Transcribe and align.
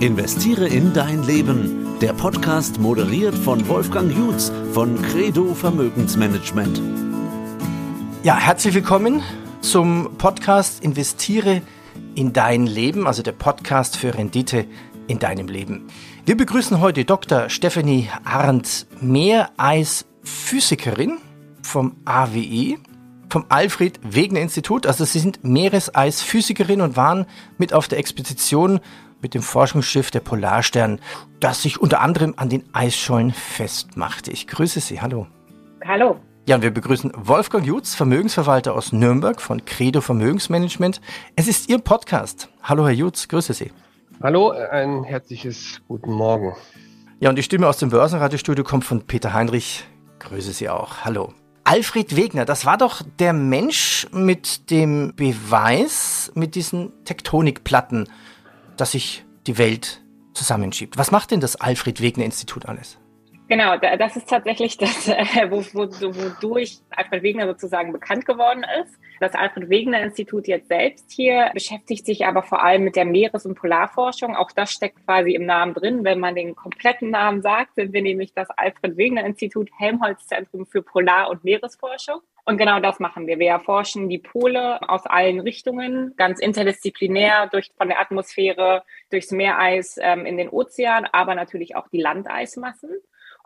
Investiere 0.00 0.66
in 0.68 0.92
dein 0.92 1.22
Leben. 1.22 1.96
Der 2.02 2.12
Podcast 2.12 2.78
moderiert 2.78 3.34
von 3.34 3.66
Wolfgang 3.66 4.14
Jutz 4.14 4.52
von 4.74 5.00
Credo 5.00 5.54
Vermögensmanagement. 5.54 6.82
Ja, 8.22 8.36
herzlich 8.36 8.74
willkommen 8.74 9.22
zum 9.62 10.18
Podcast 10.18 10.84
Investiere 10.84 11.62
in 12.14 12.34
dein 12.34 12.66
Leben, 12.66 13.06
also 13.06 13.22
der 13.22 13.32
Podcast 13.32 13.96
für 13.96 14.12
Rendite 14.12 14.66
in 15.06 15.18
deinem 15.18 15.48
Leben. 15.48 15.86
Wir 16.26 16.36
begrüßen 16.36 16.80
heute 16.80 17.06
Dr. 17.06 17.48
Stephanie 17.48 18.10
Arndt, 18.22 18.86
Meereisphysikerin 19.00 21.16
vom 21.62 21.96
AWE, 22.04 22.76
vom 23.30 23.46
Alfred 23.48 23.98
Wegener 24.02 24.40
Institut. 24.40 24.86
Also 24.86 25.06
Sie 25.06 25.20
sind 25.20 25.42
Meereisphysikerin 25.42 26.82
und 26.82 26.96
waren 26.96 27.24
mit 27.56 27.72
auf 27.72 27.88
der 27.88 27.98
Expedition 27.98 28.80
mit 29.22 29.34
dem 29.34 29.42
Forschungsschiff 29.42 30.10
der 30.10 30.20
Polarstern, 30.20 31.00
das 31.40 31.62
sich 31.62 31.80
unter 31.80 32.00
anderem 32.00 32.34
an 32.36 32.48
den 32.48 32.64
Eisschollen 32.72 33.32
festmachte. 33.32 34.30
Ich 34.30 34.46
grüße 34.46 34.80
Sie. 34.80 35.00
Hallo. 35.00 35.26
Hallo. 35.84 36.20
Ja, 36.48 36.56
und 36.56 36.62
wir 36.62 36.70
begrüßen 36.70 37.12
Wolfgang 37.16 37.66
Jutz, 37.66 37.94
Vermögensverwalter 37.94 38.74
aus 38.74 38.92
Nürnberg 38.92 39.40
von 39.40 39.64
Credo 39.64 40.00
Vermögensmanagement. 40.00 41.00
Es 41.34 41.48
ist 41.48 41.68
Ihr 41.68 41.78
Podcast. 41.78 42.48
Hallo, 42.62 42.84
Herr 42.86 42.94
Jutz, 42.94 43.26
grüße 43.26 43.52
Sie. 43.52 43.72
Hallo, 44.22 44.50
ein 44.50 45.02
herzliches 45.02 45.80
guten 45.88 46.12
Morgen. 46.12 46.54
Ja, 47.18 47.30
und 47.30 47.36
die 47.36 47.42
Stimme 47.42 47.66
aus 47.66 47.78
dem 47.78 47.90
Börsenradiostudio 47.90 48.62
kommt 48.62 48.84
von 48.84 49.02
Peter 49.06 49.32
Heinrich. 49.32 49.84
Grüße 50.20 50.52
Sie 50.52 50.68
auch. 50.68 51.04
Hallo. 51.04 51.32
Alfred 51.64 52.14
Wegener, 52.14 52.44
das 52.44 52.64
war 52.64 52.78
doch 52.78 53.02
der 53.18 53.32
Mensch 53.32 54.06
mit 54.12 54.70
dem 54.70 55.14
Beweis, 55.16 56.30
mit 56.36 56.54
diesen 56.54 56.92
Tektonikplatten 57.04 58.08
dass 58.76 58.92
sich 58.92 59.24
die 59.46 59.58
Welt 59.58 60.02
zusammenschiebt. 60.34 60.98
Was 60.98 61.10
macht 61.10 61.30
denn 61.30 61.40
das 61.40 61.56
Alfred 61.56 62.00
Wegener 62.00 62.26
Institut 62.26 62.66
alles? 62.66 62.98
Genau, 63.48 63.76
das 63.76 64.16
ist 64.16 64.28
tatsächlich 64.28 64.76
das, 64.76 65.08
äh, 65.08 65.50
wodurch 65.50 66.78
Alfred 66.90 67.22
Wegener 67.22 67.46
sozusagen 67.46 67.92
bekannt 67.92 68.26
geworden 68.26 68.64
ist. 68.82 68.98
Das 69.20 69.34
Alfred 69.34 69.68
Wegener 69.68 70.02
Institut 70.02 70.48
jetzt 70.48 70.68
selbst 70.68 71.12
hier 71.12 71.50
beschäftigt 71.54 72.04
sich 72.04 72.26
aber 72.26 72.42
vor 72.42 72.62
allem 72.62 72.82
mit 72.82 72.96
der 72.96 73.04
Meeres- 73.04 73.46
und 73.46 73.54
Polarforschung. 73.54 74.34
Auch 74.34 74.50
das 74.50 74.72
steckt 74.72 75.04
quasi 75.06 75.32
im 75.32 75.46
Namen 75.46 75.74
drin. 75.74 76.02
Wenn 76.02 76.18
man 76.18 76.34
den 76.34 76.56
kompletten 76.56 77.10
Namen 77.10 77.40
sagt, 77.40 77.76
sind 77.76 77.92
wir 77.92 78.02
nämlich 78.02 78.34
das 78.34 78.50
Alfred 78.50 78.96
Wegener 78.96 79.24
Institut 79.24 79.70
Helmholtz 79.78 80.26
Zentrum 80.26 80.66
für 80.66 80.82
Polar- 80.82 81.30
und 81.30 81.44
Meeresforschung. 81.44 82.20
Und 82.44 82.58
genau 82.58 82.80
das 82.80 83.00
machen 83.00 83.26
wir. 83.26 83.38
Wir 83.38 83.50
erforschen 83.50 84.08
die 84.08 84.18
Pole 84.18 84.78
aus 84.88 85.06
allen 85.06 85.40
Richtungen, 85.40 86.14
ganz 86.16 86.40
interdisziplinär, 86.40 87.48
durch, 87.48 87.70
von 87.76 87.88
der 87.88 88.00
Atmosphäre, 88.00 88.82
durchs 89.10 89.30
Meereis 89.30 89.98
ähm, 90.00 90.26
in 90.26 90.36
den 90.36 90.48
Ozean, 90.48 91.06
aber 91.10 91.34
natürlich 91.34 91.74
auch 91.74 91.88
die 91.88 92.00
Landeismassen. 92.00 92.90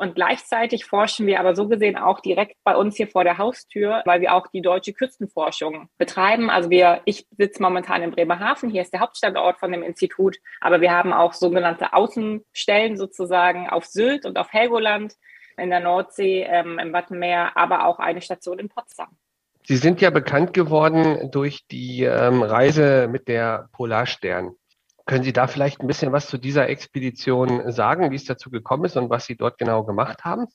Und 0.01 0.15
gleichzeitig 0.15 0.87
forschen 0.87 1.27
wir 1.27 1.41
aber 1.41 1.55
so 1.55 1.69
gesehen 1.69 1.99
auch 1.99 2.21
direkt 2.21 2.57
bei 2.65 2.75
uns 2.75 2.97
hier 2.97 3.07
vor 3.07 3.23
der 3.23 3.37
Haustür, 3.37 4.01
weil 4.07 4.23
wir 4.23 4.33
auch 4.33 4.47
die 4.47 4.63
deutsche 4.63 4.95
Küstenforschung 4.95 5.91
betreiben. 5.99 6.49
Also 6.49 6.71
wir, 6.71 7.03
ich 7.05 7.27
sitze 7.37 7.61
momentan 7.61 8.03
in 8.03 8.11
Bremerhaven, 8.11 8.71
hier 8.71 8.81
ist 8.81 8.95
der 8.95 9.01
Hauptstandort 9.01 9.59
von 9.59 9.71
dem 9.73 9.83
Institut, 9.83 10.39
aber 10.63 10.81
wir 10.81 10.91
haben 10.91 11.13
auch 11.13 11.35
sogenannte 11.35 11.93
Außenstellen 11.93 12.97
sozusagen 12.97 13.69
auf 13.69 13.85
Sylt 13.85 14.25
und 14.25 14.39
auf 14.39 14.51
Helgoland 14.55 15.17
in 15.59 15.69
der 15.69 15.81
Nordsee, 15.81 16.47
ähm, 16.49 16.79
im 16.79 16.95
Wattenmeer, 16.95 17.55
aber 17.59 17.85
auch 17.85 17.99
eine 17.99 18.23
Station 18.23 18.59
in 18.59 18.71
Potsdam. 18.71 19.19
Sie 19.67 19.77
sind 19.77 20.01
ja 20.01 20.09
bekannt 20.09 20.55
geworden 20.55 21.31
durch 21.31 21.67
die 21.71 22.05
ähm, 22.05 22.43
Reise 22.43 23.07
mit 23.07 23.29
der 23.29 23.69
Polarstern. 23.73 24.53
Können 25.07 25.25
Sie 25.25 25.33
da 25.33 25.47
vielleicht 25.47 25.81
ein 25.81 25.87
bisschen 25.87 26.13
was 26.13 26.29
zu 26.29 26.39
dieser 26.39 26.69
Expedition 26.69 27.71
sagen, 27.71 28.11
wie 28.11 28.17
es 28.17 28.25
dazu 28.25 28.51
gekommen 28.51 28.85
ist 28.85 28.97
und 28.97 29.11
was 29.11 29.27
Sie 29.27 29.37
dort 29.37 29.59
genau 29.59 29.85
gemacht 29.85 30.25
haben? 30.25 30.47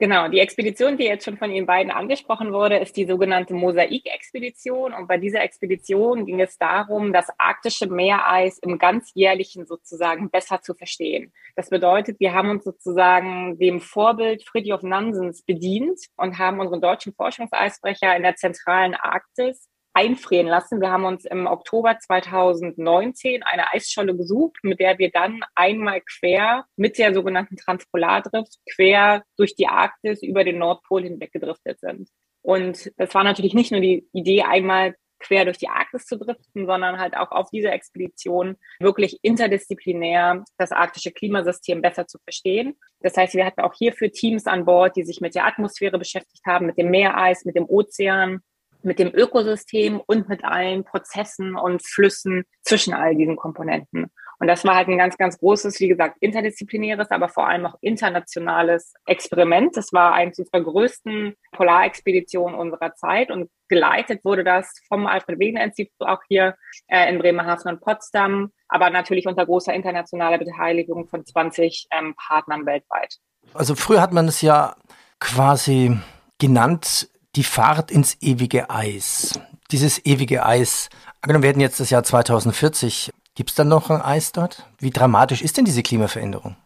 Genau, 0.00 0.28
die 0.28 0.38
Expedition, 0.38 0.96
die 0.96 1.06
jetzt 1.06 1.24
schon 1.24 1.38
von 1.38 1.50
Ihnen 1.50 1.66
beiden 1.66 1.90
angesprochen 1.90 2.52
wurde, 2.52 2.78
ist 2.78 2.96
die 2.96 3.04
sogenannte 3.04 3.52
Mosaik-Expedition. 3.54 4.94
Und 4.94 5.08
bei 5.08 5.18
dieser 5.18 5.42
Expedition 5.42 6.24
ging 6.24 6.40
es 6.40 6.56
darum, 6.56 7.12
das 7.12 7.26
arktische 7.36 7.88
Meereis 7.88 8.58
im 8.60 8.78
ganzjährlichen 8.78 9.66
sozusagen 9.66 10.30
besser 10.30 10.62
zu 10.62 10.74
verstehen. 10.74 11.32
Das 11.56 11.70
bedeutet, 11.70 12.20
wir 12.20 12.32
haben 12.32 12.50
uns 12.50 12.62
sozusagen 12.62 13.58
dem 13.58 13.80
Vorbild 13.80 14.44
Fridtjof 14.44 14.84
Nansens 14.84 15.42
bedient 15.42 15.98
und 16.16 16.38
haben 16.38 16.60
unseren 16.60 16.80
deutschen 16.80 17.12
Forschungseisbrecher 17.12 18.16
in 18.16 18.22
der 18.22 18.36
zentralen 18.36 18.94
Arktis 18.94 19.68
einfrieren 19.98 20.46
lassen. 20.46 20.80
Wir 20.80 20.92
haben 20.92 21.04
uns 21.04 21.24
im 21.24 21.48
Oktober 21.48 21.98
2019 21.98 23.42
eine 23.42 23.72
Eisscholle 23.72 24.16
gesucht, 24.16 24.58
mit 24.62 24.78
der 24.78 24.96
wir 24.98 25.10
dann 25.10 25.40
einmal 25.56 26.00
quer 26.02 26.66
mit 26.76 26.98
der 26.98 27.12
sogenannten 27.12 27.56
Transpolardrift 27.56 28.58
quer 28.72 29.24
durch 29.36 29.56
die 29.56 29.66
Arktis 29.66 30.22
über 30.22 30.44
den 30.44 30.58
Nordpol 30.58 31.02
hinweg 31.02 31.32
gedriftet 31.32 31.80
sind. 31.80 32.08
Und 32.42 32.92
das 32.96 33.12
war 33.12 33.24
natürlich 33.24 33.54
nicht 33.54 33.72
nur 33.72 33.80
die 33.80 34.08
Idee, 34.12 34.42
einmal 34.42 34.94
quer 35.18 35.44
durch 35.44 35.58
die 35.58 35.68
Arktis 35.68 36.06
zu 36.06 36.16
driften, 36.16 36.66
sondern 36.66 37.00
halt 37.00 37.16
auch 37.16 37.32
auf 37.32 37.50
dieser 37.50 37.72
Expedition 37.72 38.56
wirklich 38.78 39.18
interdisziplinär 39.22 40.44
das 40.58 40.70
arktische 40.70 41.10
Klimasystem 41.10 41.82
besser 41.82 42.06
zu 42.06 42.18
verstehen. 42.18 42.78
Das 43.00 43.16
heißt, 43.16 43.34
wir 43.34 43.44
hatten 43.44 43.62
auch 43.62 43.74
hierfür 43.74 44.12
Teams 44.12 44.46
an 44.46 44.64
Bord, 44.64 44.94
die 44.94 45.02
sich 45.02 45.20
mit 45.20 45.34
der 45.34 45.46
Atmosphäre 45.46 45.98
beschäftigt 45.98 46.46
haben, 46.46 46.66
mit 46.66 46.78
dem 46.78 46.90
Meereis, 46.90 47.44
mit 47.44 47.56
dem 47.56 47.68
Ozean, 47.68 48.42
mit 48.82 48.98
dem 48.98 49.12
Ökosystem 49.14 50.00
und 50.06 50.28
mit 50.28 50.44
allen 50.44 50.84
Prozessen 50.84 51.56
und 51.56 51.86
Flüssen 51.86 52.44
zwischen 52.62 52.94
all 52.94 53.14
diesen 53.14 53.36
Komponenten. 53.36 54.10
Und 54.40 54.46
das 54.46 54.64
war 54.64 54.76
halt 54.76 54.88
ein 54.88 54.98
ganz, 54.98 55.16
ganz 55.16 55.38
großes, 55.38 55.80
wie 55.80 55.88
gesagt, 55.88 56.16
interdisziplinäres, 56.20 57.10
aber 57.10 57.28
vor 57.28 57.48
allem 57.48 57.66
auch 57.66 57.74
internationales 57.80 58.94
Experiment. 59.06 59.76
Das 59.76 59.92
war 59.92 60.12
eines 60.12 60.38
unserer 60.38 60.62
größten 60.62 61.34
Polarexpeditionen 61.52 62.56
unserer 62.56 62.94
Zeit 62.94 63.30
und 63.30 63.50
geleitet 63.68 64.24
wurde 64.24 64.44
das 64.44 64.72
vom 64.86 65.06
Alfred 65.06 65.40
Wegener 65.40 65.64
Institut 65.64 66.06
auch 66.06 66.20
hier 66.28 66.56
äh, 66.86 67.10
in 67.10 67.18
Bremerhaven 67.18 67.72
und 67.72 67.80
Potsdam, 67.80 68.52
aber 68.68 68.90
natürlich 68.90 69.26
unter 69.26 69.44
großer 69.44 69.74
internationaler 69.74 70.38
Beteiligung 70.38 71.08
von 71.08 71.26
20 71.26 71.88
ähm, 71.90 72.14
Partnern 72.16 72.64
weltweit. 72.64 73.16
Also 73.54 73.74
früher 73.74 74.00
hat 74.00 74.12
man 74.12 74.28
es 74.28 74.40
ja 74.40 74.76
quasi 75.18 75.98
genannt, 76.38 77.08
die 77.36 77.44
Fahrt 77.44 77.90
ins 77.90 78.16
ewige 78.20 78.70
Eis. 78.70 79.38
Dieses 79.70 80.04
ewige 80.04 80.44
Eis. 80.46 80.88
Angenommen, 81.20 81.42
wir 81.42 81.50
hätten 81.50 81.60
jetzt 81.60 81.80
das 81.80 81.90
Jahr 81.90 82.02
2040. 82.02 83.10
Gibt 83.34 83.50
es 83.50 83.56
dann 83.56 83.68
noch 83.68 83.90
ein 83.90 84.00
Eis 84.00 84.32
dort? 84.32 84.66
Wie 84.78 84.90
dramatisch 84.90 85.42
ist 85.42 85.56
denn 85.56 85.64
diese 85.64 85.82
Klimaveränderung? 85.82 86.56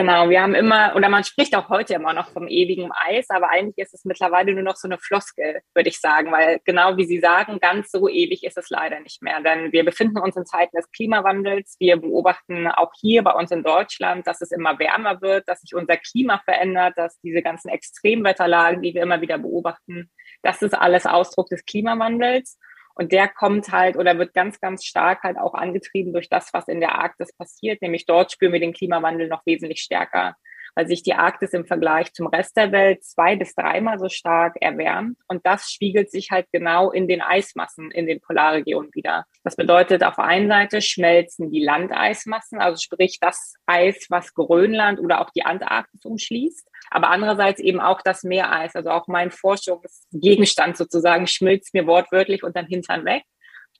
Genau, 0.00 0.30
wir 0.30 0.40
haben 0.40 0.54
immer, 0.54 0.96
oder 0.96 1.10
man 1.10 1.24
spricht 1.24 1.54
auch 1.54 1.68
heute 1.68 1.92
immer 1.92 2.14
noch 2.14 2.30
vom 2.30 2.48
ewigen 2.48 2.90
Eis, 2.90 3.28
aber 3.28 3.50
eigentlich 3.50 3.76
ist 3.76 3.92
es 3.92 4.06
mittlerweile 4.06 4.54
nur 4.54 4.62
noch 4.62 4.76
so 4.76 4.88
eine 4.88 4.96
Floskel, 4.96 5.60
würde 5.74 5.90
ich 5.90 6.00
sagen, 6.00 6.32
weil 6.32 6.58
genau 6.64 6.96
wie 6.96 7.04
Sie 7.04 7.20
sagen, 7.20 7.58
ganz 7.60 7.90
so 7.90 8.08
ewig 8.08 8.42
ist 8.44 8.56
es 8.56 8.70
leider 8.70 8.98
nicht 9.00 9.20
mehr. 9.20 9.42
Denn 9.42 9.72
wir 9.72 9.84
befinden 9.84 10.18
uns 10.18 10.36
in 10.36 10.46
Zeiten 10.46 10.74
des 10.74 10.90
Klimawandels. 10.90 11.76
Wir 11.78 11.98
beobachten 11.98 12.66
auch 12.66 12.92
hier 12.98 13.22
bei 13.22 13.32
uns 13.32 13.50
in 13.50 13.62
Deutschland, 13.62 14.26
dass 14.26 14.40
es 14.40 14.52
immer 14.52 14.78
wärmer 14.78 15.20
wird, 15.20 15.46
dass 15.46 15.60
sich 15.60 15.74
unser 15.74 15.98
Klima 15.98 16.40
verändert, 16.46 16.94
dass 16.96 17.20
diese 17.20 17.42
ganzen 17.42 17.68
Extremwetterlagen, 17.68 18.80
die 18.80 18.94
wir 18.94 19.02
immer 19.02 19.20
wieder 19.20 19.36
beobachten, 19.36 20.10
das 20.42 20.62
ist 20.62 20.72
alles 20.72 21.04
Ausdruck 21.04 21.48
des 21.48 21.66
Klimawandels. 21.66 22.58
Und 22.94 23.12
der 23.12 23.28
kommt 23.28 23.70
halt 23.70 23.96
oder 23.96 24.18
wird 24.18 24.34
ganz, 24.34 24.60
ganz 24.60 24.84
stark 24.84 25.22
halt 25.22 25.38
auch 25.38 25.54
angetrieben 25.54 26.12
durch 26.12 26.28
das, 26.28 26.52
was 26.52 26.68
in 26.68 26.80
der 26.80 26.96
Arktis 26.96 27.32
passiert. 27.32 27.82
Nämlich 27.82 28.06
dort 28.06 28.32
spüren 28.32 28.52
wir 28.52 28.60
den 28.60 28.72
Klimawandel 28.72 29.28
noch 29.28 29.46
wesentlich 29.46 29.80
stärker, 29.80 30.36
weil 30.74 30.86
sich 30.86 31.02
die 31.02 31.14
Arktis 31.14 31.52
im 31.52 31.66
Vergleich 31.66 32.12
zum 32.12 32.26
Rest 32.26 32.56
der 32.56 32.72
Welt 32.72 33.04
zwei 33.04 33.36
bis 33.36 33.54
dreimal 33.54 33.98
so 33.98 34.08
stark 34.08 34.56
erwärmt. 34.60 35.18
Und 35.28 35.46
das 35.46 35.70
spiegelt 35.70 36.10
sich 36.10 36.30
halt 36.30 36.46
genau 36.52 36.90
in 36.90 37.08
den 37.08 37.20
Eismassen 37.20 37.90
in 37.90 38.06
den 38.06 38.20
Polarregionen 38.20 38.90
wieder. 38.94 39.24
Das 39.44 39.56
bedeutet, 39.56 40.04
auf 40.04 40.18
einen 40.18 40.48
Seite 40.48 40.80
schmelzen 40.80 41.50
die 41.50 41.62
Landeismassen, 41.62 42.60
also 42.60 42.80
sprich 42.80 43.18
das 43.20 43.54
Eis, 43.66 44.06
was 44.08 44.34
Grönland 44.34 45.00
oder 45.00 45.20
auch 45.20 45.30
die 45.30 45.44
Antarktis 45.44 46.04
umschließt 46.04 46.70
aber 46.90 47.10
andererseits 47.10 47.60
eben 47.60 47.80
auch 47.80 48.02
das 48.02 48.24
Meereis. 48.24 48.74
Also 48.74 48.90
auch 48.90 49.06
mein 49.06 49.30
Forschungsgegenstand 49.30 50.76
sozusagen 50.76 51.26
schmilzt 51.26 51.72
mir 51.72 51.86
wortwörtlich 51.86 52.42
unterm 52.42 52.66
Hintern 52.66 53.04
weg. 53.04 53.22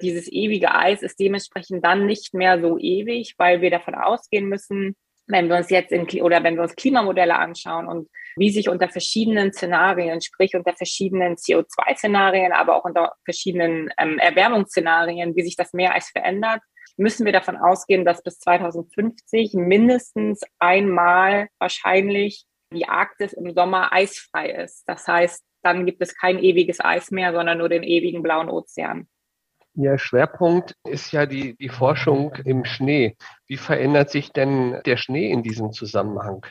Dieses 0.00 0.30
ewige 0.30 0.74
Eis 0.74 1.02
ist 1.02 1.18
dementsprechend 1.18 1.84
dann 1.84 2.06
nicht 2.06 2.32
mehr 2.32 2.60
so 2.60 2.78
ewig, 2.78 3.34
weil 3.36 3.60
wir 3.60 3.70
davon 3.70 3.94
ausgehen 3.94 4.48
müssen, 4.48 4.96
wenn 5.30 5.48
wir 5.48 5.56
uns 5.56 5.70
jetzt 5.70 5.92
in, 5.92 6.06
oder 6.22 6.42
wenn 6.42 6.56
wir 6.56 6.62
uns 6.62 6.76
Klimamodelle 6.76 7.38
anschauen 7.38 7.86
und 7.86 8.08
wie 8.36 8.50
sich 8.50 8.68
unter 8.68 8.88
verschiedenen 8.88 9.52
Szenarien, 9.52 10.20
sprich 10.20 10.54
unter 10.54 10.74
verschiedenen 10.74 11.36
CO2-Szenarien, 11.36 12.52
aber 12.52 12.76
auch 12.76 12.84
unter 12.84 13.14
verschiedenen 13.24 13.90
ähm, 13.98 14.18
Erwärmungsszenarien, 14.18 15.34
wie 15.36 15.42
sich 15.42 15.56
das 15.56 15.72
Meereis 15.72 16.10
verändert, 16.10 16.60
müssen 16.96 17.24
wir 17.24 17.32
davon 17.32 17.56
ausgehen, 17.56 18.04
dass 18.04 18.22
bis 18.22 18.38
2050 18.40 19.54
mindestens 19.54 20.42
einmal 20.58 21.48
wahrscheinlich 21.58 22.44
die 22.72 22.88
Arktis 22.88 23.32
im 23.32 23.52
Sommer 23.52 23.92
eisfrei 23.92 24.50
ist. 24.50 24.84
Das 24.86 25.06
heißt, 25.08 25.42
dann 25.62 25.86
gibt 25.86 26.02
es 26.02 26.16
kein 26.16 26.38
ewiges 26.38 26.80
Eis 26.80 27.10
mehr, 27.10 27.32
sondern 27.32 27.58
nur 27.58 27.68
den 27.68 27.82
ewigen 27.82 28.22
blauen 28.22 28.48
Ozean. 28.48 29.08
Ihr 29.80 29.98
Schwerpunkt 29.98 30.74
ist 30.84 31.10
ja 31.12 31.24
die, 31.24 31.56
die 31.56 31.70
Forschung 31.70 32.34
im 32.44 32.66
Schnee. 32.66 33.16
Wie 33.46 33.56
verändert 33.56 34.10
sich 34.10 34.30
denn 34.30 34.78
der 34.84 34.98
Schnee 34.98 35.30
in 35.30 35.42
diesem 35.42 35.72
Zusammenhang? 35.72 36.44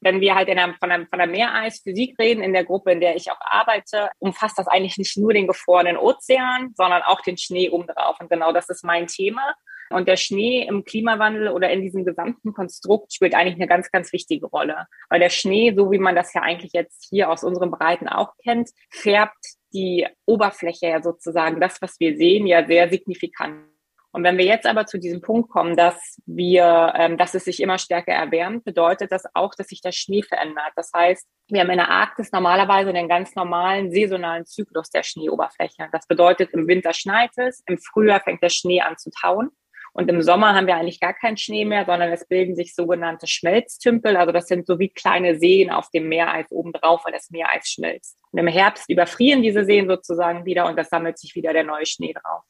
wenn 0.00 0.20
wir 0.20 0.34
halt 0.34 0.48
der, 0.48 0.74
von, 0.78 0.88
der, 0.88 1.06
von 1.06 1.18
der 1.18 1.26
Meereisphysik 1.26 2.18
reden, 2.18 2.42
in 2.42 2.54
der 2.54 2.64
Gruppe, 2.64 2.92
in 2.92 3.00
der 3.00 3.16
ich 3.16 3.30
auch 3.30 3.40
arbeite, 3.40 4.08
umfasst 4.18 4.58
das 4.58 4.66
eigentlich 4.66 4.96
nicht 4.96 5.16
nur 5.18 5.34
den 5.34 5.46
gefrorenen 5.46 5.98
Ozean, 5.98 6.72
sondern 6.74 7.02
auch 7.02 7.20
den 7.20 7.36
Schnee 7.36 7.68
obendrauf. 7.68 8.18
Und 8.18 8.30
genau 8.30 8.52
das 8.52 8.68
ist 8.70 8.82
mein 8.82 9.06
Thema. 9.06 9.54
Und 9.90 10.08
der 10.08 10.16
Schnee 10.16 10.66
im 10.66 10.84
Klimawandel 10.84 11.48
oder 11.48 11.70
in 11.70 11.82
diesem 11.82 12.04
gesamten 12.04 12.52
Konstrukt 12.52 13.12
spielt 13.12 13.34
eigentlich 13.34 13.56
eine 13.56 13.66
ganz, 13.66 13.90
ganz 13.90 14.12
wichtige 14.12 14.46
Rolle. 14.46 14.86
Weil 15.08 15.20
der 15.20 15.30
Schnee, 15.30 15.74
so 15.74 15.90
wie 15.90 15.98
man 15.98 16.14
das 16.14 16.32
ja 16.32 16.42
eigentlich 16.42 16.72
jetzt 16.72 17.08
hier 17.10 17.30
aus 17.30 17.42
unseren 17.44 17.70
Breiten 17.70 18.08
auch 18.08 18.34
kennt, 18.42 18.70
färbt 18.90 19.56
die 19.72 20.06
Oberfläche 20.26 20.88
ja 20.88 21.02
sozusagen, 21.02 21.60
das, 21.60 21.80
was 21.82 21.98
wir 22.00 22.16
sehen, 22.16 22.46
ja 22.46 22.66
sehr 22.66 22.88
signifikant. 22.88 23.70
Und 24.12 24.24
wenn 24.24 24.38
wir 24.38 24.44
jetzt 24.44 24.66
aber 24.66 24.86
zu 24.86 24.98
diesem 24.98 25.20
Punkt 25.20 25.50
kommen, 25.50 25.76
dass 25.76 26.20
wir, 26.26 26.92
ähm, 26.96 27.16
dass 27.16 27.34
es 27.34 27.44
sich 27.44 27.60
immer 27.60 27.78
stärker 27.78 28.12
erwärmt, 28.12 28.64
bedeutet 28.64 29.12
das 29.12 29.24
auch, 29.34 29.54
dass 29.54 29.68
sich 29.68 29.82
der 29.82 29.92
Schnee 29.92 30.22
verändert. 30.22 30.72
Das 30.74 30.90
heißt, 30.92 31.28
wir 31.48 31.60
haben 31.60 31.70
in 31.70 31.78
der 31.78 31.90
Arktis 31.90 32.32
normalerweise 32.32 32.92
den 32.92 33.08
ganz 33.08 33.34
normalen 33.36 33.92
saisonalen 33.92 34.46
Zyklus 34.46 34.90
der 34.90 35.04
Schneeoberfläche. 35.04 35.88
Das 35.92 36.08
bedeutet, 36.08 36.52
im 36.52 36.66
Winter 36.66 36.92
schneit 36.92 37.30
es, 37.36 37.62
im 37.66 37.78
Frühjahr 37.78 38.20
fängt 38.20 38.42
der 38.42 38.48
Schnee 38.48 38.80
an 38.80 38.98
zu 38.98 39.10
tauen. 39.10 39.50
Und 39.92 40.08
im 40.08 40.22
Sommer 40.22 40.54
haben 40.54 40.66
wir 40.66 40.76
eigentlich 40.76 41.00
gar 41.00 41.14
keinen 41.14 41.36
Schnee 41.36 41.64
mehr, 41.64 41.84
sondern 41.84 42.12
es 42.12 42.26
bilden 42.26 42.54
sich 42.54 42.74
sogenannte 42.74 43.26
Schmelztümpel. 43.26 44.16
Also 44.16 44.32
das 44.32 44.46
sind 44.46 44.66
so 44.66 44.78
wie 44.78 44.88
kleine 44.88 45.38
Seen 45.38 45.70
auf 45.70 45.90
dem 45.90 46.08
Meereis 46.08 46.46
obendrauf, 46.50 47.04
weil 47.04 47.12
das 47.12 47.30
Meereis 47.30 47.68
schmilzt. 47.68 48.18
Und 48.30 48.38
im 48.38 48.46
Herbst 48.46 48.88
überfrieren 48.88 49.42
diese 49.42 49.64
Seen 49.64 49.88
sozusagen 49.88 50.44
wieder 50.44 50.66
und 50.66 50.78
das 50.78 50.88
sammelt 50.88 51.18
sich 51.18 51.34
wieder 51.34 51.52
der 51.52 51.64
neue 51.64 51.86
Schnee 51.86 52.12
drauf. 52.12 52.42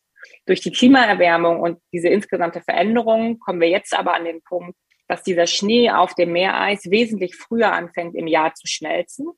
Durch 0.46 0.60
die 0.60 0.72
Klimaerwärmung 0.72 1.60
und 1.60 1.80
diese 1.92 2.08
insgesamte 2.08 2.60
Veränderung 2.60 3.38
kommen 3.38 3.60
wir 3.60 3.68
jetzt 3.68 3.96
aber 3.96 4.14
an 4.14 4.24
den 4.24 4.42
Punkt, 4.42 4.76
dass 5.08 5.22
dieser 5.22 5.46
Schnee 5.46 5.90
auf 5.90 6.14
dem 6.14 6.32
Meereis 6.32 6.90
wesentlich 6.90 7.36
früher 7.36 7.72
anfängt 7.72 8.14
im 8.14 8.26
Jahr 8.26 8.54
zu 8.54 8.66
schmelzen. 8.66 9.28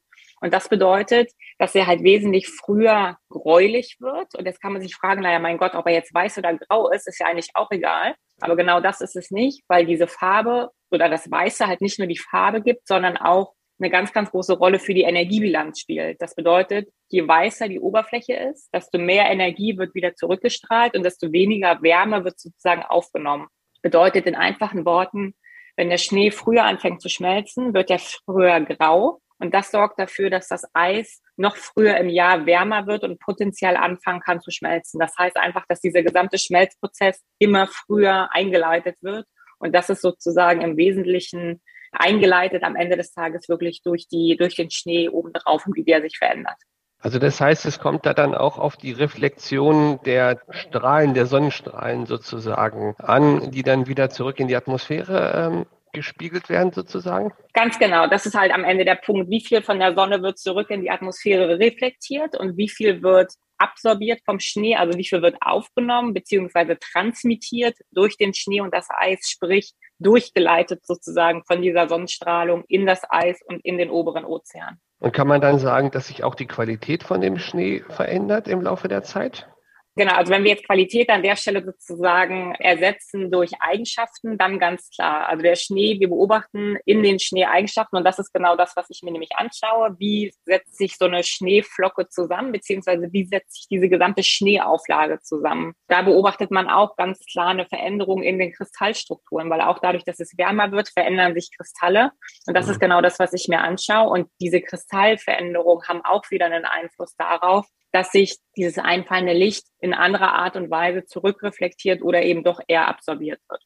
Und 0.42 0.52
das 0.52 0.68
bedeutet, 0.68 1.30
dass 1.58 1.74
er 1.76 1.86
halt 1.86 2.02
wesentlich 2.02 2.48
früher 2.48 3.16
gräulich 3.30 3.96
wird. 4.00 4.34
Und 4.36 4.44
jetzt 4.44 4.60
kann 4.60 4.72
man 4.72 4.82
sich 4.82 4.96
fragen, 4.96 5.22
naja, 5.22 5.38
mein 5.38 5.56
Gott, 5.56 5.74
ob 5.74 5.86
er 5.86 5.92
jetzt 5.92 6.12
weiß 6.12 6.38
oder 6.38 6.58
grau 6.58 6.90
ist, 6.90 7.06
ist 7.06 7.20
ja 7.20 7.26
eigentlich 7.26 7.50
auch 7.54 7.70
egal. 7.70 8.16
Aber 8.40 8.56
genau 8.56 8.80
das 8.80 9.00
ist 9.00 9.14
es 9.14 9.30
nicht, 9.30 9.62
weil 9.68 9.86
diese 9.86 10.08
Farbe 10.08 10.70
oder 10.90 11.08
das 11.08 11.30
Weiße 11.30 11.68
halt 11.68 11.80
nicht 11.80 12.00
nur 12.00 12.08
die 12.08 12.18
Farbe 12.18 12.60
gibt, 12.60 12.88
sondern 12.88 13.16
auch 13.16 13.54
eine 13.78 13.88
ganz, 13.88 14.12
ganz 14.12 14.32
große 14.32 14.54
Rolle 14.54 14.80
für 14.80 14.94
die 14.94 15.02
Energiebilanz 15.02 15.78
spielt. 15.78 16.20
Das 16.20 16.34
bedeutet, 16.34 16.88
je 17.08 17.26
weißer 17.26 17.68
die 17.68 17.80
Oberfläche 17.80 18.34
ist, 18.34 18.68
desto 18.74 18.98
mehr 18.98 19.30
Energie 19.30 19.78
wird 19.78 19.94
wieder 19.94 20.16
zurückgestrahlt 20.16 20.96
und 20.96 21.04
desto 21.04 21.30
weniger 21.30 21.80
Wärme 21.82 22.24
wird 22.24 22.40
sozusagen 22.40 22.82
aufgenommen. 22.82 23.46
Bedeutet 23.80 24.26
in 24.26 24.34
einfachen 24.34 24.84
Worten, 24.84 25.34
wenn 25.76 25.88
der 25.88 25.98
Schnee 25.98 26.32
früher 26.32 26.64
anfängt 26.64 27.00
zu 27.00 27.08
schmelzen, 27.08 27.74
wird 27.74 27.90
er 27.90 28.00
früher 28.00 28.60
grau. 28.60 29.21
Und 29.38 29.54
das 29.54 29.70
sorgt 29.70 29.98
dafür, 29.98 30.30
dass 30.30 30.48
das 30.48 30.64
Eis 30.74 31.20
noch 31.36 31.56
früher 31.56 31.96
im 31.96 32.08
Jahr 32.08 32.46
wärmer 32.46 32.86
wird 32.86 33.04
und 33.04 33.18
potenziell 33.18 33.76
anfangen 33.76 34.20
kann 34.20 34.40
zu 34.40 34.50
schmelzen. 34.50 35.00
Das 35.00 35.16
heißt 35.18 35.36
einfach, 35.36 35.64
dass 35.68 35.80
dieser 35.80 36.02
gesamte 36.02 36.38
Schmelzprozess 36.38 37.20
immer 37.38 37.66
früher 37.66 38.28
eingeleitet 38.32 38.96
wird. 39.00 39.26
Und 39.58 39.74
das 39.74 39.90
ist 39.90 40.02
sozusagen 40.02 40.60
im 40.60 40.76
Wesentlichen 40.76 41.60
eingeleitet 41.92 42.64
am 42.64 42.76
Ende 42.76 42.96
des 42.96 43.12
Tages 43.12 43.48
wirklich 43.48 43.82
durch 43.82 44.08
die, 44.08 44.36
durch 44.38 44.56
den 44.56 44.70
Schnee 44.70 45.08
obendrauf 45.08 45.66
und 45.66 45.76
wie 45.76 45.84
der 45.84 46.00
sich 46.00 46.16
verändert. 46.18 46.56
Also 47.02 47.18
das 47.18 47.40
heißt, 47.40 47.66
es 47.66 47.80
kommt 47.80 48.06
da 48.06 48.14
dann 48.14 48.32
auch 48.34 48.58
auf 48.58 48.76
die 48.76 48.92
Reflexion 48.92 49.98
der 50.04 50.40
Strahlen, 50.50 51.14
der 51.14 51.26
Sonnenstrahlen 51.26 52.06
sozusagen 52.06 52.94
an, 52.98 53.50
die 53.50 53.64
dann 53.64 53.88
wieder 53.88 54.08
zurück 54.08 54.38
in 54.38 54.46
die 54.46 54.54
Atmosphäre 54.54 55.50
ähm, 55.52 55.66
gespiegelt 55.92 56.48
werden 56.48 56.72
sozusagen? 56.72 57.32
Ganz 57.52 57.78
genau. 57.78 58.06
Das 58.06 58.26
ist 58.26 58.34
halt 58.34 58.52
am 58.52 58.64
Ende 58.64 58.84
der 58.84 58.94
Punkt. 58.96 59.30
Wie 59.30 59.40
viel 59.40 59.62
von 59.62 59.78
der 59.78 59.94
Sonne 59.94 60.22
wird 60.22 60.38
zurück 60.38 60.70
in 60.70 60.82
die 60.82 60.90
Atmosphäre 60.90 61.58
reflektiert 61.58 62.38
und 62.38 62.56
wie 62.56 62.68
viel 62.68 63.02
wird 63.02 63.32
absorbiert 63.58 64.20
vom 64.24 64.40
Schnee, 64.40 64.76
also 64.76 64.98
wie 64.98 65.04
viel 65.04 65.22
wird 65.22 65.36
aufgenommen 65.40 66.14
beziehungsweise 66.14 66.78
transmittiert 66.78 67.76
durch 67.92 68.16
den 68.16 68.34
Schnee 68.34 68.60
und 68.60 68.74
das 68.74 68.88
Eis, 68.90 69.28
sprich 69.30 69.72
durchgeleitet 69.98 70.84
sozusagen 70.84 71.44
von 71.44 71.62
dieser 71.62 71.88
Sonnenstrahlung 71.88 72.64
in 72.66 72.86
das 72.86 73.02
Eis 73.08 73.40
und 73.46 73.64
in 73.64 73.78
den 73.78 73.90
oberen 73.90 74.24
Ozean. 74.24 74.78
Und 74.98 75.12
kann 75.12 75.28
man 75.28 75.40
dann 75.40 75.58
sagen, 75.58 75.90
dass 75.90 76.08
sich 76.08 76.24
auch 76.24 76.34
die 76.34 76.46
Qualität 76.46 77.02
von 77.02 77.20
dem 77.20 77.38
Schnee 77.38 77.84
verändert 77.88 78.48
im 78.48 78.62
Laufe 78.62 78.88
der 78.88 79.02
Zeit? 79.02 79.48
Genau, 79.94 80.14
also 80.14 80.32
wenn 80.32 80.42
wir 80.42 80.52
jetzt 80.52 80.64
Qualität 80.64 81.10
an 81.10 81.22
der 81.22 81.36
Stelle 81.36 81.62
sozusagen 81.62 82.54
ersetzen 82.54 83.30
durch 83.30 83.50
Eigenschaften, 83.60 84.38
dann 84.38 84.58
ganz 84.58 84.88
klar. 84.88 85.28
Also 85.28 85.42
der 85.42 85.54
Schnee, 85.54 86.00
wir 86.00 86.08
beobachten 86.08 86.78
in 86.86 87.02
den 87.02 87.18
Schnee 87.18 87.44
Eigenschaften 87.44 87.96
und 87.96 88.04
das 88.04 88.18
ist 88.18 88.32
genau 88.32 88.56
das, 88.56 88.74
was 88.74 88.86
ich 88.88 89.02
mir 89.02 89.12
nämlich 89.12 89.36
anschaue. 89.36 89.94
Wie 89.98 90.32
setzt 90.46 90.78
sich 90.78 90.96
so 90.96 91.04
eine 91.04 91.22
Schneeflocke 91.22 92.08
zusammen, 92.08 92.52
beziehungsweise 92.52 93.12
wie 93.12 93.24
setzt 93.26 93.54
sich 93.54 93.66
diese 93.68 93.90
gesamte 93.90 94.22
Schneeauflage 94.22 95.20
zusammen? 95.20 95.74
Da 95.88 96.00
beobachtet 96.00 96.50
man 96.50 96.70
auch 96.70 96.96
ganz 96.96 97.20
klar 97.30 97.48
eine 97.48 97.66
Veränderung 97.66 98.22
in 98.22 98.38
den 98.38 98.52
Kristallstrukturen, 98.52 99.50
weil 99.50 99.60
auch 99.60 99.78
dadurch, 99.78 100.04
dass 100.04 100.20
es 100.20 100.38
wärmer 100.38 100.72
wird, 100.72 100.88
verändern 100.88 101.34
sich 101.34 101.50
Kristalle. 101.54 102.12
Und 102.46 102.56
das 102.56 102.68
ist 102.68 102.76
mhm. 102.76 102.80
genau 102.80 103.02
das, 103.02 103.18
was 103.18 103.34
ich 103.34 103.46
mir 103.48 103.60
anschaue. 103.60 104.08
Und 104.08 104.30
diese 104.40 104.62
Kristallveränderungen 104.62 105.86
haben 105.86 106.00
auch 106.02 106.30
wieder 106.30 106.46
einen 106.46 106.64
Einfluss 106.64 107.14
darauf, 107.16 107.66
dass 107.92 108.10
sich 108.10 108.38
dieses 108.56 108.78
einfallende 108.78 109.34
Licht 109.34 109.66
in 109.80 109.94
anderer 109.94 110.32
Art 110.32 110.56
und 110.56 110.70
Weise 110.70 111.04
zurückreflektiert 111.04 112.02
oder 112.02 112.22
eben 112.22 112.42
doch 112.42 112.60
eher 112.66 112.88
absorbiert 112.88 113.40
wird. 113.48 113.62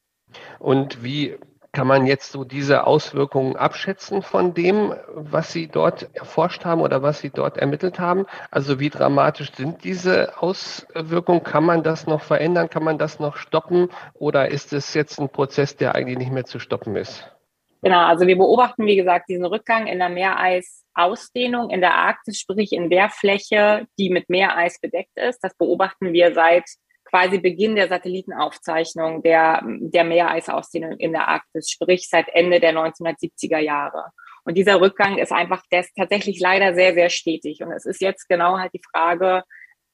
Und 0.59 1.03
wie 1.03 1.39
kann 1.77 1.87
man 1.87 2.07
jetzt 2.07 2.33
so 2.33 2.45
diese 2.45 2.87
Auswirkungen 2.87 3.55
abschätzen 3.55 4.23
von 4.23 4.55
dem, 4.55 4.95
was 5.09 5.53
Sie 5.53 5.69
dort 5.69 6.09
erforscht 6.17 6.65
haben 6.65 6.81
oder 6.81 7.03
was 7.03 7.21
Sie 7.21 7.29
dort 7.29 7.59
ermittelt 7.59 7.99
haben? 7.99 8.25
Also 8.51 8.81
wie 8.81 8.89
dramatisch 8.89 9.53
sind 9.53 9.85
diese 9.85 10.41
Auswirkungen? 10.43 11.43
Kann 11.43 11.65
man 11.65 11.83
das 11.83 12.07
noch 12.07 12.23
verändern? 12.23 12.71
Kann 12.71 12.83
man 12.83 12.97
das 12.97 13.21
noch 13.21 13.37
stoppen? 13.37 13.91
Oder 14.15 14.49
ist 14.49 14.73
es 14.73 14.95
jetzt 14.95 15.21
ein 15.21 15.29
Prozess, 15.29 15.77
der 15.77 15.95
eigentlich 15.95 16.17
nicht 16.17 16.33
mehr 16.33 16.47
zu 16.47 16.61
stoppen 16.61 16.97
ist? 16.97 17.31
Genau, 17.87 18.05
also 18.05 18.27
wir 18.27 18.37
beobachten, 18.37 18.85
wie 18.85 18.97
gesagt, 18.97 19.29
diesen 19.29 19.45
Rückgang 19.45 19.87
in 19.87 20.01
der 20.01 20.09
Meereisausdehnung 20.09 21.71
in 21.71 21.81
der 21.81 21.95
Arktis, 21.95 22.41
sprich 22.41 22.73
in 22.73 22.91
der 22.91 23.11
Fläche, 23.11 23.87
die 23.97 24.11
mit 24.11 24.29
Meereis 24.29 24.81
bedeckt 24.81 25.17
ist. 25.17 25.39
Das 25.45 25.57
beobachten 25.57 26.13
wir 26.13 26.35
seit 26.35 26.65
quasi 27.05 27.39
Beginn 27.39 27.77
der 27.77 27.87
Satellitenaufzeichnung 27.87 29.23
der, 29.23 29.63
der 29.65 30.03
Meereisausdehnung 30.03 30.99
in 30.99 31.13
der 31.13 31.29
Arktis, 31.29 31.71
sprich 31.71 32.09
seit 32.09 32.29
Ende 32.31 32.59
der 32.59 32.73
1970er 32.73 33.59
Jahre. 33.59 34.07
Und 34.43 34.59
dieser 34.59 34.81
Rückgang 34.81 35.19
ist 35.19 35.31
einfach 35.31 35.63
der 35.71 35.83
ist 35.83 35.95
tatsächlich 35.97 36.41
leider 36.41 36.75
sehr, 36.75 36.93
sehr 36.93 37.09
stetig. 37.09 37.63
Und 37.63 37.71
es 37.71 37.87
ist 37.87 38.01
jetzt 38.01 38.29
genau 38.29 38.59
halt 38.59 38.73
die 38.75 38.83
Frage, 38.93 39.45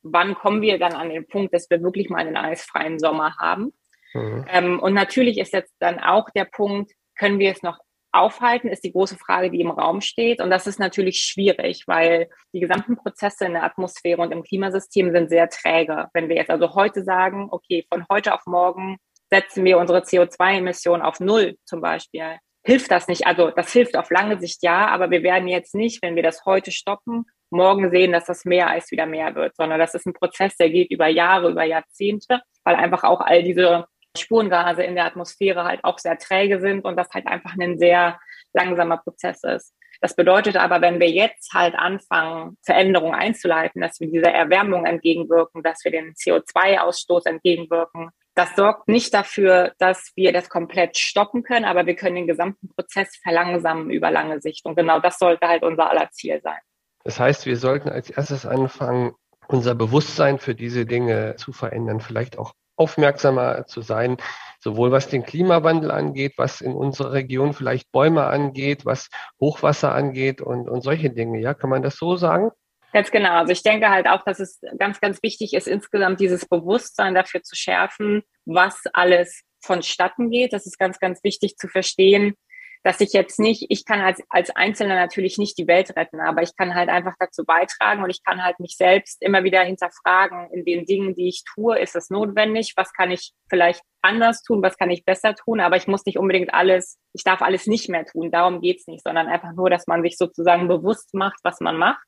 wann 0.00 0.34
kommen 0.34 0.62
wir 0.62 0.78
dann 0.78 0.94
an 0.94 1.10
den 1.10 1.26
Punkt, 1.26 1.52
dass 1.52 1.68
wir 1.68 1.82
wirklich 1.82 2.08
mal 2.08 2.20
einen 2.20 2.38
eisfreien 2.38 2.98
Sommer 2.98 3.36
haben? 3.38 3.74
Mhm. 4.14 4.46
Ähm, 4.48 4.80
und 4.80 4.94
natürlich 4.94 5.36
ist 5.36 5.52
jetzt 5.52 5.74
dann 5.78 6.00
auch 6.00 6.30
der 6.30 6.46
Punkt, 6.46 6.92
können 7.16 7.38
wir 7.38 7.50
es 7.50 7.62
noch 7.62 7.78
aufhalten, 8.12 8.68
ist 8.68 8.84
die 8.84 8.92
große 8.92 9.16
Frage, 9.16 9.50
die 9.50 9.60
im 9.60 9.70
Raum 9.70 10.00
steht. 10.00 10.40
Und 10.40 10.50
das 10.50 10.66
ist 10.66 10.78
natürlich 10.78 11.18
schwierig, 11.18 11.84
weil 11.86 12.28
die 12.52 12.60
gesamten 12.60 12.96
Prozesse 12.96 13.46
in 13.46 13.54
der 13.54 13.64
Atmosphäre 13.64 14.20
und 14.20 14.32
im 14.32 14.42
Klimasystem 14.42 15.12
sind 15.12 15.30
sehr 15.30 15.48
träge. 15.48 16.08
Wenn 16.12 16.28
wir 16.28 16.36
jetzt 16.36 16.50
also 16.50 16.74
heute 16.74 17.02
sagen, 17.04 17.48
okay, 17.50 17.86
von 17.90 18.04
heute 18.10 18.34
auf 18.34 18.44
morgen 18.46 18.98
setzen 19.30 19.64
wir 19.64 19.78
unsere 19.78 20.00
CO2-Emissionen 20.00 21.02
auf 21.02 21.20
Null 21.20 21.56
zum 21.64 21.80
Beispiel, 21.80 22.36
hilft 22.64 22.90
das 22.90 23.08
nicht. 23.08 23.26
Also 23.26 23.50
das 23.50 23.72
hilft 23.72 23.96
auf 23.96 24.10
lange 24.10 24.38
Sicht 24.38 24.62
ja, 24.62 24.88
aber 24.88 25.10
wir 25.10 25.22
werden 25.22 25.48
jetzt 25.48 25.74
nicht, 25.74 26.02
wenn 26.02 26.16
wir 26.16 26.22
das 26.22 26.44
heute 26.44 26.70
stoppen, 26.70 27.24
morgen 27.50 27.90
sehen, 27.90 28.12
dass 28.12 28.24
das 28.24 28.44
Meereis 28.44 28.90
wieder 28.90 29.06
mehr 29.06 29.34
wird, 29.34 29.56
sondern 29.56 29.78
das 29.78 29.94
ist 29.94 30.06
ein 30.06 30.14
Prozess, 30.14 30.56
der 30.56 30.70
geht 30.70 30.90
über 30.90 31.06
Jahre, 31.06 31.50
über 31.50 31.64
Jahrzehnte, 31.64 32.40
weil 32.64 32.76
einfach 32.76 33.04
auch 33.04 33.20
all 33.20 33.42
diese 33.42 33.86
Spurengase 34.16 34.82
in 34.82 34.94
der 34.94 35.06
Atmosphäre 35.06 35.64
halt 35.64 35.84
auch 35.84 35.98
sehr 35.98 36.18
träge 36.18 36.60
sind 36.60 36.84
und 36.84 36.96
das 36.96 37.10
halt 37.10 37.26
einfach 37.26 37.54
ein 37.58 37.78
sehr 37.78 38.18
langsamer 38.52 38.98
Prozess 38.98 39.42
ist. 39.42 39.74
Das 40.00 40.16
bedeutet 40.16 40.56
aber, 40.56 40.80
wenn 40.80 40.98
wir 40.98 41.10
jetzt 41.10 41.54
halt 41.54 41.76
anfangen, 41.76 42.58
Veränderungen 42.62 43.14
einzuleiten, 43.14 43.80
dass 43.80 44.00
wir 44.00 44.10
dieser 44.10 44.32
Erwärmung 44.32 44.84
entgegenwirken, 44.84 45.62
dass 45.62 45.84
wir 45.84 45.92
den 45.92 46.14
CO2-Ausstoß 46.14 47.26
entgegenwirken, 47.26 48.10
das 48.34 48.56
sorgt 48.56 48.88
nicht 48.88 49.12
dafür, 49.14 49.74
dass 49.78 50.10
wir 50.16 50.32
das 50.32 50.48
komplett 50.48 50.96
stoppen 50.96 51.42
können, 51.42 51.64
aber 51.64 51.86
wir 51.86 51.94
können 51.94 52.16
den 52.16 52.26
gesamten 52.26 52.68
Prozess 52.68 53.14
verlangsamen 53.22 53.90
über 53.90 54.10
lange 54.10 54.40
Sicht. 54.40 54.64
Und 54.64 54.74
genau 54.74 55.00
das 55.00 55.18
sollte 55.18 55.46
halt 55.46 55.62
unser 55.62 55.90
aller 55.90 56.10
Ziel 56.10 56.40
sein. 56.42 56.58
Das 57.04 57.20
heißt, 57.20 57.46
wir 57.46 57.56
sollten 57.56 57.88
als 57.88 58.10
erstes 58.10 58.46
anfangen, 58.46 59.14
unser 59.48 59.74
Bewusstsein 59.74 60.38
für 60.38 60.54
diese 60.54 60.86
Dinge 60.86 61.36
zu 61.36 61.52
verändern, 61.52 62.00
vielleicht 62.00 62.38
auch 62.38 62.54
aufmerksamer 62.82 63.66
zu 63.66 63.80
sein, 63.80 64.16
sowohl 64.58 64.90
was 64.90 65.08
den 65.08 65.24
Klimawandel 65.24 65.90
angeht, 65.90 66.34
was 66.36 66.60
in 66.60 66.72
unserer 66.72 67.12
Region 67.12 67.52
vielleicht 67.52 67.92
Bäume 67.92 68.24
angeht, 68.24 68.84
was 68.84 69.08
Hochwasser 69.40 69.94
angeht 69.94 70.40
und, 70.40 70.68
und 70.68 70.82
solche 70.82 71.10
Dinge. 71.10 71.40
Ja, 71.40 71.54
kann 71.54 71.70
man 71.70 71.82
das 71.82 71.96
so 71.96 72.16
sagen? 72.16 72.50
Ganz 72.92 73.10
genau. 73.10 73.34
Also 73.34 73.52
ich 73.52 73.62
denke 73.62 73.88
halt 73.88 74.06
auch, 74.06 74.24
dass 74.24 74.40
es 74.40 74.60
ganz, 74.78 75.00
ganz 75.00 75.22
wichtig 75.22 75.54
ist, 75.54 75.68
insgesamt 75.68 76.20
dieses 76.20 76.46
Bewusstsein 76.46 77.14
dafür 77.14 77.42
zu 77.42 77.54
schärfen, 77.56 78.22
was 78.44 78.82
alles 78.92 79.42
vonstatten 79.60 80.30
geht. 80.30 80.52
Das 80.52 80.66
ist 80.66 80.78
ganz, 80.78 80.98
ganz 80.98 81.22
wichtig 81.22 81.56
zu 81.56 81.68
verstehen, 81.68 82.34
dass 82.82 83.00
ich 83.00 83.12
jetzt 83.12 83.38
nicht, 83.38 83.66
ich 83.68 83.84
kann 83.84 84.00
als, 84.00 84.20
als 84.28 84.50
Einzelner 84.50 84.96
natürlich 84.96 85.38
nicht 85.38 85.56
die 85.58 85.66
Welt 85.66 85.94
retten, 85.96 86.20
aber 86.20 86.42
ich 86.42 86.56
kann 86.56 86.74
halt 86.74 86.88
einfach 86.88 87.14
dazu 87.18 87.44
beitragen 87.44 88.02
und 88.02 88.10
ich 88.10 88.22
kann 88.24 88.42
halt 88.42 88.58
mich 88.58 88.76
selbst 88.76 89.22
immer 89.22 89.44
wieder 89.44 89.62
hinterfragen 89.62 90.48
in 90.52 90.64
den 90.64 90.84
Dingen, 90.84 91.14
die 91.14 91.28
ich 91.28 91.44
tue. 91.54 91.78
Ist 91.78 91.94
es 91.94 92.10
notwendig? 92.10 92.72
Was 92.76 92.92
kann 92.92 93.10
ich 93.10 93.32
vielleicht 93.48 93.82
anders 94.02 94.42
tun? 94.42 94.62
Was 94.62 94.76
kann 94.76 94.90
ich 94.90 95.04
besser 95.04 95.34
tun? 95.34 95.60
Aber 95.60 95.76
ich 95.76 95.86
muss 95.86 96.04
nicht 96.04 96.18
unbedingt 96.18 96.52
alles, 96.52 96.98
ich 97.12 97.22
darf 97.22 97.40
alles 97.40 97.66
nicht 97.66 97.88
mehr 97.88 98.04
tun. 98.04 98.30
Darum 98.30 98.60
geht's 98.60 98.86
nicht, 98.88 99.04
sondern 99.04 99.28
einfach 99.28 99.52
nur, 99.52 99.70
dass 99.70 99.86
man 99.86 100.02
sich 100.02 100.16
sozusagen 100.16 100.66
bewusst 100.66 101.14
macht, 101.14 101.38
was 101.44 101.60
man 101.60 101.76
macht 101.76 102.02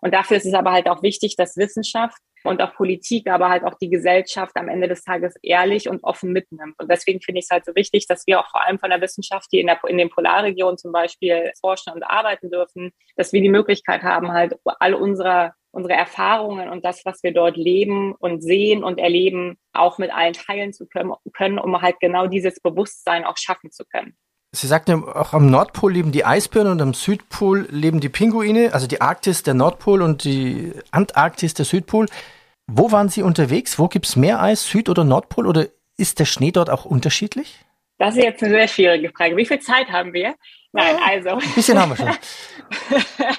und 0.00 0.14
dafür 0.14 0.36
ist 0.36 0.46
es 0.46 0.54
aber 0.54 0.72
halt 0.72 0.88
auch 0.88 1.02
wichtig, 1.02 1.36
dass 1.36 1.56
Wissenschaft 1.56 2.18
und 2.44 2.62
auch 2.62 2.74
Politik, 2.74 3.28
aber 3.28 3.48
halt 3.48 3.64
auch 3.64 3.74
die 3.74 3.90
Gesellschaft 3.90 4.56
am 4.56 4.68
Ende 4.68 4.88
des 4.88 5.02
Tages 5.02 5.34
ehrlich 5.42 5.88
und 5.88 6.02
offen 6.04 6.32
mitnimmt. 6.32 6.74
Und 6.78 6.90
deswegen 6.90 7.20
finde 7.20 7.40
ich 7.40 7.46
es 7.46 7.50
halt 7.50 7.64
so 7.64 7.74
wichtig, 7.74 8.06
dass 8.06 8.26
wir 8.26 8.40
auch 8.40 8.48
vor 8.50 8.64
allem 8.64 8.78
von 8.78 8.90
der 8.90 9.00
Wissenschaft, 9.00 9.48
die 9.52 9.60
in, 9.60 9.66
der, 9.66 9.80
in 9.88 9.98
den 9.98 10.10
Polarregionen 10.10 10.78
zum 10.78 10.92
Beispiel 10.92 11.50
forschen 11.60 11.92
und 11.92 12.02
arbeiten 12.02 12.50
dürfen, 12.50 12.92
dass 13.16 13.32
wir 13.32 13.40
die 13.40 13.48
Möglichkeit 13.48 14.02
haben, 14.02 14.32
halt 14.32 14.54
all 14.64 14.94
unsere, 14.94 15.52
unsere 15.72 15.94
Erfahrungen 15.94 16.68
und 16.68 16.84
das, 16.84 17.04
was 17.04 17.22
wir 17.22 17.32
dort 17.32 17.56
leben 17.56 18.14
und 18.14 18.40
sehen 18.40 18.84
und 18.84 18.98
erleben, 18.98 19.58
auch 19.72 19.98
mit 19.98 20.12
allen 20.12 20.34
teilen 20.34 20.72
zu 20.72 20.86
können, 20.86 21.12
können 21.34 21.58
um 21.58 21.80
halt 21.82 21.98
genau 22.00 22.26
dieses 22.26 22.60
Bewusstsein 22.60 23.24
auch 23.24 23.36
schaffen 23.36 23.70
zu 23.70 23.84
können. 23.84 24.16
Sie 24.52 24.66
sagten 24.66 25.04
auch 25.04 25.34
am 25.34 25.50
Nordpol 25.50 25.92
leben 25.92 26.10
die 26.10 26.24
Eisbären 26.24 26.68
und 26.68 26.80
am 26.80 26.94
Südpol 26.94 27.66
leben 27.70 28.00
die 28.00 28.08
Pinguine, 28.08 28.72
also 28.72 28.86
die 28.86 29.00
Arktis 29.00 29.42
der 29.42 29.54
Nordpol 29.54 30.00
und 30.00 30.24
die 30.24 30.72
Antarktis 30.90 31.52
der 31.52 31.66
Südpol. 31.66 32.06
Wo 32.66 32.90
waren 32.90 33.10
Sie 33.10 33.22
unterwegs? 33.22 33.78
Wo 33.78 33.88
gibt 33.88 34.06
es 34.06 34.16
mehr 34.16 34.40
Eis, 34.42 34.66
Süd- 34.66 34.88
oder 34.88 35.04
Nordpol? 35.04 35.46
Oder 35.46 35.66
ist 35.98 36.18
der 36.18 36.24
Schnee 36.24 36.50
dort 36.50 36.70
auch 36.70 36.86
unterschiedlich? 36.86 37.64
Das 37.98 38.16
ist 38.16 38.24
jetzt 38.24 38.42
eine 38.42 38.54
sehr 38.54 38.68
schwierige 38.68 39.10
Frage. 39.10 39.36
Wie 39.36 39.46
viel 39.46 39.58
Zeit 39.58 39.90
haben 39.90 40.12
wir? 40.12 40.34
Nein, 40.72 40.96
also. 41.04 41.30
Ein 41.30 41.54
bisschen 41.54 41.78
haben 41.78 41.90
wir 41.90 41.96
schon. 41.96 42.08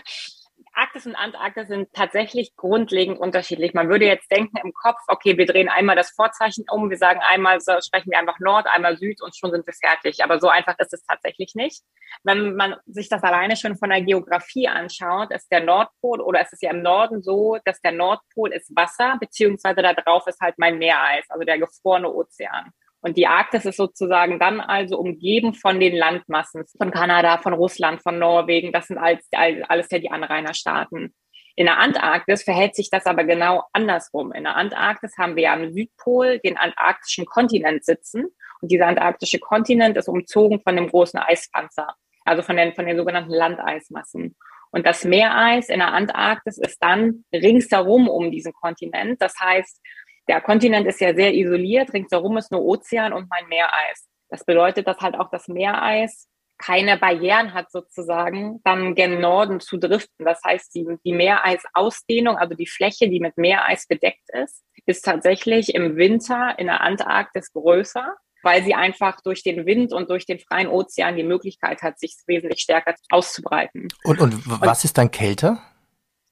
Arktis 0.79 1.05
und 1.05 1.15
Antarktis 1.15 1.67
sind 1.67 1.91
tatsächlich 1.91 2.55
grundlegend 2.55 3.19
unterschiedlich. 3.19 3.73
Man 3.73 3.89
würde 3.89 4.05
jetzt 4.05 4.31
denken 4.31 4.55
im 4.63 4.71
Kopf, 4.73 4.99
okay, 5.07 5.37
wir 5.37 5.45
drehen 5.45 5.67
einmal 5.67 5.97
das 5.97 6.11
Vorzeichen 6.11 6.63
um, 6.71 6.89
wir 6.89 6.97
sagen 6.97 7.19
einmal, 7.21 7.59
so 7.59 7.73
sprechen 7.81 8.11
wir 8.11 8.19
einfach 8.19 8.39
Nord, 8.39 8.65
einmal 8.65 8.97
Süd 8.97 9.21
und 9.21 9.35
schon 9.35 9.51
sind 9.51 9.67
wir 9.67 9.73
fertig. 9.73 10.23
Aber 10.23 10.39
so 10.39 10.47
einfach 10.47 10.79
ist 10.79 10.93
es 10.93 11.03
tatsächlich 11.03 11.53
nicht. 11.53 11.83
Wenn 12.23 12.55
man 12.55 12.77
sich 12.85 13.09
das 13.09 13.23
alleine 13.23 13.57
schon 13.57 13.75
von 13.75 13.89
der 13.89 14.01
Geografie 14.01 14.69
anschaut, 14.69 15.31
ist 15.31 15.51
der 15.51 15.65
Nordpol 15.65 16.21
oder 16.21 16.41
ist 16.41 16.53
es 16.53 16.61
ja 16.61 16.71
im 16.71 16.81
Norden 16.81 17.21
so, 17.21 17.57
dass 17.65 17.81
der 17.81 17.91
Nordpol 17.91 18.53
ist 18.53 18.73
Wasser, 18.73 19.17
beziehungsweise 19.19 19.81
da 19.81 19.93
drauf 19.93 20.27
ist 20.27 20.39
halt 20.39 20.55
mein 20.57 20.77
Meereis, 20.77 21.25
also 21.29 21.43
der 21.43 21.59
gefrorene 21.59 22.09
Ozean. 22.09 22.71
Und 23.01 23.17
die 23.17 23.27
Arktis 23.27 23.65
ist 23.65 23.77
sozusagen 23.77 24.39
dann 24.39 24.59
also 24.59 24.97
umgeben 24.97 25.53
von 25.53 25.79
den 25.79 25.95
Landmassen 25.95 26.65
von 26.77 26.91
Kanada, 26.91 27.37
von 27.37 27.53
Russland, 27.53 28.01
von 28.01 28.19
Norwegen. 28.19 28.73
Das 28.73 28.87
sind 28.87 28.97
alles, 28.97 29.25
alles 29.67 29.87
ja 29.89 29.99
die 29.99 30.11
Anrainerstaaten. 30.11 31.13
In 31.55 31.65
der 31.65 31.77
Antarktis 31.77 32.43
verhält 32.43 32.75
sich 32.75 32.89
das 32.89 33.05
aber 33.05 33.23
genau 33.23 33.63
andersrum. 33.73 34.31
In 34.31 34.43
der 34.43 34.55
Antarktis 34.55 35.17
haben 35.17 35.35
wir 35.35 35.43
ja 35.43 35.53
am 35.53 35.71
Südpol 35.71 36.39
den 36.39 36.57
antarktischen 36.57 37.25
Kontinent 37.25 37.83
sitzen. 37.85 38.27
Und 38.61 38.71
dieser 38.71 38.87
antarktische 38.87 39.39
Kontinent 39.39 39.97
ist 39.97 40.09
umzogen 40.09 40.61
von 40.61 40.75
dem 40.75 40.89
großen 40.89 41.19
Eispanzer, 41.19 41.95
also 42.25 42.43
von 42.43 42.57
den, 42.57 42.73
von 42.73 42.85
den 42.85 42.97
sogenannten 42.97 43.33
Landeismassen. 43.33 44.35
Und 44.71 44.85
das 44.85 45.03
Meereis 45.03 45.69
in 45.69 45.79
der 45.79 45.93
Antarktis 45.93 46.57
ist 46.57 46.77
dann 46.81 47.25
ringsherum 47.33 48.07
um 48.07 48.31
diesen 48.31 48.53
Kontinent. 48.53 49.21
Das 49.21 49.33
heißt, 49.39 49.81
der 50.29 50.41
Kontinent 50.41 50.87
ist 50.87 51.01
ja 51.01 51.13
sehr 51.13 51.33
isoliert, 51.33 51.91
ringsherum 51.91 52.37
ist 52.37 52.51
nur 52.51 52.61
Ozean 52.61 53.13
und 53.13 53.27
mein 53.29 53.47
Meereis. 53.47 54.07
Das 54.29 54.45
bedeutet, 54.45 54.87
dass 54.87 54.99
halt 54.99 55.15
auch 55.15 55.31
das 55.31 55.47
Meereis 55.47 56.27
keine 56.59 56.97
Barrieren 56.97 57.53
hat 57.53 57.71
sozusagen, 57.71 58.59
dann 58.63 58.93
gen 58.93 59.21
Norden 59.21 59.59
zu 59.59 59.77
driften. 59.77 60.25
Das 60.25 60.41
heißt, 60.45 60.75
die, 60.75 60.85
die 61.03 61.13
Meereisausdehnung, 61.13 62.37
also 62.37 62.53
die 62.53 62.67
Fläche, 62.67 63.09
die 63.09 63.19
mit 63.19 63.37
Meereis 63.37 63.87
bedeckt 63.87 64.29
ist, 64.33 64.63
ist 64.85 65.03
tatsächlich 65.03 65.73
im 65.73 65.95
Winter 65.95 66.59
in 66.59 66.67
der 66.67 66.81
Antarktis 66.81 67.51
größer, 67.53 68.13
weil 68.43 68.63
sie 68.63 68.75
einfach 68.75 69.21
durch 69.21 69.41
den 69.41 69.65
Wind 69.65 69.93
und 69.93 70.09
durch 70.09 70.25
den 70.25 70.39
freien 70.39 70.67
Ozean 70.67 71.15
die 71.15 71.23
Möglichkeit 71.23 71.81
hat, 71.81 71.97
sich 71.97 72.15
wesentlich 72.27 72.59
stärker 72.59 72.93
auszubreiten. 73.09 73.87
Und, 74.03 74.19
und 74.19 74.61
was 74.61 74.79
und, 74.79 74.85
ist 74.85 74.97
dann 74.97 75.09
kälter? 75.09 75.63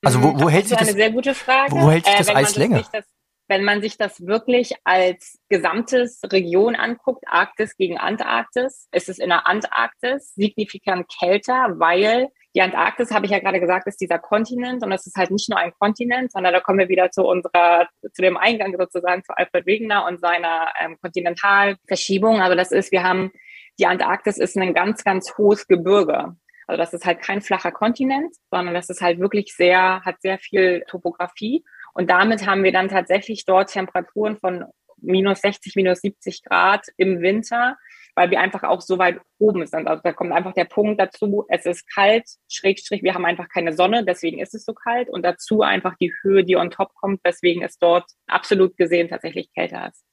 Also 0.04 0.22
wo, 0.22 0.34
wo 0.36 0.44
das 0.46 0.52
hält 0.52 0.68
sich 0.68 0.78
das? 0.78 0.88
Das, 0.88 0.96
eine 0.96 1.04
sehr 1.04 1.12
gute 1.12 1.34
Frage. 1.34 1.72
Wo 1.72 1.90
hält 1.90 2.06
sich 2.06 2.16
das 2.16 2.28
äh, 2.28 2.36
Eis 2.36 2.56
länger? 2.56 2.84
Das, 2.92 3.06
wenn 3.48 3.64
man 3.64 3.82
sich 3.82 3.98
das 3.98 4.26
wirklich 4.26 4.74
als 4.84 5.40
gesamtes 5.50 6.22
Region 6.32 6.76
anguckt, 6.76 7.24
Arktis 7.28 7.78
gegen 7.78 7.98
Antarktis, 7.98 8.88
ist 8.92 9.10
es 9.10 9.20
in 9.20 9.30
der 9.30 9.48
Antarktis 9.48 10.34
signifikant 10.36 11.08
kälter, 11.20 11.76
weil 11.78 12.30
die 12.56 12.62
Antarktis, 12.62 13.12
habe 13.12 13.26
ich 13.26 13.32
ja 13.32 13.40
gerade 13.40 13.60
gesagt, 13.60 13.88
ist 13.88 14.02
dieser 14.02 14.18
Kontinent 14.18 14.84
und 14.84 14.92
es 14.92 15.06
ist 15.06 15.16
halt 15.16 15.32
nicht 15.32 15.48
nur 15.50 15.60
ein 15.60 15.74
Kontinent, 15.80 16.32
sondern 16.32 16.54
da 16.54 16.60
kommen 16.60 16.80
wir 16.80 16.90
wieder 16.90 17.12
zu 17.12 17.24
unserer, 17.24 17.88
zu 18.14 18.22
dem 18.22 18.36
Eingang 18.36 18.76
sozusagen 18.78 19.24
zu 19.24 19.38
Alfred 19.38 19.66
Wegener 19.68 20.06
und 20.06 20.20
seiner 20.20 20.72
ähm, 20.82 20.98
Kontinentalverschiebung. 21.00 22.42
Also 22.42 22.56
das 22.56 22.72
ist, 22.72 22.92
wir 22.92 23.04
haben, 23.04 23.32
die 23.80 23.86
Antarktis 23.86 24.38
ist 24.38 24.58
ein 24.58 24.74
ganz, 24.74 25.04
ganz 25.04 25.38
hohes 25.38 25.68
Gebirge. 25.68 26.36
Also 26.66 26.78
das 26.78 26.94
ist 26.94 27.06
halt 27.06 27.22
kein 27.22 27.42
flacher 27.42 27.72
Kontinent, 27.72 28.36
sondern 28.52 28.74
das 28.74 28.90
ist 28.90 29.02
halt 29.02 29.20
wirklich 29.20 29.54
sehr, 29.56 30.02
hat 30.04 30.22
sehr 30.22 30.40
viel 30.40 30.84
Topografie. 30.88 31.64
Und 31.98 32.12
damit 32.12 32.46
haben 32.46 32.64
wir 32.64 32.72
dann 32.72 32.90
tatsächlich 32.90 33.44
dort 33.44 33.72
Temperaturen 33.72 34.38
von 34.38 34.66
minus 34.98 35.42
60, 35.42 35.76
minus 35.76 36.02
70 36.02 36.44
Grad 36.44 36.86
im 36.96 37.22
Winter, 37.22 37.76
weil 38.14 38.30
wir 38.30 38.40
einfach 38.40 38.62
auch 38.62 38.82
so 38.82 39.00
weit 39.00 39.20
oben 39.40 39.66
sind. 39.66 39.88
Also 39.88 40.04
da 40.04 40.14
kommt 40.14 40.32
einfach 40.32 40.54
der 40.54 40.66
Punkt 40.66 41.02
dazu, 41.02 41.48
es 41.50 41.66
ist 41.66 41.92
kalt, 41.92 42.26
Schrägstrich, 42.52 43.02
wir 43.02 43.16
haben 43.16 43.26
einfach 43.26 43.50
keine 43.50 43.74
Sonne, 43.74 44.06
deswegen 44.06 44.38
ist 44.38 44.54
es 44.54 44.64
so 44.64 44.76
kalt 44.76 45.10
und 45.10 45.24
dazu 45.24 45.64
einfach 45.64 45.96
die 46.00 46.14
Höhe, 46.22 46.44
die 46.44 46.56
on 46.56 46.70
top 46.70 46.94
kommt, 46.94 47.20
weswegen 47.24 47.64
es 47.64 47.80
dort 47.80 48.06
absolut 48.28 48.78
gesehen 48.78 49.10
tatsächlich 49.10 49.52
kälter 49.52 49.88
ist. 49.88 50.04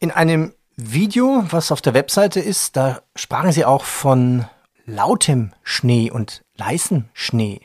In 0.00 0.10
einem 0.10 0.52
Video, 0.76 1.46
was 1.48 1.72
auf 1.72 1.80
der 1.80 1.94
Webseite 1.94 2.40
ist, 2.40 2.76
da 2.76 3.00
sprachen 3.16 3.52
Sie 3.52 3.64
auch 3.64 3.84
von 3.84 4.44
lautem 4.84 5.54
Schnee 5.62 6.10
und 6.10 6.42
leisen 6.58 7.08
Schnee. 7.14 7.62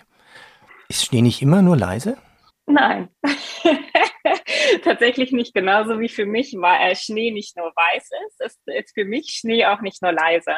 Ist 0.88 1.04
Schnee 1.04 1.22
nicht 1.22 1.42
immer 1.42 1.62
nur 1.62 1.76
leise? 1.76 2.18
Nein, 2.70 3.10
tatsächlich 4.84 5.32
nicht. 5.32 5.56
Genauso 5.56 6.00
wie 6.00 6.08
für 6.08 6.28
mich 6.28 6.54
war 6.54 6.80
äh, 6.80 6.96
Schnee 6.96 7.32
nicht 7.32 7.58
nur 7.58 7.74
weiß 7.76 8.10
ist, 8.28 8.42
ist, 8.42 8.60
ist 8.68 8.94
für 8.94 9.06
mich 9.06 9.32
Schnee 9.32 9.66
auch 9.66 9.82
nicht 9.82 10.04
nur 10.04 10.12
leise. 10.12 10.58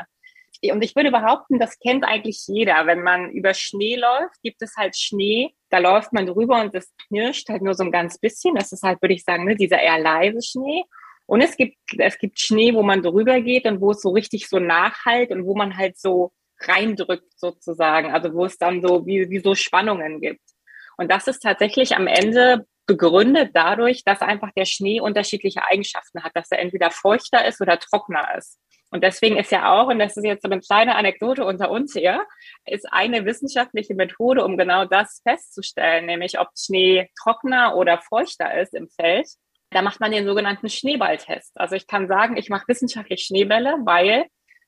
Und 0.70 0.84
ich 0.84 0.94
würde 0.94 1.10
behaupten, 1.10 1.58
das 1.58 1.80
kennt 1.80 2.03
eigentlich 2.03 2.44
jeder. 2.48 2.86
Wenn 2.86 3.01
man 3.01 3.32
über 3.32 3.53
Schnee 3.53 3.96
läuft, 3.96 4.41
gibt 4.44 4.62
es 4.62 4.75
halt 4.75 4.98
Schnee, 4.98 5.56
da 5.70 5.77
läuft 5.77 6.12
man 6.12 6.25
drüber 6.25 6.62
und 6.62 6.75
das 6.75 6.91
knirscht 7.08 7.48
halt 7.48 7.62
nur 7.62 7.75
so 7.75 7.86
ein 7.86 7.94
ganz 7.94 8.18
bisschen. 8.20 8.56
Das 8.56 8.74
ist 8.74 8.84
halt, 8.84 9.01
würde 9.01 9.13
ich 9.13 9.24
sagen, 9.24 9.46
ne, 9.46 9.56
dieser 9.56 9.82
eher 9.82 9.98
leise 9.98 10.41
Schnee. 10.41 10.84
Und 11.27 11.39
es 11.39 11.56
gibt, 11.56 11.77
es 11.98 12.18
gibt 12.20 12.41
Schnee, 12.41 12.74
wo 12.74 12.84
man 12.84 13.01
drüber 13.01 13.39
geht 13.39 13.65
und 13.65 13.80
wo 13.80 13.91
es 13.91 14.01
so 14.01 14.10
richtig 14.10 14.50
so 14.50 14.60
nachhalt 14.60 15.32
und 15.32 15.46
wo 15.46 15.56
man 15.56 15.77
halt 15.77 15.98
so 15.98 16.34
reindrückt 16.60 17.39
sozusagen. 17.39 18.12
Also 18.12 18.34
wo 18.34 18.44
es 18.44 18.58
dann 18.58 18.82
so 18.82 19.06
wie, 19.06 19.30
wie 19.30 19.39
so 19.39 19.56
Spannungen 19.56 20.20
gibt. 20.20 20.41
Und 20.98 21.12
das 21.12 21.27
ist 21.27 21.41
tatsächlich 21.41 21.95
am 21.95 22.07
Ende 22.07 22.65
begründet 22.86 23.51
dadurch, 23.53 24.03
dass 24.03 24.21
einfach 24.21 24.51
der 24.55 24.65
Schnee 24.65 25.00
unterschiedliche 25.00 25.65
Eigenschaften 25.65 26.24
hat, 26.24 26.31
dass 26.36 26.51
er 26.51 26.60
entweder 26.60 26.91
feuchter 26.91 27.45
ist 27.45 27.62
oder 27.62 27.79
trockener 27.79 28.36
ist. 28.38 28.60
Und 28.89 29.03
deswegen 29.03 29.38
ist 29.38 29.51
ja 29.51 29.71
auch, 29.71 29.88
und 29.88 30.00
das 30.00 30.17
ist 30.17 30.25
jetzt 30.25 30.43
so 30.43 30.50
eine 30.50 30.60
kleine 30.60 30.95
Anekdote 30.95 31.45
unter 31.45 31.71
uns 31.71 31.93
hier, 31.93 32.25
ist 32.65 32.91
eine 32.91 33.25
wissenschaftliche 33.25 33.95
Methode, 33.95 34.43
um 34.43 34.57
genau 34.57 34.83
das 34.83 35.21
festzustellen, 35.24 36.05
nämlich 36.05 36.39
ob 36.39 36.50
Schnee 36.57 37.10
trockener 37.17 37.77
oder 37.77 38.00
feuchter 38.00 38.60
ist 38.60 38.74
im 38.74 38.89
Feld. 38.89 39.27
Da 39.69 39.81
macht 39.81 40.01
man 40.01 40.12
den 40.12 40.25
sogenannten 40.25 40.67
Schneeballtest. 40.67 41.53
Also 41.55 41.75
ich 41.75 41.88
kann 41.88 42.10
sagen, 42.10 42.36
ich 42.36 42.50
mache 42.50 42.67
wissenschaftlich 42.67 43.21
Schneebälle, 43.21 43.77
weil 43.86 44.25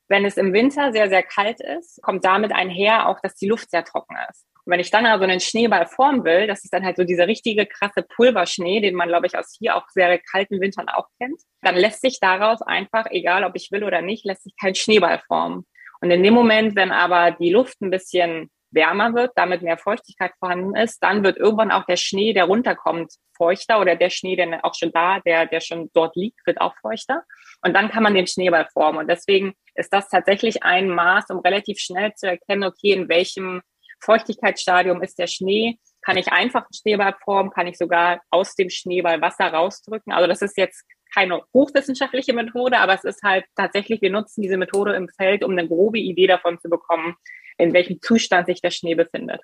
wenn 0.07 0.23
es 0.25 0.37
im 0.37 0.53
Winter 0.53 0.93
sehr, 0.93 1.09
sehr 1.09 1.23
kalt 1.23 1.59
ist, 1.59 2.01
kommt 2.01 2.23
damit 2.23 2.53
einher 2.53 3.09
auch, 3.09 3.19
dass 3.19 3.35
die 3.35 3.47
Luft 3.47 3.71
sehr 3.71 3.83
trocken 3.83 4.15
ist. 4.29 4.45
Und 4.65 4.71
wenn 4.71 4.79
ich 4.79 4.91
dann 4.91 5.05
also 5.05 5.23
einen 5.23 5.39
Schneeball 5.39 5.87
formen 5.87 6.23
will, 6.23 6.47
das 6.47 6.63
ist 6.63 6.73
dann 6.73 6.85
halt 6.85 6.95
so 6.97 7.03
dieser 7.03 7.27
richtige 7.27 7.65
krasse 7.65 8.03
Pulverschnee, 8.03 8.79
den 8.79 8.95
man, 8.95 9.09
glaube 9.09 9.27
ich, 9.27 9.37
aus 9.37 9.55
hier 9.59 9.75
auch 9.75 9.87
sehr 9.89 10.19
kalten 10.19 10.61
Wintern 10.61 10.89
auch 10.89 11.07
kennt, 11.19 11.39
dann 11.61 11.75
lässt 11.75 12.01
sich 12.01 12.19
daraus 12.19 12.61
einfach, 12.61 13.07
egal 13.09 13.43
ob 13.43 13.55
ich 13.55 13.71
will 13.71 13.83
oder 13.83 14.01
nicht, 14.01 14.25
lässt 14.25 14.43
sich 14.43 14.53
kein 14.59 14.75
Schneeball 14.75 15.19
formen. 15.27 15.65
Und 16.01 16.11
in 16.11 16.23
dem 16.23 16.33
Moment, 16.33 16.75
wenn 16.75 16.91
aber 16.91 17.31
die 17.31 17.51
Luft 17.51 17.81
ein 17.81 17.89
bisschen 17.89 18.49
wärmer 18.71 19.13
wird, 19.13 19.31
damit 19.35 19.61
mehr 19.61 19.77
Feuchtigkeit 19.77 20.31
vorhanden 20.39 20.75
ist, 20.75 20.99
dann 21.01 21.23
wird 21.23 21.37
irgendwann 21.37 21.71
auch 21.71 21.85
der 21.85 21.97
Schnee, 21.97 22.33
der 22.33 22.45
runterkommt, 22.45 23.13
feuchter 23.35 23.79
oder 23.79 23.95
der 23.95 24.09
Schnee, 24.09 24.35
der 24.35 24.65
auch 24.65 24.73
schon 24.75 24.91
da, 24.91 25.19
der, 25.19 25.45
der 25.45 25.59
schon 25.59 25.89
dort 25.93 26.15
liegt, 26.15 26.45
wird 26.45 26.59
auch 26.59 26.73
feuchter. 26.81 27.23
Und 27.61 27.73
dann 27.73 27.89
kann 27.89 28.03
man 28.03 28.15
den 28.15 28.27
Schneeball 28.27 28.67
formen. 28.73 28.99
Und 28.99 29.07
deswegen 29.07 29.53
ist 29.75 29.93
das 29.93 30.09
tatsächlich 30.09 30.63
ein 30.63 30.89
Maß, 30.89 31.29
um 31.29 31.39
relativ 31.39 31.79
schnell 31.79 32.13
zu 32.15 32.27
erkennen, 32.27 32.63
okay, 32.63 32.93
in 32.93 33.09
welchem 33.09 33.61
Feuchtigkeitsstadium 34.03 35.01
ist 35.01 35.17
der 35.19 35.27
Schnee. 35.27 35.79
kann 36.05 36.17
ich 36.17 36.31
einfach 36.33 36.63
einen 36.63 36.73
Schneeball 36.73 37.15
formen, 37.23 37.51
kann 37.51 37.67
ich 37.67 37.77
sogar 37.77 38.21
aus 38.29 38.55
dem 38.55 38.69
Schneeball 38.69 39.21
Wasser 39.21 39.47
rausdrücken. 39.47 40.11
Also 40.11 40.27
das 40.27 40.41
ist 40.41 40.57
jetzt 40.57 40.83
keine 41.13 41.41
hochwissenschaftliche 41.53 42.33
Methode, 42.33 42.79
aber 42.79 42.93
es 42.93 43.03
ist 43.03 43.21
halt 43.23 43.45
tatsächlich, 43.55 44.01
wir 44.01 44.09
nutzen 44.09 44.41
diese 44.41 44.57
Methode 44.57 44.95
im 44.95 45.07
Feld, 45.09 45.43
um 45.43 45.51
eine 45.51 45.67
grobe 45.67 45.99
Idee 45.99 46.27
davon 46.27 46.59
zu 46.59 46.69
bekommen, 46.69 47.15
in 47.57 47.73
welchem 47.73 48.01
Zustand 48.01 48.47
sich 48.47 48.61
der 48.61 48.71
Schnee 48.71 48.95
befindet. 48.95 49.41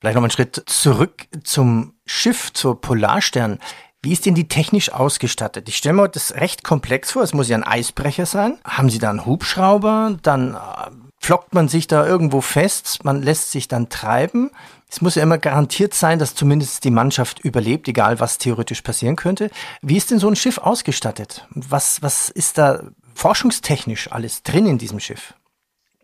Vielleicht 0.00 0.16
noch 0.16 0.22
einen 0.22 0.30
Schritt 0.30 0.62
zurück 0.66 1.26
zum 1.44 1.98
Schiff, 2.06 2.52
zur 2.52 2.80
Polarstern. 2.80 3.60
Wie 4.02 4.12
ist 4.12 4.26
denn 4.26 4.34
die 4.34 4.48
technisch 4.48 4.92
ausgestattet? 4.92 5.68
Ich 5.68 5.76
stelle 5.76 5.94
mir 5.94 6.08
das 6.08 6.34
recht 6.34 6.64
komplex 6.64 7.12
vor. 7.12 7.22
Es 7.22 7.34
muss 7.34 7.48
ja 7.48 7.56
ein 7.56 7.64
Eisbrecher 7.64 8.26
sein. 8.26 8.58
Haben 8.64 8.90
Sie 8.90 8.98
da 8.98 9.10
einen 9.10 9.26
Hubschrauber? 9.26 10.16
Dann 10.22 10.54
äh, 10.54 10.90
flockt 11.26 11.54
man 11.54 11.66
sich 11.66 11.88
da 11.88 12.06
irgendwo 12.06 12.40
fest. 12.40 13.04
Man 13.04 13.20
lässt 13.20 13.50
sich 13.50 13.66
dann 13.66 13.88
treiben. 13.88 14.52
Es 14.88 15.00
muss 15.00 15.16
ja 15.16 15.24
immer 15.24 15.38
garantiert 15.38 15.92
sein, 15.92 16.20
dass 16.20 16.36
zumindest 16.36 16.84
die 16.84 16.92
Mannschaft 16.92 17.40
überlebt, 17.40 17.88
egal 17.88 18.20
was 18.20 18.38
theoretisch 18.38 18.82
passieren 18.82 19.16
könnte. 19.16 19.50
Wie 19.82 19.96
ist 19.96 20.12
denn 20.12 20.20
so 20.20 20.28
ein 20.28 20.36
Schiff 20.36 20.58
ausgestattet? 20.58 21.44
Was, 21.50 22.00
was 22.00 22.28
ist 22.28 22.58
da 22.58 22.84
forschungstechnisch 23.16 24.12
alles 24.12 24.44
drin 24.44 24.66
in 24.66 24.78
diesem 24.78 25.00
Schiff? 25.00 25.34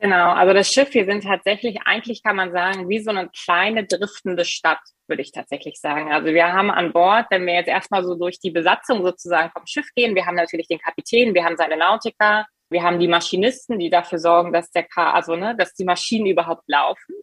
Genau, 0.01 0.33
also 0.33 0.53
das 0.53 0.69
Schiff, 0.69 0.93
wir 0.93 1.05
sind 1.05 1.23
tatsächlich, 1.23 1.79
eigentlich 1.85 2.25
kann 2.25 2.35
man 2.35 2.51
sagen, 2.51 2.89
wie 2.89 2.99
so 2.99 3.11
eine 3.11 3.29
kleine 3.29 3.85
driftende 3.85 4.45
Stadt, 4.45 4.81
würde 5.07 5.23
ich 5.23 5.31
tatsächlich 5.31 5.79
sagen. 5.79 6.11
Also 6.11 6.35
wir 6.35 6.53
haben 6.53 6.73
an 6.73 6.93
Bord, 6.93 7.27
wenn 7.31 7.47
wir 7.47 7.55
jetzt 7.55 7.69
erstmal 7.69 8.03
so 8.03 8.17
durch 8.17 8.41
die 8.41 8.51
Besatzung 8.51 9.05
sozusagen 9.05 9.53
vom 9.53 9.65
Schiff 9.67 9.87
gehen, 9.95 10.17
wir 10.17 10.27
haben 10.27 10.35
natürlich 10.35 10.67
den 10.67 10.81
Kapitän, 10.81 11.33
wir 11.33 11.45
haben 11.45 11.57
seine 11.57 11.77
Nautiker, 11.77 12.45
wir 12.73 12.83
haben 12.83 12.99
die 12.99 13.09
Maschinisten, 13.09 13.79
die 13.79 13.91
dafür 13.91 14.19
sorgen, 14.19 14.53
dass 14.53 14.71
der 14.71 14.85
K, 14.85 15.13
also 15.13 15.37
ne, 15.37 15.55
dass 15.57 15.75
die 15.75 15.85
Maschinen 15.85 16.27
überhaupt 16.27 16.65
laufen. 16.67 17.15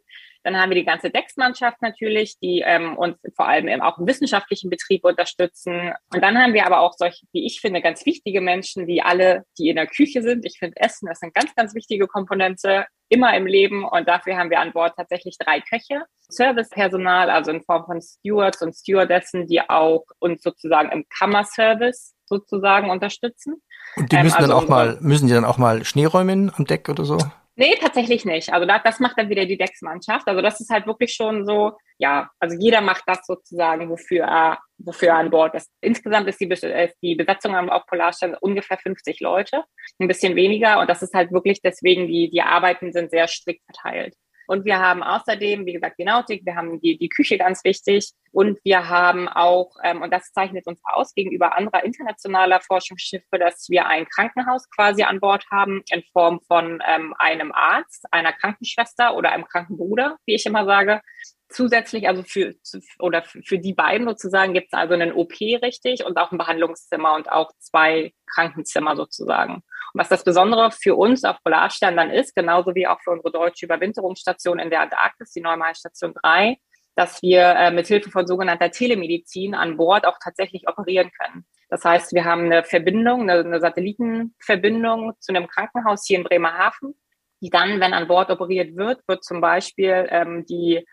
Dann 0.44 0.58
haben 0.58 0.70
wir 0.70 0.76
die 0.76 0.86
ganze 0.86 1.10
Decksmannschaft 1.10 1.82
natürlich, 1.82 2.40
die 2.40 2.64
ähm, 2.66 2.98
uns 2.98 3.18
vor 3.36 3.48
allem 3.48 3.68
eben 3.68 3.82
auch 3.82 3.98
im 3.98 4.08
wissenschaftlichen 4.08 4.70
Betrieb 4.70 5.04
unterstützen. 5.04 5.94
Und 6.14 6.22
dann 6.22 6.38
haben 6.38 6.54
wir 6.54 6.66
aber 6.66 6.80
auch 6.80 6.94
solche, 6.98 7.26
wie 7.34 7.46
ich 7.46 7.60
finde, 7.60 7.82
ganz 7.82 8.06
wichtige 8.06 8.40
Menschen, 8.40 8.88
wie 8.88 9.02
alle, 9.02 9.44
die 9.58 9.68
in 9.68 9.76
der 9.76 9.88
Küche 9.88 10.22
sind. 10.22 10.46
Ich 10.46 10.58
finde 10.58 10.78
Essen 10.78 11.10
ist 11.10 11.22
eine 11.24 11.34
ganz, 11.34 11.54
ganz 11.56 11.76
wichtige 11.76 12.08
Komponente 12.08 12.86
immer 13.10 13.36
im 13.36 13.48
Leben. 13.48 13.84
Und 13.84 14.08
dafür 14.08 14.38
haben 14.38 14.50
wir 14.50 14.60
an 14.60 14.72
Bord 14.72 14.94
tatsächlich 14.96 15.38
drei 15.38 15.60
Köche. 15.60 16.04
Servicepersonal, 16.30 17.30
also 17.30 17.52
in 17.52 17.64
Form 17.64 17.86
von 17.86 18.02
Stewards 18.02 18.62
und 18.62 18.76
Stewardessen, 18.76 19.48
die 19.48 19.62
auch 19.62 20.06
uns 20.20 20.42
sozusagen 20.42 20.90
im 20.92 21.06
Kammerservice 21.10 22.16
sozusagen 22.26 22.90
unterstützen. 22.90 23.62
Und 23.96 24.12
die 24.12 24.18
müssen 24.18 24.38
ähm, 24.38 24.44
also 24.44 24.48
dann 24.48 24.52
auch 24.52 24.68
mal, 24.68 24.98
müssen 25.02 25.28
die 25.28 25.34
dann 25.34 25.46
auch 25.46 25.58
mal 25.58 25.84
Schnee 25.86 26.06
räumen 26.06 26.52
am 26.56 26.66
Deck 26.66 26.90
oder 26.90 27.06
so? 27.06 27.18
Nee, 27.60 27.76
tatsächlich 27.76 28.24
nicht. 28.24 28.54
Also 28.54 28.66
das, 28.66 28.82
das 28.86 29.00
macht 29.02 29.18
dann 29.18 29.28
wieder 29.28 29.46
die 29.46 29.58
Decksmannschaft. 29.58 30.26
Also 30.30 30.42
das 30.42 30.62
ist 30.62 30.70
halt 30.70 30.88
wirklich 30.88 31.14
schon 31.14 31.46
so, 31.46 31.74
ja, 31.98 32.30
also 32.40 32.56
jeder 32.58 32.80
macht 32.80 33.04
das 33.06 33.26
sozusagen, 33.26 33.90
wofür 33.90 34.24
er, 34.24 34.60
wofür 34.78 35.10
er 35.10 35.18
an 35.18 35.30
Bord 35.30 35.56
ist. 35.56 35.70
Insgesamt 35.82 36.30
ist 36.30 36.40
die, 36.40 36.48
ist 36.48 36.96
die 37.02 37.16
Besatzung 37.16 37.54
auf 37.70 37.86
Polarstern 37.86 38.38
ungefähr 38.40 38.78
50 38.78 39.20
Leute, 39.20 39.66
ein 40.00 40.08
bisschen 40.08 40.38
weniger. 40.38 40.80
Und 40.80 40.90
das 40.90 41.02
ist 41.02 41.14
halt 41.14 41.34
wirklich 41.34 41.62
deswegen, 41.62 42.08
die, 42.08 42.30
die 42.30 42.42
Arbeiten 42.42 42.94
sind 42.94 43.12
sehr 43.12 43.28
strikt 43.28 43.66
verteilt. 43.66 44.16
Und 44.50 44.66
wir 44.66 44.80
haben 44.80 45.04
außerdem, 45.04 45.68
wie 45.68 45.74
gesagt, 45.74 46.00
die 46.00 46.06
Nautik, 46.06 46.44
wir 46.44 46.56
haben 46.56 46.82
die, 46.82 46.98
die 46.98 47.08
Küche 47.08 47.38
ganz 47.38 47.64
wichtig 47.64 48.14
und 48.32 48.58
wir 48.64 48.90
haben 48.90 49.28
auch, 49.28 49.76
ähm, 49.84 50.02
und 50.02 50.12
das 50.12 50.32
zeichnet 50.32 50.66
uns 50.66 50.82
aus 50.86 51.14
gegenüber 51.14 51.56
anderer 51.56 51.84
internationaler 51.84 52.60
Forschungsschiffe, 52.60 53.38
dass 53.38 53.70
wir 53.70 53.86
ein 53.86 54.08
Krankenhaus 54.10 54.68
quasi 54.72 55.04
an 55.04 55.20
Bord 55.20 55.46
haben 55.52 55.84
in 55.92 56.02
Form 56.14 56.42
von 56.48 56.82
ähm, 56.88 57.14
einem 57.20 57.52
Arzt, 57.52 58.08
einer 58.10 58.34
Krankenschwester 58.34 59.16
oder 59.16 59.34
einem 59.34 59.46
Krankenbruder, 59.46 60.18
wie 60.26 60.34
ich 60.34 60.48
immer 60.48 60.66
sage. 60.66 61.02
Zusätzlich, 61.50 62.08
also 62.08 62.24
für, 62.24 62.56
oder 62.98 63.22
für 63.22 63.60
die 63.60 63.76
beiden 63.76 64.08
sozusagen, 64.08 64.56
gibt 64.56 64.74
es 64.74 64.74
also 64.74 64.96
einen 64.96 65.14
OP 65.14 65.40
richtig 65.40 66.04
und 66.04 66.18
auch 66.18 66.32
ein 66.32 66.40
Behandlungszimmer 66.40 67.14
und 67.14 67.32
auch 67.32 67.52
zwei 67.60 68.14
Krankenzimmer 68.26 68.96
sozusagen. 68.96 69.62
Und 69.94 70.00
was 70.00 70.10
das 70.10 70.24
Besondere 70.24 70.72
für 70.72 70.96
uns 70.96 71.24
auf 71.24 71.38
Polarstern 71.44 71.98
dann 71.98 72.12
ist, 72.12 72.36
genauso 72.36 72.76
wie 72.76 72.88
auch 72.88 73.00
für 73.02 73.12
unsere 73.12 73.32
deutsche 73.32 73.66
Überwinterungsstation 73.66 74.60
in 74.60 74.70
der 74.70 74.82
Antarktis, 74.82 75.32
die 75.32 75.42
Neumar 75.42 75.74
Station 75.76 76.14
3, 76.22 76.58
dass 76.96 77.22
wir 77.22 77.42
äh, 77.42 77.72
mit 77.72 77.88
Hilfe 77.88 78.12
von 78.12 78.28
sogenannter 78.28 78.72
Telemedizin 78.72 79.56
an 79.56 79.78
Bord 79.78 80.06
auch 80.06 80.18
tatsächlich 80.22 80.68
operieren 80.68 81.12
können. 81.18 81.46
Das 81.70 81.86
heißt, 81.86 82.14
wir 82.14 82.26
haben 82.26 82.46
eine 82.46 82.64
Verbindung, 82.64 83.22
eine, 83.22 83.40
eine 83.40 83.62
Satellitenverbindung 83.62 85.14
zu 85.20 85.32
einem 85.32 85.48
Krankenhaus 85.48 86.06
hier 86.06 86.18
in 86.18 86.24
Bremerhaven, 86.24 86.96
die 87.42 87.50
dann, 87.50 87.80
wenn 87.80 87.94
an 87.94 88.08
Bord 88.08 88.30
operiert 88.32 88.76
wird, 88.76 89.02
wird 89.08 89.24
zum 89.24 89.40
Beispiel 89.40 90.08
ähm, 90.10 90.46
die 90.46 90.86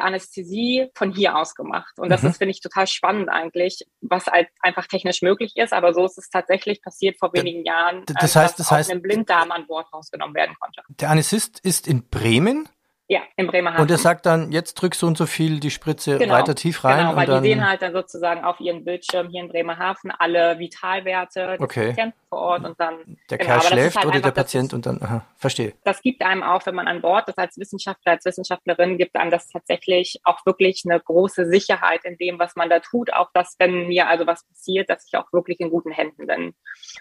Anästhesie 0.00 0.88
von 0.94 1.12
hier 1.12 1.36
aus 1.36 1.54
gemacht. 1.54 1.98
Und 1.98 2.08
das 2.08 2.22
mhm. 2.22 2.30
ist, 2.30 2.38
finde 2.38 2.50
ich, 2.50 2.60
total 2.60 2.86
spannend 2.86 3.28
eigentlich, 3.28 3.84
was 4.00 4.26
halt 4.26 4.48
einfach 4.60 4.86
technisch 4.86 5.22
möglich 5.22 5.52
ist. 5.56 5.72
Aber 5.72 5.94
so 5.94 6.04
ist 6.04 6.18
es 6.18 6.28
tatsächlich 6.30 6.82
passiert 6.82 7.18
vor 7.18 7.32
wenigen 7.32 7.64
Jahren, 7.64 8.04
das 8.06 8.36
heißt, 8.36 8.58
das 8.58 8.70
heißt, 8.70 8.90
ein 8.90 9.02
Blinddarm 9.02 9.50
an 9.50 9.66
Bord 9.66 9.92
rausgenommen 9.92 10.34
werden 10.34 10.56
konnte. 10.58 10.82
Der 10.88 11.10
Anästhesist 11.10 11.60
ist 11.60 11.86
in 11.86 12.08
Bremen 12.08 12.68
ja, 13.10 13.22
in 13.34 13.48
Bremerhaven. 13.48 13.82
Und 13.82 13.90
er 13.90 13.98
sagt 13.98 14.24
dann, 14.24 14.52
jetzt 14.52 14.74
drück 14.74 14.94
so 14.94 15.08
und 15.08 15.18
so 15.18 15.26
viel 15.26 15.58
die 15.58 15.72
Spritze 15.72 16.16
genau, 16.16 16.32
weiter 16.32 16.54
tief 16.54 16.84
rein. 16.84 17.06
Genau, 17.06 17.16
weil 17.16 17.26
dann, 17.26 17.42
die 17.42 17.48
sehen 17.48 17.68
halt 17.68 17.82
dann 17.82 17.92
sozusagen 17.92 18.44
auf 18.44 18.60
ihren 18.60 18.84
Bildschirm 18.84 19.30
hier 19.30 19.42
in 19.42 19.48
Bremerhaven 19.48 20.12
alle 20.12 20.60
Vitalwerte 20.60 21.56
des 21.58 21.60
okay. 21.60 21.88
Patienten 21.88 22.16
vor 22.28 22.38
Ort 22.38 22.64
und 22.64 22.78
dann. 22.78 23.18
Der 23.28 23.38
genau, 23.38 23.50
Kerl 23.50 23.62
schläft 23.62 23.96
halt 23.96 24.06
oder 24.06 24.14
einfach, 24.14 24.30
der 24.30 24.42
Patient 24.42 24.74
und 24.74 24.86
dann, 24.86 25.02
aha, 25.02 25.26
verstehe. 25.36 25.72
Das 25.82 26.00
gibt 26.02 26.22
einem 26.22 26.44
auch, 26.44 26.64
wenn 26.66 26.76
man 26.76 26.86
an 26.86 27.00
Bord 27.00 27.28
ist 27.28 27.36
als 27.36 27.58
Wissenschaftler, 27.58 28.12
als 28.12 28.24
Wissenschaftlerin, 28.24 28.96
gibt 28.96 29.16
einem 29.16 29.32
das 29.32 29.48
tatsächlich 29.48 30.20
auch 30.22 30.46
wirklich 30.46 30.84
eine 30.88 31.00
große 31.00 31.46
Sicherheit 31.46 32.04
in 32.04 32.16
dem, 32.16 32.38
was 32.38 32.54
man 32.54 32.70
da 32.70 32.78
tut. 32.78 33.12
Auch 33.12 33.30
dass, 33.34 33.56
wenn 33.58 33.88
mir 33.88 34.06
also 34.06 34.24
was 34.28 34.46
passiert, 34.46 34.88
dass 34.88 35.04
ich 35.08 35.18
auch 35.18 35.32
wirklich 35.32 35.58
in 35.58 35.70
guten 35.70 35.90
Händen 35.90 36.28
bin. 36.28 36.54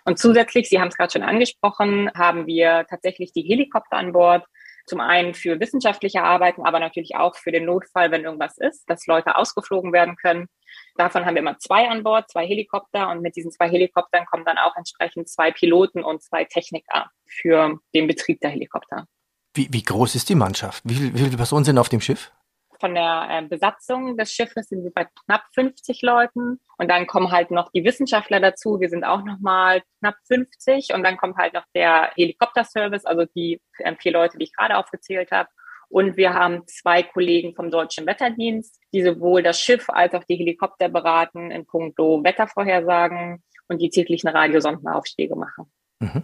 Und 0.05 0.17
zusätzlich, 0.17 0.69
Sie 0.69 0.81
haben 0.81 0.87
es 0.87 0.97
gerade 0.97 1.11
schon 1.11 1.21
angesprochen, 1.21 2.09
haben 2.15 2.47
wir 2.47 2.87
tatsächlich 2.89 3.31
die 3.31 3.43
Helikopter 3.43 3.97
an 3.97 4.11
Bord 4.11 4.43
zum 4.89 4.99
einen 4.99 5.33
für 5.33 5.59
wissenschaftliche 5.59 6.23
Arbeiten, 6.23 6.65
aber 6.65 6.79
natürlich 6.79 7.15
auch 7.15 7.35
für 7.35 7.51
den 7.51 7.65
Notfall, 7.65 8.11
wenn 8.11 8.23
irgendwas 8.23 8.57
ist, 8.57 8.89
dass 8.89 9.07
Leute 9.07 9.35
ausgeflogen 9.35 9.93
werden 9.93 10.15
können. 10.15 10.47
Davon 10.95 11.25
haben 11.25 11.35
wir 11.35 11.41
immer 11.41 11.57
zwei 11.59 11.87
an 11.87 12.03
Bord, 12.03 12.29
zwei 12.29 12.45
Helikopter 12.45 13.09
und 13.09 13.21
mit 13.21 13.35
diesen 13.35 13.51
zwei 13.51 13.69
Helikoptern 13.69 14.25
kommen 14.25 14.45
dann 14.45 14.57
auch 14.57 14.75
entsprechend 14.75 15.29
zwei 15.29 15.51
Piloten 15.51 16.03
und 16.03 16.21
zwei 16.21 16.43
Techniker 16.43 17.09
für 17.25 17.79
den 17.93 18.07
Betrieb 18.07 18.41
der 18.41 18.49
Helikopter. 18.49 19.05
Wie, 19.53 19.69
wie 19.71 19.83
groß 19.83 20.15
ist 20.15 20.29
die 20.29 20.35
Mannschaft? 20.35 20.83
Wie, 20.85 21.13
wie 21.13 21.19
viele 21.19 21.37
Personen 21.37 21.65
sind 21.65 21.77
auf 21.77 21.89
dem 21.89 22.01
Schiff? 22.01 22.31
Von 22.79 22.95
der 22.95 23.27
äh, 23.29 23.41
Besatzung 23.47 24.17
des 24.17 24.31
Schiffes 24.31 24.69
sind 24.69 24.83
wir 24.83 24.91
bei 24.91 25.05
knapp 25.25 25.43
50 25.53 26.01
Leuten. 26.01 26.59
Und 26.77 26.89
dann 26.89 27.07
kommen 27.07 27.31
halt 27.31 27.51
noch 27.51 27.71
die 27.71 27.83
Wissenschaftler 27.83 28.39
dazu. 28.39 28.79
Wir 28.79 28.89
sind 28.89 29.03
auch 29.03 29.23
noch 29.23 29.39
mal 29.39 29.81
knapp 29.99 30.15
50. 30.27 30.93
Und 30.93 31.03
dann 31.03 31.17
kommt 31.17 31.37
halt 31.37 31.53
noch 31.53 31.65
der 31.75 32.11
Helikopterservice, 32.15 33.05
also 33.05 33.25
die 33.35 33.61
äh, 33.79 33.95
vier 33.95 34.13
Leute, 34.13 34.37
die 34.37 34.45
ich 34.45 34.53
gerade 34.53 34.77
aufgezählt 34.77 35.31
habe. 35.31 35.49
Und 35.89 36.17
wir 36.17 36.33
haben 36.33 36.67
zwei 36.67 37.01
Kollegen 37.01 37.55
vom 37.55 37.71
Deutschen 37.71 38.05
Wetterdienst, 38.05 38.79
die 38.93 39.03
sowohl 39.03 39.41
das 39.41 39.59
Schiff 39.59 39.89
als 39.89 40.13
auch 40.13 40.23
die 40.23 40.35
Helikopter 40.35 40.87
beraten 40.87 41.49
in 41.49 41.65
puncto 41.65 42.23
Wettervorhersagen 42.23 43.43
und 43.67 43.81
die 43.81 43.89
täglichen 43.89 44.29
Radiosondenaufstiege 44.29 45.35
machen. 45.35 45.71
Mhm. 45.99 46.23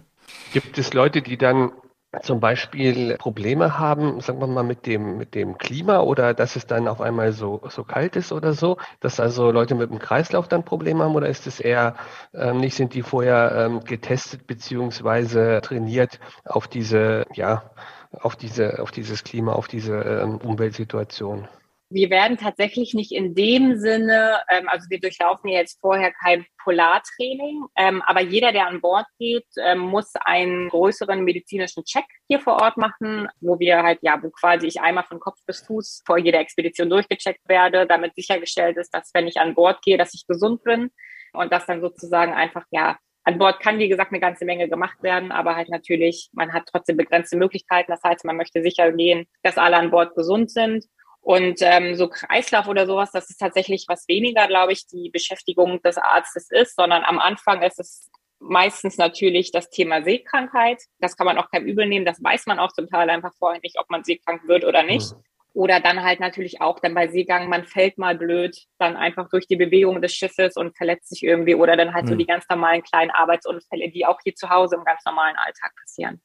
Gibt 0.52 0.78
es 0.78 0.94
Leute, 0.94 1.20
die 1.20 1.36
dann 1.36 1.72
zum 2.22 2.40
Beispiel 2.40 3.16
Probleme 3.16 3.78
haben, 3.78 4.20
sagen 4.20 4.40
wir 4.40 4.46
mal, 4.46 4.62
mit 4.62 4.86
dem, 4.86 5.18
mit 5.18 5.34
dem 5.34 5.58
Klima 5.58 6.00
oder 6.00 6.34
dass 6.34 6.56
es 6.56 6.66
dann 6.66 6.88
auf 6.88 7.00
einmal 7.00 7.32
so, 7.32 7.62
so 7.68 7.84
kalt 7.84 8.16
ist 8.16 8.32
oder 8.32 8.52
so, 8.52 8.78
dass 9.00 9.20
also 9.20 9.50
Leute 9.50 9.74
mit 9.74 9.90
dem 9.90 9.98
Kreislauf 9.98 10.48
dann 10.48 10.64
Probleme 10.64 11.04
haben 11.04 11.14
oder 11.14 11.28
ist 11.28 11.46
es 11.46 11.60
eher 11.60 11.96
ähm, 12.34 12.58
nicht, 12.58 12.74
sind 12.74 12.94
die 12.94 13.02
vorher 13.02 13.52
ähm, 13.66 13.80
getestet 13.80 14.46
beziehungsweise 14.46 15.60
trainiert 15.62 16.20
auf 16.44 16.68
diese, 16.68 17.26
ja, 17.34 17.70
auf 18.12 18.36
diese, 18.36 18.80
auf 18.80 18.90
dieses 18.90 19.24
Klima, 19.24 19.52
auf 19.52 19.68
diese 19.68 19.96
ähm, 19.96 20.36
Umweltsituation? 20.38 21.48
Wir 21.88 22.10
werden 22.10 22.36
tatsächlich 22.36 22.94
nicht 22.94 23.12
in 23.12 23.36
dem 23.36 23.78
Sinne, 23.78 24.40
ähm, 24.50 24.68
also 24.68 24.90
wir 24.90 24.98
durchlaufen 24.98 25.48
jetzt 25.48 25.78
vorher 25.80 26.12
kein 26.12 26.44
Polartraining, 26.64 27.64
ähm, 27.76 28.02
aber 28.02 28.22
jeder, 28.22 28.50
der 28.50 28.66
an 28.66 28.80
Bord 28.80 29.06
geht, 29.20 29.46
ähm, 29.62 29.78
muss 29.78 30.12
einen 30.16 30.68
größeren 30.68 31.22
medizinischen 31.22 31.84
Check 31.84 32.04
hier 32.26 32.40
vor 32.40 32.54
Ort 32.54 32.76
machen, 32.76 33.28
wo 33.40 33.60
wir 33.60 33.84
halt, 33.84 34.00
ja, 34.02 34.20
wo 34.20 34.30
quasi 34.30 34.66
ich 34.66 34.80
einmal 34.80 35.04
von 35.04 35.20
Kopf 35.20 35.38
bis 35.46 35.60
Fuß 35.64 36.02
vor 36.04 36.18
jeder 36.18 36.40
Expedition 36.40 36.90
durchgecheckt 36.90 37.48
werde, 37.48 37.86
damit 37.86 38.16
sichergestellt 38.16 38.76
ist, 38.78 38.92
dass 38.92 39.14
wenn 39.14 39.28
ich 39.28 39.38
an 39.38 39.54
Bord 39.54 39.80
gehe, 39.82 39.96
dass 39.96 40.12
ich 40.12 40.26
gesund 40.26 40.64
bin 40.64 40.90
und 41.34 41.52
dass 41.52 41.66
dann 41.66 41.80
sozusagen 41.80 42.34
einfach, 42.34 42.64
ja, 42.72 42.98
an 43.22 43.38
Bord 43.38 43.60
kann, 43.60 43.78
wie 43.78 43.88
gesagt, 43.88 44.10
eine 44.12 44.20
ganze 44.20 44.44
Menge 44.44 44.68
gemacht 44.68 45.02
werden, 45.02 45.30
aber 45.30 45.54
halt 45.54 45.68
natürlich, 45.68 46.30
man 46.32 46.52
hat 46.52 46.64
trotzdem 46.66 46.96
begrenzte 46.96 47.36
Möglichkeiten. 47.36 47.90
Das 47.90 48.02
heißt, 48.04 48.24
man 48.24 48.36
möchte 48.36 48.62
sicher 48.62 48.92
gehen, 48.92 49.26
dass 49.42 49.58
alle 49.58 49.76
an 49.76 49.90
Bord 49.90 50.14
gesund 50.14 50.50
sind 50.50 50.84
und 51.26 51.58
ähm, 51.60 51.96
so 51.96 52.08
Kreislauf 52.08 52.68
oder 52.68 52.86
sowas, 52.86 53.10
das 53.10 53.28
ist 53.30 53.38
tatsächlich 53.38 53.86
was 53.88 54.06
weniger, 54.06 54.46
glaube 54.46 54.72
ich, 54.72 54.86
die 54.86 55.10
Beschäftigung 55.10 55.82
des 55.82 55.98
Arztes 55.98 56.52
ist, 56.52 56.76
sondern 56.76 57.02
am 57.02 57.18
Anfang 57.18 57.62
ist 57.62 57.80
es 57.80 58.08
meistens 58.38 58.96
natürlich 58.96 59.50
das 59.50 59.68
Thema 59.68 60.04
Seekrankheit. 60.04 60.80
Das 61.00 61.16
kann 61.16 61.26
man 61.26 61.36
auch 61.36 61.50
kein 61.50 61.66
Übel 61.66 61.88
nehmen. 61.88 62.06
Das 62.06 62.22
weiß 62.22 62.46
man 62.46 62.60
auch 62.60 62.70
zum 62.70 62.86
Teil 62.86 63.10
einfach 63.10 63.32
vorher 63.40 63.60
nicht, 63.60 63.76
ob 63.80 63.90
man 63.90 64.04
seekrank 64.04 64.46
wird 64.46 64.64
oder 64.64 64.84
nicht. 64.84 65.14
Mhm. 65.14 65.24
Oder 65.52 65.80
dann 65.80 66.04
halt 66.04 66.20
natürlich 66.20 66.60
auch 66.60 66.78
dann 66.78 66.94
bei 66.94 67.08
Seegang, 67.08 67.48
man 67.48 67.64
fällt 67.64 67.98
mal 67.98 68.16
blöd, 68.16 68.56
dann 68.78 68.96
einfach 68.96 69.28
durch 69.28 69.48
die 69.48 69.56
Bewegung 69.56 70.00
des 70.00 70.14
Schiffes 70.14 70.54
und 70.56 70.76
verletzt 70.76 71.08
sich 71.08 71.24
irgendwie. 71.24 71.56
Oder 71.56 71.76
dann 71.76 71.92
halt 71.92 72.04
mhm. 72.04 72.10
so 72.10 72.14
die 72.14 72.26
ganz 72.26 72.44
normalen 72.48 72.84
kleinen 72.84 73.10
Arbeitsunfälle, 73.10 73.90
die 73.90 74.06
auch 74.06 74.20
hier 74.22 74.36
zu 74.36 74.48
Hause 74.48 74.76
im 74.76 74.84
ganz 74.84 75.04
normalen 75.04 75.34
Alltag 75.34 75.72
passieren. 75.82 76.20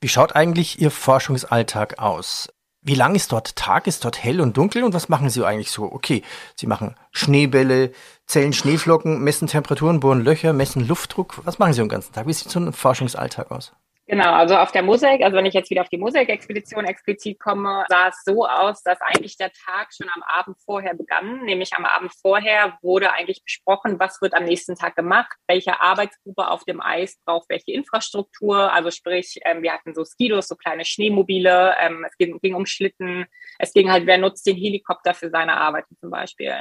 Wie 0.00 0.08
schaut 0.08 0.36
eigentlich 0.36 0.80
Ihr 0.80 0.92
Forschungsalltag 0.92 1.98
aus? 1.98 2.50
Wie 2.86 2.94
lang 2.94 3.14
ist 3.14 3.32
dort 3.32 3.56
Tag? 3.56 3.86
Ist 3.86 4.04
dort 4.04 4.22
hell 4.22 4.42
und 4.42 4.58
dunkel? 4.58 4.84
Und 4.84 4.92
was 4.92 5.08
machen 5.08 5.30
Sie 5.30 5.42
eigentlich 5.42 5.70
so? 5.70 5.84
Okay, 5.84 6.22
Sie 6.54 6.66
machen 6.66 6.94
Schneebälle, 7.12 7.92
zählen 8.26 8.52
Schneeflocken, 8.52 9.24
messen 9.24 9.48
Temperaturen, 9.48 10.00
bohren 10.00 10.22
Löcher, 10.22 10.52
messen 10.52 10.86
Luftdruck. 10.86 11.40
Was 11.44 11.58
machen 11.58 11.72
Sie 11.72 11.80
den 11.80 11.88
ganzen 11.88 12.12
Tag? 12.12 12.26
Wie 12.26 12.34
sieht 12.34 12.50
so 12.50 12.60
ein 12.60 12.74
Forschungsalltag 12.74 13.50
aus? 13.50 13.72
Genau, 14.06 14.34
also 14.34 14.56
auf 14.56 14.70
der 14.70 14.82
Mosaik, 14.82 15.22
also 15.22 15.34
wenn 15.38 15.46
ich 15.46 15.54
jetzt 15.54 15.70
wieder 15.70 15.80
auf 15.80 15.88
die 15.88 15.96
Mosaik-Expedition 15.96 16.84
explizit 16.84 17.40
komme, 17.40 17.86
sah 17.88 18.08
es 18.08 18.22
so 18.22 18.46
aus, 18.46 18.82
dass 18.82 19.00
eigentlich 19.00 19.38
der 19.38 19.50
Tag 19.50 19.94
schon 19.94 20.10
am 20.14 20.22
Abend 20.22 20.58
vorher 20.62 20.92
begann. 20.92 21.42
Nämlich 21.46 21.72
am 21.72 21.86
Abend 21.86 22.12
vorher 22.20 22.78
wurde 22.82 23.14
eigentlich 23.14 23.42
besprochen, 23.42 23.98
was 23.98 24.20
wird 24.20 24.34
am 24.34 24.44
nächsten 24.44 24.74
Tag 24.74 24.94
gemacht, 24.94 25.32
welche 25.48 25.80
Arbeitsgruppe 25.80 26.48
auf 26.48 26.64
dem 26.64 26.82
Eis 26.82 27.18
braucht 27.24 27.48
welche 27.48 27.72
Infrastruktur. 27.72 28.70
Also 28.74 28.90
sprich, 28.90 29.40
ähm, 29.46 29.62
wir 29.62 29.72
hatten 29.72 29.94
so 29.94 30.04
Skidos, 30.04 30.48
so 30.48 30.56
kleine 30.56 30.84
Schneemobile, 30.84 31.74
ähm, 31.80 32.04
es 32.06 32.14
ging, 32.18 32.38
ging 32.42 32.54
um 32.54 32.66
Schlitten, 32.66 33.24
es 33.58 33.72
ging 33.72 33.90
halt, 33.90 34.04
wer 34.04 34.18
nutzt 34.18 34.46
den 34.46 34.56
Helikopter 34.56 35.14
für 35.14 35.30
seine 35.30 35.56
Arbeiten 35.56 35.96
zum 35.96 36.10
Beispiel. 36.10 36.54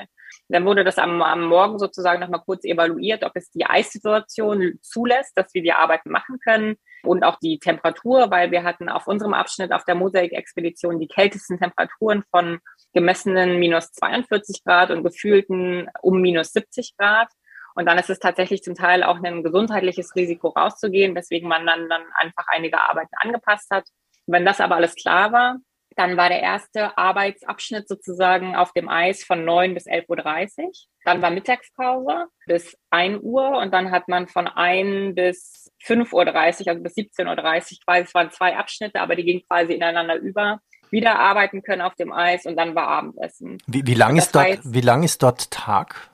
Dann 0.47 0.63
wurde 0.63 0.86
das 0.86 0.97
am, 0.97 1.21
am 1.21 1.43
Morgen 1.43 1.77
sozusagen 1.77 2.21
nochmal 2.21 2.41
kurz 2.45 2.63
evaluiert, 2.63 3.25
ob 3.25 3.34
es 3.36 3.51
die 3.51 3.65
Eissituation 3.65 4.79
zulässt, 4.82 5.38
dass 5.38 5.53
wir 5.53 5.62
die 5.62 5.73
Arbeiten 5.73 6.10
machen 6.10 6.39
können 6.41 6.77
und 7.03 7.23
auch 7.23 7.37
die 7.39 7.59
Temperatur, 7.59 8.31
weil 8.31 8.51
wir 8.51 8.63
hatten 8.63 8.89
auf 8.89 9.07
unserem 9.07 9.33
Abschnitt 9.33 9.71
auf 9.71 9.83
der 9.83 9.95
Mosaik-Expedition 9.95 10.99
die 10.99 11.07
kältesten 11.07 11.59
Temperaturen 11.59 12.23
von 12.31 12.59
gemessenen 12.93 13.59
minus 13.59 13.91
42 13.91 14.63
Grad 14.63 14.91
und 14.91 15.03
gefühlten 15.03 15.89
um 16.01 16.21
minus 16.21 16.53
70 16.53 16.95
Grad. 16.97 17.27
Und 17.75 17.87
dann 17.87 17.97
ist 17.97 18.09
es 18.09 18.19
tatsächlich 18.19 18.61
zum 18.61 18.75
Teil 18.75 19.03
auch 19.03 19.21
ein 19.21 19.43
gesundheitliches 19.43 20.15
Risiko 20.15 20.49
rauszugehen, 20.49 21.15
weswegen 21.15 21.49
man 21.49 21.65
dann, 21.65 21.89
dann 21.89 22.03
einfach 22.13 22.45
einige 22.47 22.79
Arbeiten 22.79 23.15
angepasst 23.17 23.69
hat. 23.71 23.85
Wenn 24.27 24.45
das 24.45 24.61
aber 24.61 24.75
alles 24.75 24.95
klar 24.95 25.31
war, 25.31 25.57
dann 25.95 26.17
war 26.17 26.29
der 26.29 26.41
erste 26.41 26.97
Arbeitsabschnitt 26.97 27.88
sozusagen 27.88 28.56
auf 28.56 28.71
dem 28.73 28.89
Eis 28.89 29.23
von 29.23 29.45
9 29.45 29.73
bis 29.73 29.88
11.30 29.88 30.63
Uhr. 30.63 30.71
Dann 31.06 31.21
war 31.21 31.29
Mittagspause 31.29 32.27
bis 32.45 32.77
1 32.89 33.19
Uhr 33.21 33.58
und 33.58 33.73
dann 33.73 33.91
hat 33.91 34.08
man 34.08 34.27
von 34.27 34.47
1 34.47 35.15
bis 35.15 35.71
5.30 35.86 36.13
Uhr, 36.13 36.67
also 36.67 36.84
bis 36.84 36.95
17.30 36.95 37.25
Uhr, 37.27 37.77
quasi, 37.86 38.03
es 38.03 38.13
waren 38.13 38.32
zwei 38.32 38.56
Abschnitte, 38.56 39.01
aber 39.01 39.15
die 39.15 39.23
gingen 39.23 39.43
quasi 39.47 39.73
ineinander 39.73 40.15
über, 40.15 40.60
wieder 40.91 41.19
arbeiten 41.19 41.63
können 41.63 41.82
auf 41.82 41.95
dem 41.95 42.13
Eis 42.13 42.45
und 42.45 42.56
dann 42.56 42.75
war 42.75 42.88
Abendessen. 42.88 43.58
Wie, 43.67 43.86
wie 43.86 43.95
lang, 43.95 44.15
ist 44.15 44.34
dort, 44.34 44.45
heißt, 44.45 44.73
wie 44.73 44.82
lang 44.82 45.03
ist 45.03 45.21
dort 45.23 45.51
Tag? 45.51 46.10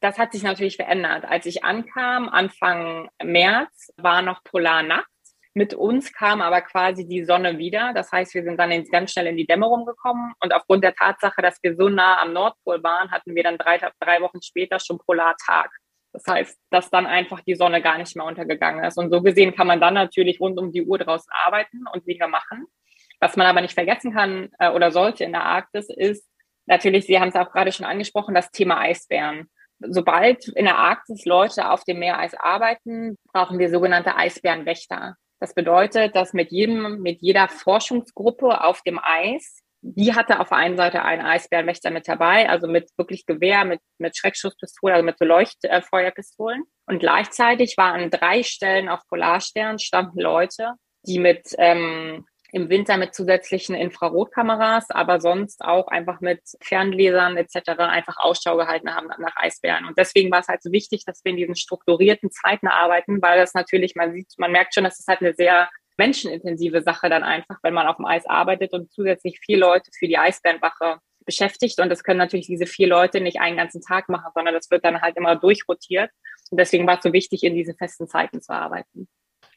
Das 0.00 0.18
hat 0.18 0.32
sich 0.32 0.42
natürlich 0.42 0.76
verändert. 0.76 1.24
Als 1.24 1.46
ich 1.46 1.64
ankam, 1.64 2.28
Anfang 2.28 3.08
März, 3.22 3.92
war 3.96 4.22
noch 4.22 4.44
Polarnacht. 4.44 5.08
Mit 5.54 5.74
uns 5.74 6.12
kam 6.12 6.40
aber 6.40 6.60
quasi 6.60 7.06
die 7.06 7.24
Sonne 7.24 7.58
wieder. 7.58 7.92
Das 7.94 8.12
heißt, 8.12 8.34
wir 8.34 8.44
sind 8.44 8.58
dann 8.58 8.84
ganz 8.84 9.12
schnell 9.12 9.26
in 9.26 9.36
die 9.36 9.46
Dämmerung 9.46 9.86
gekommen. 9.86 10.34
Und 10.40 10.54
aufgrund 10.54 10.84
der 10.84 10.94
Tatsache, 10.94 11.42
dass 11.42 11.58
wir 11.62 11.74
so 11.76 11.88
nah 11.88 12.20
am 12.20 12.32
Nordpol 12.32 12.82
waren, 12.82 13.10
hatten 13.10 13.34
wir 13.34 13.42
dann 13.42 13.58
drei, 13.58 13.78
drei 13.78 14.20
Wochen 14.20 14.42
später 14.42 14.78
schon 14.78 14.98
Polartag. 14.98 15.70
Das 16.12 16.24
heißt, 16.26 16.58
dass 16.70 16.90
dann 16.90 17.06
einfach 17.06 17.40
die 17.42 17.54
Sonne 17.54 17.82
gar 17.82 17.98
nicht 17.98 18.16
mehr 18.16 18.24
untergegangen 18.26 18.84
ist. 18.84 18.98
Und 18.98 19.10
so 19.10 19.22
gesehen 19.22 19.54
kann 19.54 19.66
man 19.66 19.80
dann 19.80 19.94
natürlich 19.94 20.40
rund 20.40 20.58
um 20.58 20.72
die 20.72 20.84
Uhr 20.84 20.98
draußen 20.98 21.30
arbeiten 21.32 21.84
und 21.92 22.06
Dinge 22.06 22.28
machen. 22.28 22.66
Was 23.20 23.36
man 23.36 23.46
aber 23.46 23.60
nicht 23.60 23.74
vergessen 23.74 24.14
kann 24.14 24.48
äh, 24.58 24.70
oder 24.70 24.90
sollte 24.90 25.24
in 25.24 25.32
der 25.32 25.44
Arktis 25.44 25.88
ist 25.90 26.28
natürlich, 26.68 27.06
Sie 27.06 27.18
haben 27.18 27.28
es 27.28 27.34
auch 27.34 27.50
gerade 27.50 27.72
schon 27.72 27.86
angesprochen, 27.86 28.34
das 28.34 28.50
Thema 28.50 28.78
Eisbären. 28.78 29.50
Sobald 29.80 30.48
in 30.48 30.64
der 30.64 30.76
Arktis 30.76 31.24
Leute 31.24 31.70
auf 31.70 31.84
dem 31.84 31.98
Meereis 31.98 32.34
arbeiten, 32.34 33.16
brauchen 33.32 33.58
wir 33.58 33.70
sogenannte 33.70 34.16
Eisbärenwächter. 34.16 35.16
Das 35.40 35.54
bedeutet, 35.54 36.16
dass 36.16 36.32
mit 36.32 36.50
jedem, 36.50 37.00
mit 37.00 37.20
jeder 37.20 37.48
Forschungsgruppe 37.48 38.64
auf 38.64 38.82
dem 38.82 38.98
Eis, 39.02 39.60
die 39.80 40.14
hatte 40.14 40.40
auf 40.40 40.48
der 40.48 40.58
einen 40.58 40.76
Seite 40.76 41.02
einen 41.02 41.24
Eisbärenwächter 41.24 41.90
mit 41.90 42.08
dabei, 42.08 42.48
also 42.48 42.66
mit 42.66 42.90
wirklich 42.96 43.26
Gewehr, 43.26 43.64
mit, 43.64 43.80
mit 43.98 44.16
Schreckschusspistolen, 44.16 44.94
also 44.96 45.04
mit 45.04 45.18
so 45.18 45.24
Leuchtfeuerpistolen. 45.24 46.64
Und 46.86 46.98
gleichzeitig 46.98 47.76
waren 47.76 48.02
an 48.02 48.10
drei 48.10 48.42
Stellen 48.42 48.88
auf 48.88 49.06
Polarstern 49.08 49.78
standen 49.78 50.18
Leute, 50.18 50.72
die 51.06 51.20
mit 51.20 51.54
ähm, 51.58 52.26
im 52.52 52.70
Winter 52.70 52.96
mit 52.96 53.14
zusätzlichen 53.14 53.74
Infrarotkameras, 53.74 54.90
aber 54.90 55.20
sonst 55.20 55.62
auch 55.62 55.88
einfach 55.88 56.20
mit 56.20 56.40
Fernlesern 56.60 57.36
etc. 57.36 57.70
einfach 57.78 58.16
Ausschau 58.18 58.56
gehalten 58.56 58.94
haben 58.94 59.08
nach 59.18 59.36
Eisbären. 59.36 59.84
Und 59.84 59.98
deswegen 59.98 60.30
war 60.30 60.40
es 60.40 60.48
halt 60.48 60.62
so 60.62 60.72
wichtig, 60.72 61.04
dass 61.04 61.24
wir 61.24 61.30
in 61.30 61.36
diesen 61.36 61.56
strukturierten 61.56 62.30
Zeiten 62.30 62.68
arbeiten, 62.68 63.20
weil 63.20 63.38
das 63.38 63.54
natürlich, 63.54 63.94
man 63.96 64.12
sieht, 64.12 64.32
man 64.38 64.52
merkt 64.52 64.74
schon, 64.74 64.84
dass 64.84 64.98
es 64.98 65.06
halt 65.06 65.20
eine 65.20 65.34
sehr 65.34 65.68
menschenintensive 65.98 66.80
Sache 66.82 67.10
dann 67.10 67.24
einfach, 67.24 67.58
wenn 67.62 67.74
man 67.74 67.86
auf 67.86 67.96
dem 67.96 68.06
Eis 68.06 68.24
arbeitet 68.24 68.72
und 68.72 68.90
zusätzlich 68.92 69.40
vier 69.44 69.58
Leute 69.58 69.90
für 69.98 70.06
die 70.06 70.16
Eisbärenwache 70.16 70.98
beschäftigt. 71.26 71.78
Und 71.80 71.90
das 71.90 72.02
können 72.02 72.18
natürlich 72.18 72.46
diese 72.46 72.66
vier 72.66 72.88
Leute 72.88 73.20
nicht 73.20 73.40
einen 73.40 73.58
ganzen 73.58 73.82
Tag 73.82 74.08
machen, 74.08 74.30
sondern 74.34 74.54
das 74.54 74.70
wird 74.70 74.84
dann 74.84 75.02
halt 75.02 75.16
immer 75.16 75.36
durchrotiert. 75.36 76.10
Und 76.50 76.58
deswegen 76.58 76.86
war 76.86 76.96
es 76.96 77.02
so 77.02 77.12
wichtig, 77.12 77.42
in 77.42 77.54
diese 77.54 77.74
festen 77.74 78.08
Zeiten 78.08 78.40
zu 78.40 78.52
arbeiten. 78.52 79.08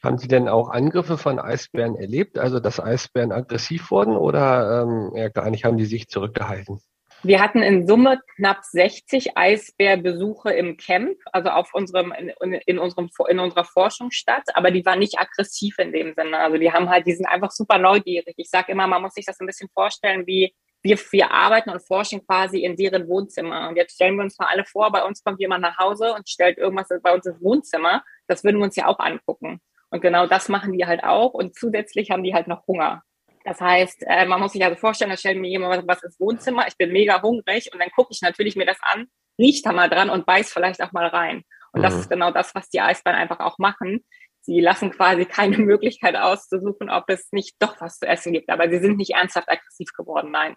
Haben 0.04 0.18
Sie 0.18 0.28
denn 0.28 0.48
auch 0.48 0.70
Angriffe 0.70 1.18
von 1.18 1.40
Eisbären 1.40 1.96
erlebt, 1.96 2.40
also 2.40 2.60
dass 2.60 2.80
Eisbären 2.80 3.32
aggressiv 3.32 3.92
wurden 3.92 4.16
oder 4.16 4.84
ähm, 4.84 5.12
ja, 5.16 5.30
gar 5.30 5.50
nicht, 5.50 5.64
haben 5.64 5.78
die 5.78 5.86
sich 5.86 6.08
zurückgehalten? 6.08 6.82
Wir 7.24 7.40
hatten 7.40 7.62
in 7.62 7.86
Summe 7.86 8.20
knapp 8.36 8.64
60 8.64 9.38
Eisbärbesuche 9.38 10.52
im 10.54 10.76
Camp, 10.78 11.18
also 11.32 11.50
auf 11.50 11.72
unserem, 11.76 12.12
in, 12.14 12.54
in, 12.66 12.80
unserem, 12.80 13.10
in 13.30 13.40
unserer 13.40 13.64
Forschungsstadt, 13.64 14.46
aber 14.56 14.72
die 14.72 14.84
waren 14.88 14.98
nicht 14.98 15.20
aggressiv 15.20 15.78
in 15.78 15.92
dem 15.92 16.16
Sinne. 16.16 16.40
Also 16.40 16.58
die 16.58 16.72
haben 16.72 16.90
halt, 16.90 17.06
die 17.06 17.14
sind 17.14 17.28
einfach 17.28 17.52
super 17.52 17.78
neugierig. 17.78 18.34
Ich 18.38 18.50
sage 18.50 18.72
immer, 18.72 18.88
man 18.88 19.04
muss 19.04 19.14
sich 19.14 19.26
das 19.26 19.40
ein 19.40 19.46
bisschen 19.46 19.70
vorstellen, 19.70 20.26
wie 20.26 20.56
wir, 20.82 20.98
wir 21.12 21.30
arbeiten 21.30 21.70
und 21.70 21.86
forschen 21.86 22.26
quasi 22.26 22.64
in 22.64 22.76
deren 22.76 23.08
Wohnzimmer. 23.08 23.70
Und 23.70 23.76
jetzt 23.76 23.94
stellen 23.94 24.16
wir 24.16 24.24
uns 24.24 24.40
mal 24.40 24.48
alle 24.48 24.66
vor, 24.66 24.92
bei 24.92 25.04
uns 25.04 25.24
kommt 25.24 25.40
jemand 25.40 25.62
nach 25.62 25.78
Hause 25.78 26.16
und 26.16 26.28
stellt 26.28 26.58
irgendwas 26.58 26.90
bei 27.04 27.14
uns 27.14 27.28
ins 27.28 27.40
Wohnzimmer. 27.40 28.04
Das 28.26 28.44
würden 28.44 28.58
wir 28.58 28.64
uns 28.64 28.76
ja 28.76 28.88
auch 28.88 28.98
angucken. 28.98 29.62
Und 29.92 30.02
genau 30.02 30.26
das 30.26 30.50
machen 30.50 30.74
die 30.74 30.86
halt 30.86 31.04
auch. 31.04 31.34
Und 31.34 31.56
zusätzlich 31.56 32.10
haben 32.10 32.24
die 32.24 32.34
halt 32.34 32.48
noch 32.48 32.66
Hunger. 32.66 33.04
Das 33.44 33.60
heißt, 33.60 34.04
äh, 34.08 34.26
man 34.26 34.40
muss 34.40 34.54
sich 34.54 34.64
also 34.64 34.78
vorstellen, 34.78 35.12
da 35.12 35.18
stellt 35.18 35.38
mir 35.38 35.50
jemand 35.50 35.88
was 35.88 36.04
ins 36.04 36.20
Wohnzimmer, 36.20 36.68
ich 36.68 36.78
bin 36.78 36.92
mega 36.92 37.22
hungrig 37.22 37.72
und 37.74 37.80
dann 37.80 37.90
gucke 37.92 38.10
ich 38.12 38.22
natürlich 38.22 38.56
mir 38.56 38.66
das 38.66 38.78
an, 38.82 39.08
riecht 39.40 39.66
da 39.66 39.72
mal 39.72 39.90
dran 39.90 40.10
und 40.10 40.26
beiß 40.26 40.54
vielleicht 40.54 40.82
auch 40.82 40.92
mal 40.92 41.08
rein. 41.08 41.44
Und 41.74 41.80
mhm. 41.80 41.84
das 41.84 41.96
ist 41.96 42.10
genau 42.10 42.32
das, 42.32 42.54
was 42.56 42.70
die 42.70 42.82
Eisbären 42.82 43.18
einfach 43.18 43.40
auch 43.40 43.58
machen. 43.58 44.06
Sie 44.42 44.60
lassen 44.60 44.92
quasi 44.92 45.26
keine 45.26 45.58
Möglichkeit 45.60 46.16
auszusuchen, 46.16 46.90
ob 46.90 47.06
es 47.08 47.32
nicht 47.32 47.56
doch 47.60 47.80
was 47.82 48.00
zu 48.00 48.08
essen 48.08 48.34
gibt. 48.34 48.50
Aber 48.50 48.70
sie 48.70 48.80
sind 48.80 48.98
nicht 48.98 49.12
ernsthaft 49.12 49.50
aggressiv 49.50 49.92
geworden, 49.94 50.32
nein. 50.32 50.56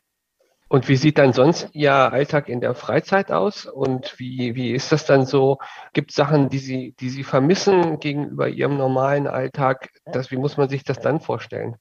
Und 0.75 0.89
wie 0.89 0.97
sieht 0.97 1.19
dann 1.19 1.33
sonst 1.33 1.69
Ihr 1.73 1.93
Alltag 1.93 2.49
in 2.49 2.61
der 2.61 2.75
Freizeit 2.75 3.31
aus? 3.31 3.65
Und 3.65 4.19
wie, 4.19 4.57
wie 4.57 4.73
ist 4.73 4.91
das 4.91 5.07
dann 5.07 5.25
so? 5.25 5.59
Gibt 5.93 6.11
es 6.11 6.17
Sachen, 6.17 6.49
die 6.49 6.59
Sie, 6.59 6.97
die 6.99 7.11
Sie 7.11 7.23
vermissen 7.23 8.01
gegenüber 8.01 8.49
Ihrem 8.49 8.77
normalen 8.77 9.29
Alltag? 9.29 9.91
Das, 10.05 10.33
wie 10.33 10.37
muss 10.37 10.57
man 10.57 10.69
sich 10.69 10.83
das 10.83 10.99
dann 10.99 11.21
vorstellen? 11.21 11.77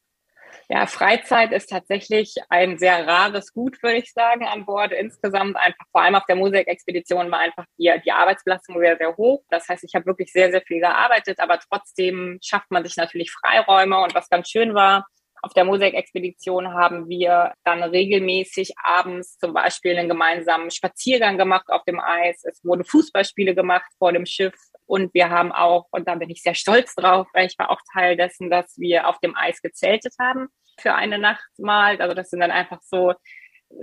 Ja, 0.70 0.86
Freizeit 0.86 1.54
ist 1.54 1.72
tatsächlich 1.72 2.36
ein 2.50 2.78
sehr 2.78 3.08
rares 3.08 3.52
Gut, 3.52 3.82
würde 3.82 3.98
ich 3.98 4.14
sagen, 4.14 4.46
an 4.46 4.64
Bord. 4.64 4.92
Insgesamt 4.92 5.58
einfach, 5.58 5.86
vor 5.92 6.04
allem 6.04 6.14
auf 6.14 6.28
der 6.28 6.36
Musikexpedition 6.36 7.32
war 7.32 7.40
einfach 7.40 7.66
die, 7.80 7.92
die 8.06 8.12
Arbeitsbelastung 8.12 8.78
sehr, 8.78 8.96
sehr 8.98 9.18
hoch. 9.18 9.42
Das 9.50 9.68
heißt, 9.70 9.84
ich 9.84 9.96
habe 9.96 10.06
wirklich 10.06 10.32
sehr, 10.32 10.52
sehr 10.52 10.62
viel 10.62 10.82
gearbeitet, 10.82 11.40
aber 11.40 11.58
trotzdem 11.58 12.38
schafft 12.44 12.70
man 12.70 12.84
sich 12.84 12.96
natürlich 12.96 13.32
Freiräume. 13.32 14.00
Und 14.04 14.14
was 14.14 14.30
ganz 14.30 14.50
schön 14.50 14.76
war, 14.76 15.08
auf 15.44 15.54
der 15.54 15.66
Mosaik-Expedition 15.66 16.74
haben 16.74 17.10
wir 17.10 17.54
dann 17.66 17.84
regelmäßig 17.84 18.76
abends 18.82 19.38
zum 19.38 19.54
Beispiel 19.54 19.98
einen 19.98 20.08
gemeinsamen 20.08 20.72
Spaziergang 20.72 21.38
gemacht 21.38 21.66
auf 21.68 21.84
dem 21.84 22.00
Eis. 22.00 22.46
Es 22.46 22.64
wurden 22.64 22.86
Fußballspiele 22.86 23.54
gemacht 23.54 23.92
vor 24.00 24.14
dem 24.14 24.26
Schiff. 24.26 24.56
Und 24.86 25.14
wir 25.14 25.30
haben 25.30 25.52
auch, 25.52 25.88
und 25.92 26.08
da 26.08 26.16
bin 26.16 26.30
ich 26.30 26.42
sehr 26.42 26.56
stolz 26.56 26.96
drauf, 26.96 27.28
weil 27.34 27.48
ich 27.48 27.60
war 27.60 27.72
auch 27.72 27.82
Teil 27.92 28.16
dessen, 28.16 28.50
dass 28.50 28.78
wir 28.78 29.08
auf 29.08 29.20
dem 29.20 29.36
Eis 29.36 29.62
gezeltet 29.62 30.14
haben 30.18 30.48
für 30.80 30.96
eine 30.96 31.20
Nacht 31.20 31.50
mal. 31.58 32.00
Also 32.02 32.16
das 32.16 32.30
sind 32.30 32.40
dann 32.40 32.52
einfach 32.52 32.80
so 32.82 33.14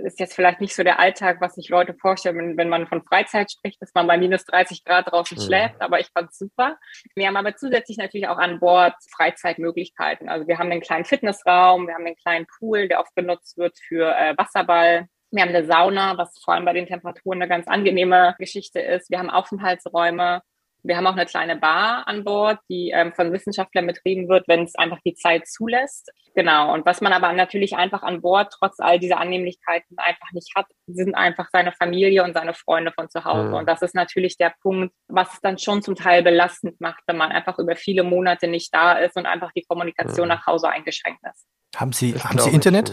ist 0.03 0.19
jetzt 0.19 0.33
vielleicht 0.33 0.61
nicht 0.61 0.75
so 0.75 0.83
der 0.83 0.99
Alltag, 0.99 1.41
was 1.41 1.55
sich 1.55 1.69
Leute 1.69 1.93
vorstellen, 1.93 2.37
wenn, 2.37 2.57
wenn 2.57 2.69
man 2.69 2.87
von 2.87 3.03
Freizeit 3.03 3.51
spricht, 3.51 3.81
dass 3.81 3.93
man 3.93 4.07
bei 4.07 4.17
minus 4.17 4.45
30 4.45 4.83
Grad 4.83 5.11
draußen 5.11 5.37
mhm. 5.37 5.41
schläft, 5.41 5.81
aber 5.81 5.99
ich 5.99 6.07
fand's 6.13 6.37
super. 6.37 6.77
Wir 7.15 7.27
haben 7.27 7.37
aber 7.37 7.55
zusätzlich 7.55 7.97
natürlich 7.97 8.27
auch 8.27 8.37
an 8.37 8.59
Bord 8.59 8.93
Freizeitmöglichkeiten. 9.15 10.29
Also 10.29 10.47
wir 10.47 10.57
haben 10.57 10.71
einen 10.71 10.81
kleinen 10.81 11.05
Fitnessraum, 11.05 11.87
wir 11.87 11.93
haben 11.93 12.05
einen 12.05 12.15
kleinen 12.15 12.47
Pool, 12.57 12.87
der 12.87 12.99
oft 12.99 13.15
genutzt 13.15 13.57
wird 13.57 13.77
für 13.87 14.15
äh, 14.15 14.35
Wasserball. 14.37 15.07
Wir 15.31 15.43
haben 15.43 15.49
eine 15.49 15.65
Sauna, 15.65 16.17
was 16.17 16.37
vor 16.43 16.53
allem 16.53 16.65
bei 16.65 16.73
den 16.73 16.87
Temperaturen 16.87 17.41
eine 17.41 17.49
ganz 17.49 17.67
angenehme 17.67 18.35
Geschichte 18.37 18.79
ist. 18.79 19.09
Wir 19.09 19.19
haben 19.19 19.29
Aufenthaltsräume 19.29 20.41
Wir 20.83 20.97
haben 20.97 21.05
auch 21.07 21.13
eine 21.13 21.25
kleine 21.25 21.55
Bar 21.55 22.07
an 22.07 22.23
Bord, 22.23 22.59
die 22.69 22.91
ähm, 22.91 23.13
von 23.13 23.31
Wissenschaftlern 23.31 23.85
betrieben 23.85 24.29
wird, 24.29 24.47
wenn 24.47 24.63
es 24.63 24.75
einfach 24.75 24.99
die 25.05 25.13
Zeit 25.13 25.47
zulässt. 25.47 26.11
Genau. 26.33 26.73
Und 26.73 26.85
was 26.85 27.01
man 27.01 27.13
aber 27.13 27.31
natürlich 27.33 27.75
einfach 27.75 28.03
an 28.03 28.21
Bord 28.21 28.53
trotz 28.57 28.79
all 28.79 28.99
dieser 28.99 29.19
Annehmlichkeiten 29.19 29.97
einfach 29.97 30.31
nicht 30.33 30.51
hat, 30.55 30.65
sind 30.87 31.13
einfach 31.15 31.49
seine 31.51 31.71
Familie 31.71 32.23
und 32.23 32.33
seine 32.33 32.53
Freunde 32.53 32.91
von 32.93 33.09
zu 33.09 33.23
Hause. 33.25 33.49
Mhm. 33.49 33.53
Und 33.55 33.69
das 33.69 33.81
ist 33.81 33.95
natürlich 33.95 34.37
der 34.37 34.53
Punkt, 34.61 34.93
was 35.07 35.33
es 35.33 35.41
dann 35.41 35.57
schon 35.57 35.81
zum 35.81 35.95
Teil 35.95 36.23
belastend 36.23 36.79
macht, 36.81 37.03
wenn 37.07 37.17
man 37.17 37.31
einfach 37.31 37.59
über 37.59 37.75
viele 37.75 38.03
Monate 38.03 38.47
nicht 38.47 38.73
da 38.73 38.93
ist 38.93 39.17
und 39.17 39.25
einfach 39.25 39.51
die 39.51 39.63
Kommunikation 39.63 40.27
mhm. 40.27 40.35
nach 40.35 40.45
Hause 40.47 40.69
eingeschränkt 40.69 41.21
ist. 41.31 41.45
Haben 41.75 41.91
Sie, 41.91 42.15
haben 42.15 42.39
Sie 42.39 42.49
Internet? 42.49 42.91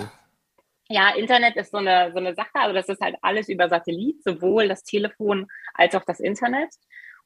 Ja, 0.90 1.10
Internet 1.10 1.56
ist 1.56 1.70
so 1.70 1.78
eine, 1.78 2.12
so 2.12 2.18
eine 2.18 2.34
Sache. 2.34 2.54
Also 2.54 2.74
das 2.74 2.88
ist 2.88 3.00
halt 3.00 3.16
alles 3.20 3.48
über 3.48 3.68
Satellit, 3.68 4.22
sowohl 4.24 4.68
das 4.68 4.84
Telefon 4.84 5.46
als 5.74 5.94
auch 5.94 6.04
das 6.04 6.18
Internet. 6.18 6.70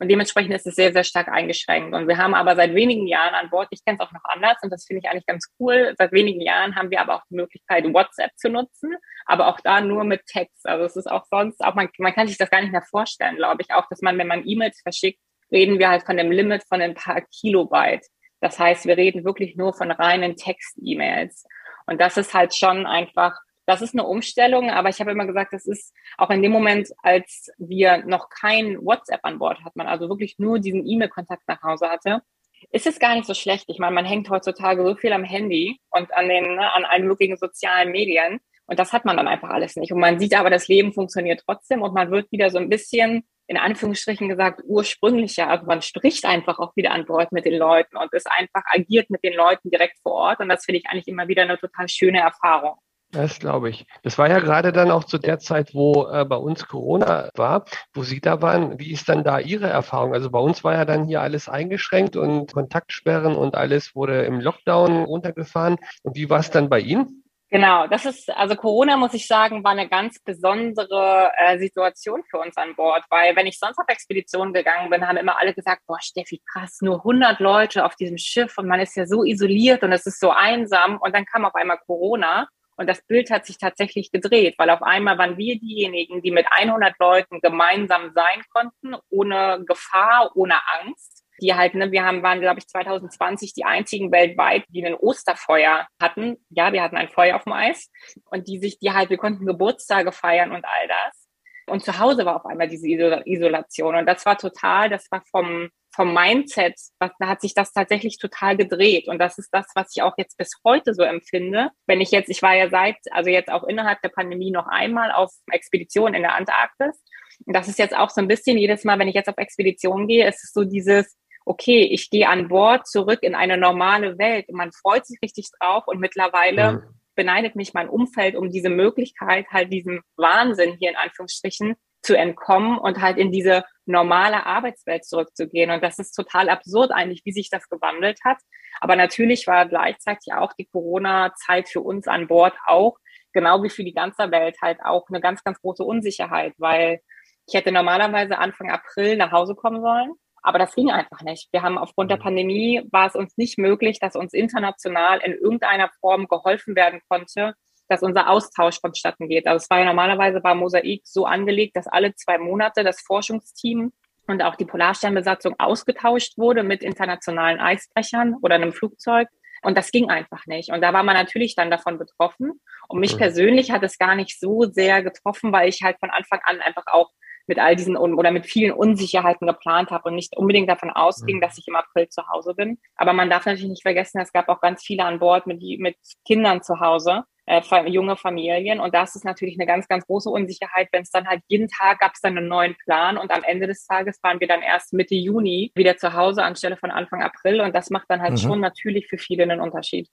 Und 0.03 0.09
dementsprechend 0.09 0.53
ist 0.53 0.67
es 0.67 0.75
sehr, 0.75 0.93
sehr 0.93 1.05
stark 1.05 1.29
eingeschränkt. 1.29 1.95
Und 1.95 2.09
wir 2.09 2.19
haben 2.19 2.35
aber 2.35 2.57
seit 2.57 2.75
wenigen 2.75 3.07
Jahren 3.07 3.35
an 3.35 3.51
Bord, 3.51 3.69
ich 3.71 3.85
kenne 3.85 3.99
es 4.01 4.05
auch 4.05 4.11
noch 4.11 4.25
anders 4.25 4.57
und 4.61 4.71
das 4.71 4.85
finde 4.85 4.99
ich 4.99 5.09
eigentlich 5.09 5.27
ganz 5.27 5.47
cool, 5.61 5.95
seit 5.97 6.11
wenigen 6.11 6.41
Jahren 6.41 6.75
haben 6.75 6.91
wir 6.91 7.01
aber 7.01 7.15
auch 7.15 7.23
die 7.31 7.37
Möglichkeit, 7.37 7.85
WhatsApp 7.85 8.33
zu 8.35 8.49
nutzen, 8.49 8.97
aber 9.27 9.47
auch 9.47 9.61
da 9.61 9.81
nur 9.81 10.03
mit 10.03 10.27
Text. 10.27 10.67
Also 10.67 10.87
es 10.87 10.97
ist 10.97 11.07
auch 11.09 11.25
sonst, 11.31 11.65
auch 11.65 11.77
man, 11.77 11.89
man 11.99 12.13
kann 12.13 12.27
sich 12.27 12.37
das 12.37 12.51
gar 12.51 12.61
nicht 12.61 12.73
mehr 12.73 12.83
vorstellen, 12.83 13.37
glaube 13.37 13.63
ich, 13.63 13.73
auch, 13.73 13.89
dass 13.91 14.03
man, 14.03 14.19
wenn 14.19 14.27
man 14.27 14.43
E-Mails 14.45 14.81
verschickt, 14.83 15.21
reden 15.53 15.79
wir 15.79 15.89
halt 15.89 16.03
von 16.03 16.17
dem 16.17 16.33
Limit 16.33 16.65
von 16.65 16.83
ein 16.83 16.95
paar 16.95 17.21
Kilobyte. 17.21 18.05
Das 18.41 18.59
heißt, 18.59 18.87
wir 18.87 18.97
reden 18.97 19.25
wirklich 19.25 19.55
nur 19.55 19.73
von 19.73 19.93
reinen 19.93 20.35
Text-E-Mails. 20.35 21.47
Und 21.87 22.01
das 22.01 22.17
ist 22.17 22.35
halt 22.35 22.57
schon 22.57 22.87
einfach 22.87 23.39
das 23.67 23.83
ist 23.83 23.95
eine 23.95 24.07
Umstellung, 24.07 24.71
aber 24.71 24.89
ich 24.89 25.01
habe 25.01 25.13
immer 25.13 25.27
gesagt, 25.27 25.53
das 25.53 25.67
ist 25.67 25.95
auch 26.19 26.31
in 26.31 26.43
dem 26.43 26.53
Moment, 26.53 26.89
als 27.03 27.51
wir 27.59 27.99
noch 28.07 28.29
kein 28.29 28.85
WhatsApp 28.85 29.21
an 29.23 29.39
Bord 29.39 29.61
hatten, 29.65 29.79
man 29.79 29.87
also 29.87 30.09
wirklich 30.09 30.39
nur 30.39 30.59
diesen 30.59 30.87
E-Mail-Kontakt 30.87 31.47
nach 31.47 31.63
Hause 31.63 31.89
hatte, 31.89 32.23
ist 32.71 32.87
es 32.87 32.99
gar 32.99 33.15
nicht 33.15 33.27
so 33.27 33.35
schlecht. 33.35 33.65
Ich 33.69 33.79
meine, 33.79 33.95
man 33.95 34.05
hängt 34.05 34.31
heutzutage 34.31 34.85
so 34.85 34.95
viel 34.95 35.13
am 35.13 35.25
Handy 35.25 35.81
und 35.91 36.13
an 36.15 36.29
den, 36.29 36.57
ne, 36.57 36.73
an 36.73 36.85
allen 36.85 37.07
möglichen 37.07 37.37
sozialen 37.37 37.91
Medien. 37.91 38.41
Und 38.67 38.79
das 38.79 38.93
hat 38.93 39.05
man 39.05 39.17
dann 39.17 39.29
einfach 39.29 39.51
alles 39.51 39.77
nicht. 39.77 39.93
Und 39.93 40.01
man 40.01 40.19
sieht 40.19 40.35
aber, 40.35 40.51
das 40.51 40.69
Leben 40.69 40.93
funktioniert 40.93 41.43
trotzdem 41.45 41.83
und 41.83 41.95
man 41.95 42.11
wird 42.11 42.31
wieder 42.31 42.51
so 42.51 42.59
ein 42.59 42.69
bisschen, 42.69 43.25
in 43.47 43.57
Anführungsstrichen 43.57 44.29
gesagt, 44.29 44.63
ursprünglicher. 44.65 45.49
Also 45.49 45.67
man 45.67 45.83
spricht 45.83 46.25
einfach 46.25 46.59
auch 46.59 46.75
wieder 46.77 46.93
an 46.93 47.05
Bord 47.05 47.33
mit 47.33 47.45
den 47.45 47.59
Leuten 47.59 47.97
und 47.97 48.13
ist 48.13 48.31
einfach 48.31 48.63
agiert 48.67 49.11
mit 49.11 49.25
den 49.25 49.35
Leuten 49.35 49.71
direkt 49.71 49.99
vor 50.03 50.13
Ort. 50.13 50.41
Und 50.41 50.49
das 50.49 50.65
finde 50.65 50.79
ich 50.79 50.87
eigentlich 50.87 51.09
immer 51.09 51.29
wieder 51.29 51.43
eine 51.43 51.59
total 51.59 51.89
schöne 51.89 52.21
Erfahrung. 52.21 52.77
Das 53.13 53.39
glaube 53.39 53.69
ich. 53.69 53.87
Das 54.03 54.17
war 54.17 54.31
ja 54.31 54.41
gerade 54.41 54.73
dann 54.73 54.91
auch 54.91 55.05
zu 55.05 55.19
der 55.19 55.39
Zeit, 55.39 55.75
wo 55.75 56.09
äh, 56.11 56.25
bei 56.25 56.37
uns 56.37 56.67
Corona 56.67 57.29
war, 57.35 57.67
wo 57.93 58.05
Sie 58.05 58.23
da 58.23 58.41
waren. 58.41 58.79
Wie 58.79 58.91
ist 58.91 59.07
dann 59.11 59.23
da 59.23 59.39
Ihre 59.39 59.67
Erfahrung? 59.69 60.15
Also 60.15 60.31
bei 60.31 60.39
uns 60.39 60.65
war 60.65 60.73
ja 60.73 60.87
dann 60.87 61.05
hier 61.05 61.21
alles 61.21 61.47
eingeschränkt 61.47 62.17
und 62.17 62.55
Kontaktsperren 62.55 63.37
und 63.37 63.55
alles 63.55 63.95
wurde 63.95 64.23
im 64.23 64.41
Lockdown 64.41 65.05
runtergefahren. 65.05 65.77
Und 66.03 66.17
wie 66.17 66.31
war 66.31 66.41
es 66.41 66.51
dann 66.51 66.71
bei 66.71 66.81
Ihnen? 66.81 67.23
Genau, 67.51 67.87
das 67.87 68.07
ist, 68.07 68.31
also 68.31 68.57
Corona, 68.57 68.97
muss 68.97 69.13
ich 69.13 69.27
sagen, 69.27 69.63
war 69.63 69.73
eine 69.73 69.91
ganz 69.91 70.19
besondere 70.19 71.33
äh, 71.37 71.59
Situation 71.59 72.23
für 72.31 72.39
uns 72.39 72.57
an 72.57 72.75
Bord, 72.77 73.05
weil 73.11 73.37
wenn 73.37 73.47
ich 73.47 73.59
sonst 73.59 73.79
auf 73.79 73.89
Expeditionen 73.89 74.55
gegangen 74.55 74.89
bin, 74.89 75.07
haben 75.07 75.19
immer 75.19 75.37
alle 75.37 75.53
gesagt, 75.53 75.83
boah, 75.87 75.99
Steffi, 76.01 76.41
krass, 76.51 76.79
nur 76.81 77.01
100 77.01 77.41
Leute 77.41 77.85
auf 77.85 77.95
diesem 77.95 78.17
Schiff 78.17 78.57
und 78.57 78.69
man 78.69 78.81
ist 78.81 78.97
ja 78.97 79.05
so 79.05 79.23
isoliert 79.23 79.83
und 79.83 79.93
es 79.93 80.07
ist 80.07 80.19
so 80.19 80.31
einsam 80.31 80.97
und 80.97 81.15
dann 81.15 81.27
kam 81.27 81.45
auf 81.45 81.55
einmal 81.55 81.77
Corona 81.85 82.49
und 82.77 82.89
das 82.89 83.03
Bild 83.03 83.31
hat 83.31 83.47
sich 83.47 83.59
tatsächlich 83.59 84.11
gedreht, 84.11 84.55
weil 84.59 84.71
auf 84.71 84.83
einmal 84.83 85.19
waren 85.19 85.37
wir 85.37 85.59
diejenigen, 85.59 86.23
die 86.23 86.31
mit 86.31 86.47
100 86.51 86.99
Leuten 86.99 87.41
gemeinsam 87.41 88.13
sein 88.15 88.43
konnten, 88.53 88.97
ohne 89.11 89.63
Gefahr, 89.67 90.31
ohne 90.35 90.55
Angst. 90.81 91.25
Die 91.41 91.55
halt, 91.55 91.75
ne, 91.75 91.91
wir 91.91 92.05
haben, 92.05 92.23
waren, 92.23 92.41
glaube 92.41 92.61
ich, 92.61 92.69
2020 92.69 93.53
die 93.55 93.65
einzigen 93.65 94.13
weltweit, 94.13 94.65
die 94.69 94.85
ein 94.87 94.95
Osterfeuer 94.95 95.89
hatten. 96.01 96.37
Ja, 96.51 96.73
wir 96.73 96.83
hatten 96.83 96.97
ein 96.97 97.09
Feuer 97.09 97.37
auf 97.37 97.45
dem 97.45 97.53
Eis 97.53 97.91
und 98.27 98.47
die 98.47 98.59
sich, 98.59 98.79
die 98.79 98.93
halt, 98.93 99.11
wir 99.11 99.17
konnten 99.17 99.47
Geburtstage 99.47 100.13
feiern 100.13 100.53
und 100.53 100.65
all 100.65 100.89
das. 100.89 101.29
Und 101.67 101.85
zu 101.85 101.99
Hause 101.99 102.25
war 102.27 102.37
auf 102.37 102.47
einmal 102.47 102.69
diese 102.69 102.87
Isolation. 102.87 103.97
Und 103.97 104.07
das 104.07 104.25
war 104.25 104.39
total, 104.39 104.89
das 104.89 105.11
war 105.11 105.23
vom, 105.31 105.69
vom 105.95 106.15
Mindset, 106.15 106.75
was, 106.99 107.11
da 107.19 107.29
hat 107.29 107.41
sich 107.41 107.55
das 107.55 107.73
tatsächlich 107.73 108.19
total 108.19 108.57
gedreht. 108.57 109.09
Und 109.09 109.19
das 109.19 109.39
ist 109.39 109.51
das, 109.53 109.67
was 109.75 109.95
ich 109.95 110.03
auch 110.03 110.15
jetzt 110.17 110.39
bis 110.39 110.53
heute 110.65 110.95
so 110.95 111.03
empfinde. 111.03 111.71
Wenn 111.87 112.01
ich 112.01 112.11
jetzt, 112.11 112.31
ich 112.31 112.43
war 112.43 112.55
ja 112.55 112.71
seit, 112.71 112.97
also 113.11 113.31
jetzt 113.31 113.51
auch 113.51 113.65
innerhalb 113.65 114.01
der 114.03 114.09
Pandemie 114.09 114.51
noch 114.51 114.67
einmal 114.67 115.13
auf 115.13 115.31
Expedition 115.51 116.15
in 116.15 116.23
der 116.23 116.35
Antarktis. 116.35 117.03
Und 117.45 117.55
das 117.55 117.69
ist 117.69 117.79
jetzt 117.79 117.97
auch 117.97 118.11
so 118.11 118.21
ein 118.21 118.29
bisschen 118.29 118.57
jedes 118.57 118.85
Mal, 118.85 118.99
wenn 118.99 119.09
ich 119.09 119.15
jetzt 119.15 119.29
auf 119.29 119.37
Expedition 119.37 120.09
gehe, 120.09 120.27
ist 120.27 120.43
es 120.45 120.53
so 120.53 120.65
dieses, 120.65 121.17
okay, 121.45 121.83
ich 121.83 122.09
gehe 122.11 122.29
an 122.29 122.49
Bord 122.49 122.87
zurück 122.87 123.23
in 123.23 123.35
eine 123.35 123.59
normale 123.59 124.19
Welt 124.19 124.49
und 124.49 124.57
man 124.57 124.73
freut 124.73 125.07
sich 125.07 125.19
richtig 125.23 125.51
drauf 125.59 125.85
und 125.87 126.01
mittlerweile 126.01 126.73
mhm. 126.73 126.83
beneidet 127.15 127.57
mich 127.57 127.75
mein 127.75 127.89
Umfeld 127.89 128.37
um 128.37 128.51
diese 128.51 128.71
Möglichkeit, 128.71 129.47
halt 129.51 129.73
diesem 129.73 130.03
Wahnsinn 130.17 130.77
hier 130.79 130.91
in 130.91 130.97
Anführungsstrichen 130.97 131.75
zu 132.03 132.17
entkommen 132.17 132.79
und 132.79 133.01
halt 133.01 133.19
in 133.19 133.31
diese 133.31 133.65
normale 133.87 134.47
Arbeitswelt 134.47 135.05
zurückzugehen. 135.05 135.71
Und 135.71 135.83
das 135.83 135.99
ist 135.99 136.13
total 136.13 136.49
absurd 136.49 136.93
eigentlich, 136.93 137.23
wie 137.25 137.33
sich 137.33 137.51
das 137.51 137.69
gewandelt 137.69 138.19
hat. 138.25 138.39
Aber 138.81 138.97
natürlich 138.97 139.47
war 139.47 139.67
gleichzeitig 139.67 140.33
auch 140.35 140.53
die 140.55 140.67
Corona-Zeit 140.67 141.69
für 141.69 141.81
uns 141.81 142.09
an 142.09 142.29
Bord 142.29 142.55
auch, 142.67 142.97
genau 143.33 143.63
wie 143.63 143.71
für 143.71 143.85
die 143.85 143.95
ganze 143.95 144.31
Welt, 144.31 144.57
halt 144.63 144.81
auch 144.85 145.09
eine 145.09 145.21
ganz, 145.21 145.45
ganz 145.45 145.61
große 145.61 145.85
Unsicherheit, 145.85 146.55
weil 146.59 147.01
ich 147.47 147.55
hätte 147.55 147.73
normalerweise 147.73 148.39
Anfang 148.39 148.71
April 148.71 149.17
nach 149.17 149.33
Hause 149.33 149.55
kommen 149.55 149.81
sollen. 149.81 150.13
Aber 150.43 150.59
das 150.59 150.75
ging 150.75 150.91
einfach 150.91 151.23
nicht. 151.23 151.49
Wir 151.53 151.63
haben 151.63 151.79
aufgrund 151.79 152.11
der 152.11 152.19
mhm. 152.19 152.23
Pandemie 152.23 152.83
war 152.91 153.07
es 153.07 153.15
uns 153.15 153.37
nicht 153.37 153.59
möglich, 153.59 153.99
dass 154.01 154.17
uns 154.17 154.33
international 154.33 155.21
in 155.21 155.33
irgendeiner 155.33 155.91
Form 156.01 156.27
geholfen 156.27 156.75
werden 156.75 157.01
konnte, 157.09 157.55
dass 157.89 158.03
unser 158.03 158.29
Austausch 158.31 158.81
vonstatten 158.81 159.29
geht. 159.29 159.47
Also 159.47 159.63
es 159.63 159.71
war 159.71 159.79
ja 159.79 159.85
normalerweise 159.85 160.41
bei 160.41 160.55
Mosaik 160.55 161.03
so 161.05 161.27
angelegt, 161.27 161.77
dass 161.77 161.87
alle 161.87 162.15
zwei 162.15 162.39
Monate 162.39 162.85
das 162.85 163.01
Forschungsteam 163.01 163.93
und 164.27 164.43
auch 164.43 164.57
die 164.57 164.65
Polarsternbesatzung 164.65 165.55
ausgetauscht 165.59 166.39
wurde 166.39 166.63
mit 166.63 166.83
internationalen 166.83 167.61
Eisbrechern 167.61 168.37
oder 168.41 168.55
einem 168.55 168.73
Flugzeug. 168.73 169.29
Und 169.63 169.79
das 169.79 169.93
ging 169.93 170.11
einfach 170.11 170.47
nicht. 170.47 170.71
Und 170.71 170.81
da 170.81 170.93
war 170.93 171.03
man 171.03 171.15
natürlich 171.15 171.55
dann 171.55 171.71
davon 171.71 171.99
betroffen. 171.99 172.61
Und 172.89 173.01
mich 173.01 173.15
mhm. 173.15 173.19
persönlich 173.19 173.71
hat 173.71 173.83
es 173.83 173.99
gar 173.99 174.15
nicht 174.15 174.41
so 174.41 174.65
sehr 174.65 175.03
getroffen, 175.03 175.53
weil 175.53 175.69
ich 175.69 175.83
halt 175.83 175.99
von 176.01 176.11
Anfang 176.11 176.41
an 176.45 176.61
einfach 176.61 176.85
auch 176.87 177.11
mit 177.47 177.59
all 177.59 177.75
diesen 177.75 177.97
oder 177.97 178.31
mit 178.31 178.47
vielen 178.47 178.73
Unsicherheiten 178.73 179.47
geplant 179.47 179.91
habe 179.91 180.09
und 180.09 180.15
nicht 180.15 180.37
unbedingt 180.37 180.71
davon 180.71 180.91
ausging, 180.91 181.37
mhm. 181.37 181.41
dass 181.41 181.59
ich 181.59 181.67
im 181.69 181.77
April 181.77 182.09
zu 182.09 182.23
Hause 182.29 182.55
bin. 182.55 182.79
Aber 182.97 183.13
man 183.13 183.31
darf 183.31 183.47
natürlich 183.47 183.71
nicht 183.71 183.83
vergessen, 183.83 184.21
es 184.21 184.33
gab 184.33 184.49
auch 184.49 184.61
ganz 184.61 184.83
viele 184.83 185.05
an 185.05 185.19
Bord 185.19 185.47
mit, 185.47 185.61
mit 185.79 185.97
Kindern 186.25 186.63
zu 186.63 186.81
Hause 186.81 187.25
äh, 187.47 187.61
junge 187.89 188.17
Familien. 188.17 188.81
Und 188.81 188.95
das 188.95 189.17
ist 189.17 189.25
natürlich 189.25 189.59
eine 189.59 189.67
ganz, 189.67 189.89
ganz 189.89 190.07
große 190.07 190.31
Unsicherheit, 190.31 190.89
wenn 190.93 191.03
es 191.03 191.11
dann 191.11 191.27
halt 191.27 191.43
jeden 191.49 191.69
Tag 191.69 192.01
gab 192.01 192.13
es 192.15 192.21
dann 192.21 192.37
einen 192.37 192.49
neuen 192.49 192.77
Plan 192.85 193.19
und 193.19 193.31
am 193.31 193.43
Ende 193.43 193.67
des 193.67 193.87
Tages 193.87 194.23
waren 194.23 194.41
wir 194.41 194.49
dann 194.49 194.63
erst 194.63 194.93
Mitte 194.93 195.15
Juni 195.15 195.73
wieder 195.75 195.97
zu 195.97 196.13
Hause 196.13 196.43
anstelle 196.45 196.77
von 196.77 196.91
Anfang 196.91 197.23
April. 197.23 197.61
Und 197.61 197.75
das 197.75 197.91
macht 197.91 198.07
dann 198.09 198.23
halt 198.23 198.33
mhm. 198.33 198.39
schon 198.39 198.61
natürlich 198.61 199.09
für 199.09 199.19
viele 199.19 199.43
einen 199.45 199.61
Unterschied. 199.61 200.09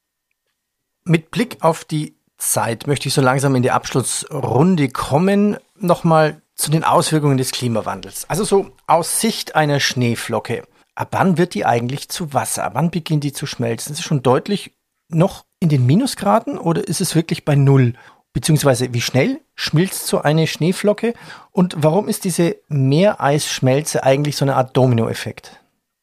Mit 1.06 1.32
Blick 1.32 1.58
auf 1.62 1.86
die 1.86 2.16
Zeit 2.38 2.88
möchte 2.88 3.08
ich 3.08 3.14
so 3.14 3.22
langsam 3.22 3.56
in 3.56 3.64
die 3.64 3.72
Abschlussrunde 3.72 4.90
kommen. 4.90 5.58
Nochmal 5.76 6.42
zu 6.56 6.72
den 6.72 6.84
Auswirkungen 6.84 7.38
des 7.38 7.52
Klimawandels. 7.52 8.30
Also 8.30 8.44
so 8.44 8.72
aus 8.88 9.22
Sicht 9.22 9.56
einer 9.56 9.80
Schneeflocke. 9.80 10.64
Ab 10.96 11.10
wann 11.12 11.38
wird 11.38 11.54
die 11.54 11.66
eigentlich 11.66 12.10
zu 12.10 12.34
Wasser? 12.34 12.66
Ab 12.66 12.74
wann 12.76 12.92
beginnt 12.92 13.24
die 13.24 13.32
zu 13.32 13.46
schmelzen? 13.46 13.94
Das 13.94 14.00
ist 14.00 14.06
schon 14.06 14.22
deutlich 14.22 14.74
noch 15.10 15.46
in 15.60 15.70
den 15.70 15.86
Minusgraden 15.86 16.58
oder 16.58 16.88
ist 16.88 17.02
es 17.02 17.16
wirklich 17.16 17.46
bei 17.46 17.56
Null? 17.56 17.94
Beziehungsweise 18.32 18.94
wie 18.94 19.02
schnell 19.02 19.42
schmilzt 19.56 20.08
so 20.08 20.22
eine 20.22 20.48
Schneeflocke 20.48 21.14
und 21.52 21.76
warum 21.78 22.08
ist 22.08 22.24
diese 22.26 22.58
Meereisschmelze 22.68 24.04
eigentlich 24.04 24.38
so 24.38 24.46
eine 24.46 24.56
Art 24.56 24.78
Dominoeffekt? 24.78 25.60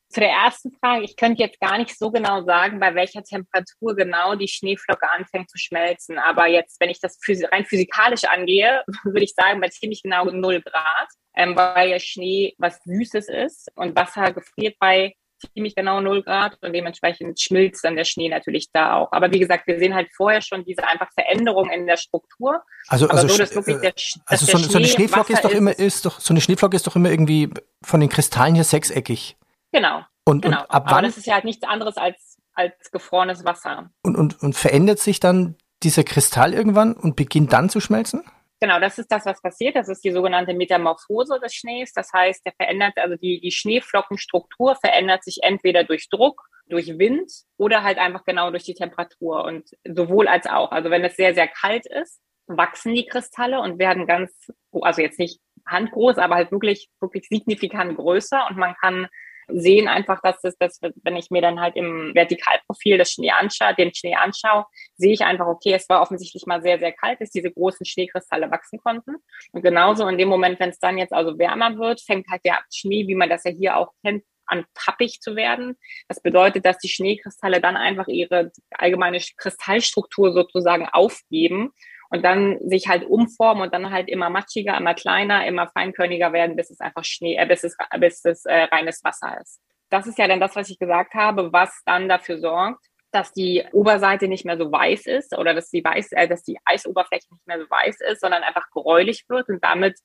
Zu 0.08 0.20
der 0.20 0.30
ersten 0.30 0.72
Frage, 0.80 1.04
ich 1.04 1.16
könnte 1.16 1.42
jetzt 1.42 1.60
gar 1.60 1.78
nicht 1.78 1.96
so 1.96 2.10
genau 2.10 2.42
sagen, 2.42 2.80
bei 2.80 2.94
welcher 2.94 3.22
Temperatur 3.22 3.94
genau 3.94 4.34
die 4.34 4.48
Schneeflocke 4.48 5.08
anfängt 5.10 5.50
zu 5.50 5.58
schmelzen. 5.58 6.18
Aber 6.18 6.46
jetzt, 6.46 6.80
wenn 6.80 6.90
ich 6.90 7.00
das 7.00 7.18
rein 7.52 7.64
physikalisch 7.64 8.24
angehe, 8.24 8.82
würde 9.04 9.24
ich 9.24 9.34
sagen, 9.34 9.60
bei 9.60 9.68
ziemlich 9.68 10.02
genau 10.02 10.24
0 10.24 10.62
Grad, 10.62 11.08
ähm, 11.36 11.54
weil 11.56 11.90
ja 11.90 11.98
Schnee 11.98 12.54
was 12.58 12.80
Süßes 12.84 13.28
ist 13.28 13.70
und 13.74 13.94
Wasser 13.94 14.32
gefriert 14.32 14.76
bei 14.80 15.14
ziemlich 15.52 15.74
genau 15.74 16.00
0 16.00 16.22
Grad 16.22 16.58
und 16.62 16.72
dementsprechend 16.72 17.40
schmilzt 17.40 17.84
dann 17.84 17.96
der 17.96 18.04
Schnee 18.04 18.28
natürlich 18.28 18.70
da 18.72 18.94
auch. 18.94 19.12
Aber 19.12 19.32
wie 19.32 19.38
gesagt, 19.38 19.66
wir 19.66 19.78
sehen 19.78 19.94
halt 19.94 20.08
vorher 20.16 20.40
schon 20.40 20.64
diese 20.64 20.86
einfach 20.86 21.08
Veränderung 21.12 21.70
in 21.70 21.86
der 21.86 21.96
Struktur. 21.96 22.62
Also, 22.88 23.08
also, 23.08 23.28
so, 23.28 23.38
wirklich 23.38 23.80
der, 23.80 23.94
also 24.26 24.46
so, 24.46 24.58
so, 24.58 24.78
eine 24.78 24.86
Schneeflocke 24.86 25.32
ist 25.32 25.44
doch 25.44 25.50
immer, 25.50 25.78
ist 25.78 26.04
doch, 26.06 26.20
so 26.20 26.32
eine 26.32 26.40
Schneeflocke 26.40 26.76
ist 26.76 26.86
doch 26.86 26.96
immer 26.96 27.10
irgendwie 27.10 27.50
von 27.82 28.00
den 28.00 28.08
Kristallen 28.08 28.54
hier 28.54 28.64
sechseckig. 28.64 29.36
Genau. 29.72 30.02
Und, 30.24 30.42
genau. 30.42 30.62
und 30.62 30.70
ab 30.70 30.84
wann? 30.86 30.92
Aber 30.94 31.02
das 31.02 31.16
ist 31.16 31.26
ja 31.26 31.34
halt 31.34 31.44
nichts 31.44 31.66
anderes 31.66 31.96
als, 31.96 32.38
als 32.54 32.90
gefrorenes 32.90 33.44
Wasser. 33.44 33.90
Und, 34.02 34.16
und, 34.16 34.42
und 34.42 34.54
verändert 34.54 34.98
sich 34.98 35.20
dann 35.20 35.56
dieser 35.82 36.04
Kristall 36.04 36.54
irgendwann 36.54 36.94
und 36.94 37.16
beginnt 37.16 37.52
dann 37.52 37.68
zu 37.68 37.80
schmelzen? 37.80 38.24
Genau, 38.60 38.80
das 38.80 38.98
ist 38.98 39.12
das, 39.12 39.26
was 39.26 39.42
passiert. 39.42 39.76
Das 39.76 39.88
ist 39.88 40.02
die 40.02 40.12
sogenannte 40.12 40.54
Metamorphose 40.54 41.38
des 41.40 41.54
Schnees. 41.54 41.92
Das 41.92 42.12
heißt, 42.12 42.44
der 42.46 42.52
verändert, 42.52 42.94
also 42.96 43.16
die, 43.16 43.40
die 43.40 43.50
Schneeflockenstruktur 43.50 44.76
verändert 44.76 45.24
sich 45.24 45.40
entweder 45.42 45.84
durch 45.84 46.08
Druck, 46.08 46.42
durch 46.66 46.98
Wind 46.98 47.30
oder 47.58 47.82
halt 47.82 47.98
einfach 47.98 48.24
genau 48.24 48.50
durch 48.50 48.64
die 48.64 48.74
Temperatur 48.74 49.44
und 49.44 49.68
sowohl 49.86 50.26
als 50.26 50.46
auch. 50.46 50.72
Also 50.72 50.90
wenn 50.90 51.04
es 51.04 51.16
sehr, 51.16 51.34
sehr 51.34 51.48
kalt 51.48 51.86
ist, 51.86 52.20
wachsen 52.46 52.94
die 52.94 53.06
Kristalle 53.06 53.60
und 53.60 53.78
werden 53.78 54.06
ganz, 54.06 54.50
also 54.72 55.02
jetzt 55.02 55.18
nicht 55.18 55.40
handgroß, 55.66 56.18
aber 56.18 56.36
halt 56.36 56.50
wirklich, 56.50 56.88
wirklich 57.00 57.26
signifikant 57.28 57.96
größer 57.96 58.46
und 58.48 58.56
man 58.56 58.74
kann 58.80 59.08
sehen 59.48 59.88
einfach, 59.88 60.20
dass 60.22 60.42
es, 60.44 60.56
dass, 60.58 60.80
wenn 60.80 61.16
ich 61.16 61.30
mir 61.30 61.42
dann 61.42 61.60
halt 61.60 61.76
im 61.76 62.12
Vertikalprofil 62.14 62.98
das 62.98 63.12
Schnee 63.12 63.30
anschaue, 63.30 63.74
den 63.74 63.94
Schnee 63.94 64.14
anschaue, 64.14 64.66
sehe 64.96 65.12
ich 65.12 65.22
einfach, 65.22 65.46
okay, 65.46 65.72
es 65.72 65.88
war 65.88 66.02
offensichtlich 66.02 66.46
mal 66.46 66.62
sehr, 66.62 66.78
sehr 66.78 66.92
kalt, 66.92 67.20
dass 67.20 67.30
diese 67.30 67.52
großen 67.52 67.86
Schneekristalle 67.86 68.50
wachsen 68.50 68.78
konnten. 68.80 69.16
Und 69.52 69.62
genauso 69.62 70.06
in 70.08 70.18
dem 70.18 70.28
Moment, 70.28 70.58
wenn 70.60 70.70
es 70.70 70.78
dann 70.78 70.98
jetzt 70.98 71.12
also 71.12 71.38
wärmer 71.38 71.78
wird, 71.78 72.00
fängt 72.00 72.26
halt 72.28 72.44
der 72.44 72.60
Schnee, 72.72 73.06
wie 73.06 73.14
man 73.14 73.28
das 73.28 73.44
ja 73.44 73.50
hier 73.50 73.76
auch 73.76 73.92
kennt, 74.04 74.24
an 74.46 74.64
tappig 74.74 75.20
zu 75.20 75.36
werden. 75.36 75.76
Das 76.08 76.20
bedeutet, 76.20 76.64
dass 76.64 76.78
die 76.78 76.88
Schneekristalle 76.88 77.60
dann 77.60 77.76
einfach 77.76 78.06
ihre 78.06 78.52
allgemeine 78.70 79.20
Kristallstruktur 79.36 80.32
sozusagen 80.32 80.88
aufgeben 80.88 81.72
und 82.10 82.24
dann 82.24 82.58
sich 82.68 82.88
halt 82.88 83.04
umformen 83.04 83.62
und 83.62 83.74
dann 83.74 83.90
halt 83.90 84.08
immer 84.08 84.30
matschiger, 84.30 84.76
immer 84.76 84.94
kleiner, 84.94 85.46
immer 85.46 85.68
feinkörniger 85.68 86.32
werden, 86.32 86.56
bis 86.56 86.70
es 86.70 86.80
einfach 86.80 87.04
Schnee, 87.04 87.36
äh, 87.36 87.46
bis 87.46 87.64
es, 87.64 87.76
bis 87.98 88.24
es 88.24 88.44
äh, 88.44 88.64
reines 88.64 89.02
Wasser 89.04 89.38
ist. 89.40 89.60
Das 89.90 90.06
ist 90.06 90.18
ja 90.18 90.26
dann 90.26 90.40
das, 90.40 90.56
was 90.56 90.70
ich 90.70 90.78
gesagt 90.78 91.14
habe, 91.14 91.52
was 91.52 91.82
dann 91.84 92.08
dafür 92.08 92.38
sorgt, 92.38 92.84
dass 93.12 93.32
die 93.32 93.64
Oberseite 93.72 94.28
nicht 94.28 94.44
mehr 94.44 94.58
so 94.58 94.70
weiß 94.70 95.06
ist 95.06 95.36
oder 95.38 95.54
dass 95.54 95.70
die 95.70 95.82
weiß, 95.82 96.12
äh, 96.12 96.28
dass 96.28 96.42
die 96.42 96.58
Eisoberfläche 96.64 97.26
nicht 97.30 97.46
mehr 97.46 97.60
so 97.60 97.70
weiß 97.70 98.00
ist, 98.00 98.20
sondern 98.20 98.42
einfach 98.42 98.68
gräulich 98.70 99.24
wird 99.28 99.48
und 99.48 99.62
damit 99.62 99.96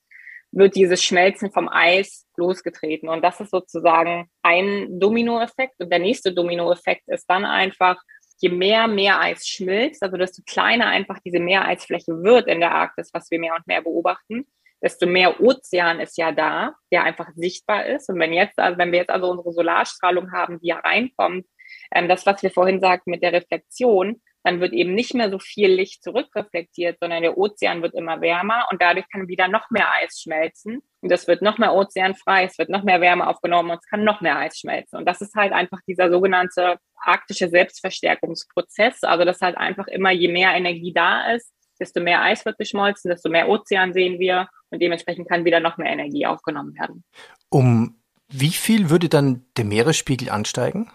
wird 0.52 0.76
dieses 0.76 1.04
Schmelzen 1.04 1.52
vom 1.52 1.70
Eis 1.70 2.28
losgetreten. 2.36 3.10
Und 3.10 3.24
das 3.24 3.40
ist 3.40 3.52
sozusagen 3.52 4.30
ein 4.44 5.00
Dominoeffekt. 5.00 5.80
Und 5.80 5.90
der 5.90 6.00
nächste 6.00 6.34
Dominoeffekt 6.34 7.08
ist 7.08 7.26
dann 7.30 7.46
einfach, 7.46 8.02
je 8.42 8.50
mehr 8.50 8.88
Meereis 8.88 9.48
schmilzt, 9.48 10.02
also 10.04 10.18
desto 10.18 10.42
kleiner 10.46 10.88
einfach 10.88 11.20
diese 11.20 11.40
Meereisfläche 11.40 12.24
wird 12.24 12.48
in 12.48 12.60
der 12.60 12.72
Arktis, 12.72 13.12
was 13.14 13.30
wir 13.30 13.40
mehr 13.40 13.56
und 13.56 13.68
mehr 13.68 13.82
beobachten, 13.82 14.48
desto 14.82 15.06
mehr 15.06 15.40
Ozean 15.40 16.00
ist 16.00 16.18
ja 16.18 16.32
da, 16.32 16.74
der 16.92 17.04
einfach 17.04 17.30
sichtbar 17.36 17.86
ist. 17.86 18.10
Und 18.10 18.20
wenn 18.20 18.34
jetzt, 18.34 18.58
also 18.58 18.80
wenn 18.80 18.92
wir 18.92 19.00
jetzt 19.00 19.12
also 19.12 19.30
unsere 19.30 19.54
Solarstrahlung 19.54 20.32
haben, 20.32 20.60
die 20.60 20.68
ja 20.70 20.80
reinkommt, 20.80 21.46
ähm, 21.94 22.10
das, 22.10 22.26
was 22.26 22.42
wir 22.42 22.50
vorhin 22.50 22.82
sagten 22.82 23.12
mit 23.12 23.22
der 23.22 23.34
Reflexion, 23.34 24.22
dann 24.44 24.60
wird 24.60 24.74
eben 24.74 24.96
nicht 24.96 25.14
mehr 25.14 25.30
so 25.30 25.38
viel 25.38 25.72
Licht 25.72 26.04
zurückreflektiert, 26.04 26.98
sondern 27.00 27.22
der 27.22 27.38
Ozean 27.38 27.84
wird 27.84 27.94
immer 27.94 28.22
wärmer 28.22 28.68
und 28.72 28.82
dadurch 28.82 29.06
kann 29.10 29.28
wieder 29.28 29.48
noch 29.48 29.70
mehr 29.70 29.92
Eis 29.92 30.20
schmelzen. 30.20 30.82
Und 31.02 31.12
es 31.12 31.28
wird 31.28 31.42
noch 31.42 31.58
mehr 31.58 31.74
ozeanfrei, 31.74 32.46
es 32.46 32.58
wird 32.58 32.70
noch 32.70 32.84
mehr 32.84 33.02
Wärme 33.02 33.28
aufgenommen 33.28 33.72
und 33.72 33.80
es 33.80 33.90
kann 33.90 34.04
noch 34.04 34.22
mehr 34.22 34.38
Eis 34.38 34.60
schmelzen. 34.60 35.00
Und 35.00 35.06
das 35.06 35.22
ist 35.22 35.36
halt 35.36 35.52
einfach 35.52 35.80
dieser 35.88 36.12
sogenannte 36.12 36.78
arktische 36.96 37.50
Selbstverstärkungsprozess. 37.50 39.04
Also 39.04 39.26
dass 39.26 39.42
halt 39.42 39.58
einfach 39.58 39.88
immer, 39.88 40.12
je 40.12 40.28
mehr 40.28 40.54
Energie 40.54 40.94
da 40.94 41.32
ist, 41.32 41.52
desto 41.80 42.00
mehr 42.00 42.22
Eis 42.22 42.46
wird 42.46 42.60
geschmolzen, 42.60 43.10
desto 43.10 43.30
mehr 43.30 43.50
Ozean 43.50 43.94
sehen 43.94 44.20
wir 44.20 44.48
und 44.70 44.82
dementsprechend 44.82 45.28
kann 45.28 45.44
wieder 45.44 45.60
noch 45.60 45.78
mehr 45.78 45.92
Energie 45.92 46.28
aufgenommen 46.28 46.76
werden. 46.76 47.04
Um 47.50 47.98
wie 48.30 48.52
viel 48.52 48.90
würde 48.90 49.10
dann 49.10 49.46
der 49.58 49.66
Meeresspiegel 49.66 50.30
ansteigen? 50.30 50.90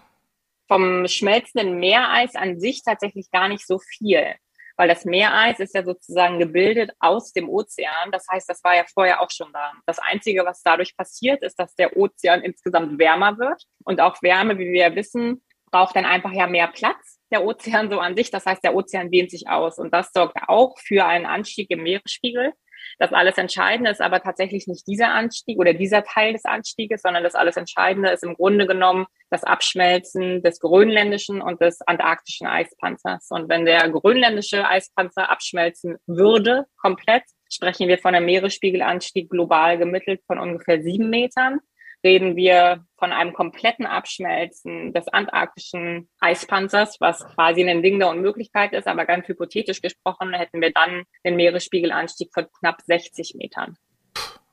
Vom 0.67 1.07
schmelzenden 1.07 1.79
Meereis 1.79 2.35
an 2.35 2.59
sich 2.59 2.81
tatsächlich 2.83 3.29
gar 3.31 3.47
nicht 3.47 3.65
so 3.65 3.79
viel, 3.79 4.33
weil 4.77 4.87
das 4.87 5.05
Meereis 5.05 5.59
ist 5.59 5.75
ja 5.75 5.83
sozusagen 5.83 6.39
gebildet 6.39 6.91
aus 6.99 7.33
dem 7.33 7.49
Ozean. 7.49 8.11
Das 8.11 8.25
heißt, 8.31 8.47
das 8.47 8.63
war 8.63 8.75
ja 8.75 8.85
vorher 8.93 9.21
auch 9.21 9.31
schon 9.31 9.51
da. 9.51 9.73
Das 9.85 9.99
Einzige, 9.99 10.45
was 10.45 10.61
dadurch 10.61 10.95
passiert, 10.95 11.41
ist, 11.43 11.59
dass 11.59 11.75
der 11.75 11.97
Ozean 11.97 12.41
insgesamt 12.41 12.99
wärmer 12.99 13.37
wird 13.37 13.63
und 13.83 13.99
auch 13.99 14.21
Wärme, 14.21 14.57
wie 14.57 14.71
wir 14.71 14.89
ja 14.89 14.95
wissen, 14.95 15.43
braucht 15.71 15.95
dann 15.95 16.05
einfach 16.05 16.31
ja 16.31 16.47
mehr 16.47 16.67
Platz, 16.67 17.19
der 17.31 17.43
Ozean 17.43 17.89
so 17.89 17.99
an 17.99 18.15
sich. 18.15 18.31
Das 18.31 18.45
heißt, 18.45 18.63
der 18.63 18.75
Ozean 18.75 19.11
dehnt 19.11 19.31
sich 19.31 19.49
aus 19.49 19.79
und 19.79 19.93
das 19.93 20.11
sorgt 20.13 20.37
auch 20.47 20.77
für 20.79 21.05
einen 21.05 21.25
Anstieg 21.25 21.69
im 21.71 21.83
Meeresspiegel. 21.83 22.53
Das 22.99 23.13
alles 23.13 23.37
Entscheidende 23.37 23.91
ist 23.91 24.01
aber 24.01 24.21
tatsächlich 24.21 24.67
nicht 24.67 24.87
dieser 24.87 25.09
Anstieg 25.09 25.59
oder 25.59 25.73
dieser 25.73 26.03
Teil 26.03 26.33
des 26.33 26.45
Anstieges, 26.45 27.01
sondern 27.01 27.23
das 27.23 27.35
alles 27.35 27.57
Entscheidende 27.57 28.09
ist 28.09 28.23
im 28.23 28.35
Grunde 28.35 28.67
genommen 28.67 29.05
das 29.29 29.43
Abschmelzen 29.43 30.41
des 30.41 30.59
grönländischen 30.59 31.41
und 31.41 31.61
des 31.61 31.81
antarktischen 31.81 32.47
Eispanzers. 32.47 33.27
Und 33.29 33.49
wenn 33.49 33.65
der 33.65 33.89
grönländische 33.89 34.67
Eispanzer 34.67 35.29
abschmelzen 35.29 35.97
würde, 36.07 36.65
komplett, 36.77 37.23
sprechen 37.51 37.87
wir 37.87 37.97
von 37.97 38.15
einem 38.15 38.25
Meeresspiegelanstieg 38.25 39.29
global 39.29 39.77
gemittelt 39.77 40.21
von 40.27 40.39
ungefähr 40.39 40.81
sieben 40.81 41.09
Metern 41.09 41.59
reden 42.07 42.37
wir 42.37 42.85
von 42.97 43.11
einem 43.11 43.33
kompletten 43.33 43.85
Abschmelzen 43.85 44.93
des 44.93 45.09
antarktischen 45.09 46.09
Eispanzers, 46.21 46.95
was 47.01 47.25
quasi 47.35 47.69
ein 47.69 47.83
Ding 47.83 47.99
der 47.99 48.07
Unmöglichkeit 48.07 48.71
ist, 48.71 48.87
aber 48.87 49.05
ganz 49.05 49.27
hypothetisch 49.27 49.81
gesprochen 49.81 50.33
hätten 50.33 50.61
wir 50.61 50.71
dann 50.71 51.03
den 51.25 51.35
Meeresspiegelanstieg 51.35 52.29
von 52.33 52.47
knapp 52.59 52.81
60 52.85 53.35
Metern. 53.35 53.75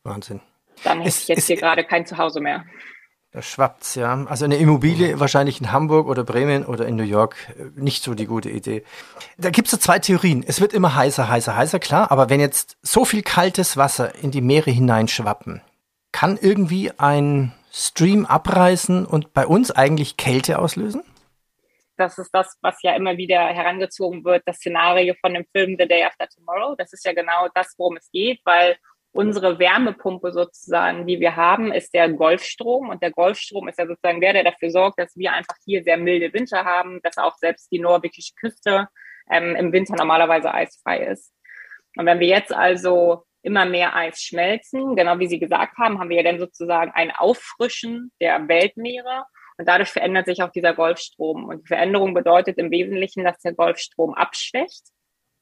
Wahnsinn. 0.03 0.40
Dann 0.83 0.99
hätte 0.99 1.11
es, 1.11 1.23
ich 1.23 1.29
jetzt 1.29 1.38
es, 1.38 1.47
hier 1.47 1.57
gerade 1.57 1.85
kein 1.85 2.07
Zuhause 2.07 2.40
mehr. 2.40 2.64
Da 3.31 3.40
schwappt's, 3.40 3.95
ja. 3.95 4.25
Also 4.27 4.45
eine 4.45 4.57
Immobilie 4.57 5.21
wahrscheinlich 5.21 5.61
in 5.61 5.71
Hamburg 5.71 6.09
oder 6.09 6.25
Bremen 6.25 6.67
oder 6.67 6.87
in 6.87 6.97
New 6.97 7.05
York 7.05 7.37
nicht 7.77 8.03
so 8.03 8.14
die 8.14 8.27
gute 8.27 8.51
Idee. 8.51 8.83
Da 9.38 9.51
gibt's 9.51 9.71
so 9.71 9.77
zwei 9.77 10.01
Theorien. 10.01 10.45
Es 10.47 10.61
wird 10.61 10.73
immer 10.73 10.97
heißer, 10.97 11.29
heißer, 11.29 11.57
heißer, 11.57 11.79
klar. 11.79 12.11
Aber 12.11 12.31
wenn 12.31 12.40
jetzt 12.40 12.77
so 12.83 13.05
viel 13.05 13.23
kaltes 13.23 13.77
Wasser 13.77 14.12
in 14.17 14.33
die 14.33 14.40
Meere 14.40 14.73
hineinschwappen, 14.73 15.62
kann 16.14 16.38
irgendwie 16.40 16.92
ein 16.96 17.53
Stream 17.72 18.24
abreißen 18.24 19.05
und 19.05 19.35
bei 19.35 19.48
uns 19.48 19.72
eigentlich 19.72 20.16
Kälte 20.16 20.61
auslösen? 20.61 21.03
Das 21.96 22.18
ist 22.18 22.31
das, 22.33 22.57
was 22.62 22.81
ja 22.83 22.94
immer 22.94 23.16
wieder 23.16 23.40
herangezogen 23.40 24.24
wird, 24.24 24.44
das 24.46 24.59
Szenario 24.59 25.14
von 25.20 25.35
dem 25.35 25.44
Film 25.50 25.74
The 25.77 25.88
Day 25.88 26.05
After 26.05 26.29
Tomorrow. 26.29 26.77
Das 26.79 26.92
ist 26.92 27.05
ja 27.05 27.12
genau 27.12 27.48
das, 27.53 27.74
worum 27.79 27.96
es 27.96 28.09
geht, 28.12 28.40
weil 28.44 28.77
unsere 29.11 29.59
Wärmepumpe 29.59 30.33
sozusagen, 30.33 31.05
die 31.05 31.18
wir 31.18 31.35
haben, 31.35 31.72
ist 31.72 31.92
der 31.92 32.09
Golfstrom. 32.09 32.90
Und 32.90 33.03
der 33.03 33.11
Golfstrom 33.11 33.66
ist 33.66 33.81
ja 33.81 33.87
sozusagen 33.88 34.20
der, 34.20 34.35
der 34.35 34.44
dafür 34.44 34.70
sorgt, 34.70 35.00
dass 35.00 35.16
wir 35.16 35.33
einfach 35.33 35.57
hier 35.64 35.83
sehr 35.83 35.96
milde 35.96 36.33
Winter 36.33 36.64
haben, 36.64 37.00
dass 37.03 37.18
auch 37.18 37.35
selbst 37.38 37.72
die 37.72 37.81
norwegische 37.81 38.35
Küste 38.38 38.87
ähm, 39.33 39.57
im 39.57 39.72
Winter 39.72 39.96
normalerweise 39.96 40.55
eisfrei 40.55 41.07
ist. 41.07 41.33
Und 41.96 42.07
wenn 42.07 42.20
wir 42.20 42.29
jetzt 42.29 42.53
also 42.53 43.24
immer 43.45 43.67
mehr 43.67 43.95
Eis 43.95 44.21
schmelzen. 44.21 44.97
Genau 44.97 45.19
wie 45.19 45.29
Sie 45.29 45.39
gesagt 45.39 45.77
haben, 45.79 45.99
haben 45.99 46.09
wir 46.09 46.17
ja 46.17 46.23
dann 46.23 46.39
sozusagen 46.39 46.91
ein 46.93 47.11
Auffrischen 47.11 48.11
der 48.21 48.49
Weltmeere. 48.49 49.25
Und 49.57 49.69
dadurch 49.69 49.91
verändert 49.91 50.27
sich 50.27 50.43
auch 50.43 50.51
dieser 50.51 50.75
Golfstrom. 50.75 51.45
Und 51.45 51.63
die 51.63 51.69
Veränderung 51.69 52.15
bedeutet 52.15 52.59
im 52.59 52.71
Wesentlichen, 52.71 53.25
dass 53.25 53.39
der 53.39 53.53
Golfstrom 53.53 54.15
abschwächt. 54.15 54.83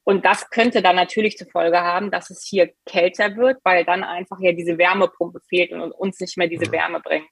Und 0.03 0.25
das 0.25 0.49
könnte 0.49 0.81
dann 0.81 0.97
natürlich 0.97 1.37
zur 1.37 1.49
Folge 1.49 1.79
haben, 1.79 2.11
dass 2.11 2.29
es 2.29 2.45
hier 2.47 2.73
kälter 2.85 3.37
wird, 3.37 3.59
weil 3.63 3.85
dann 3.85 4.03
einfach 4.03 4.37
ja 4.41 4.51
diese 4.51 4.77
Wärmepumpe 4.77 5.39
fehlt 5.47 5.71
und 5.71 5.93
uns 5.93 6.19
nicht 6.19 6.37
mehr 6.37 6.47
diese 6.47 6.71
Wärme 6.71 6.99
bringt. 6.99 7.29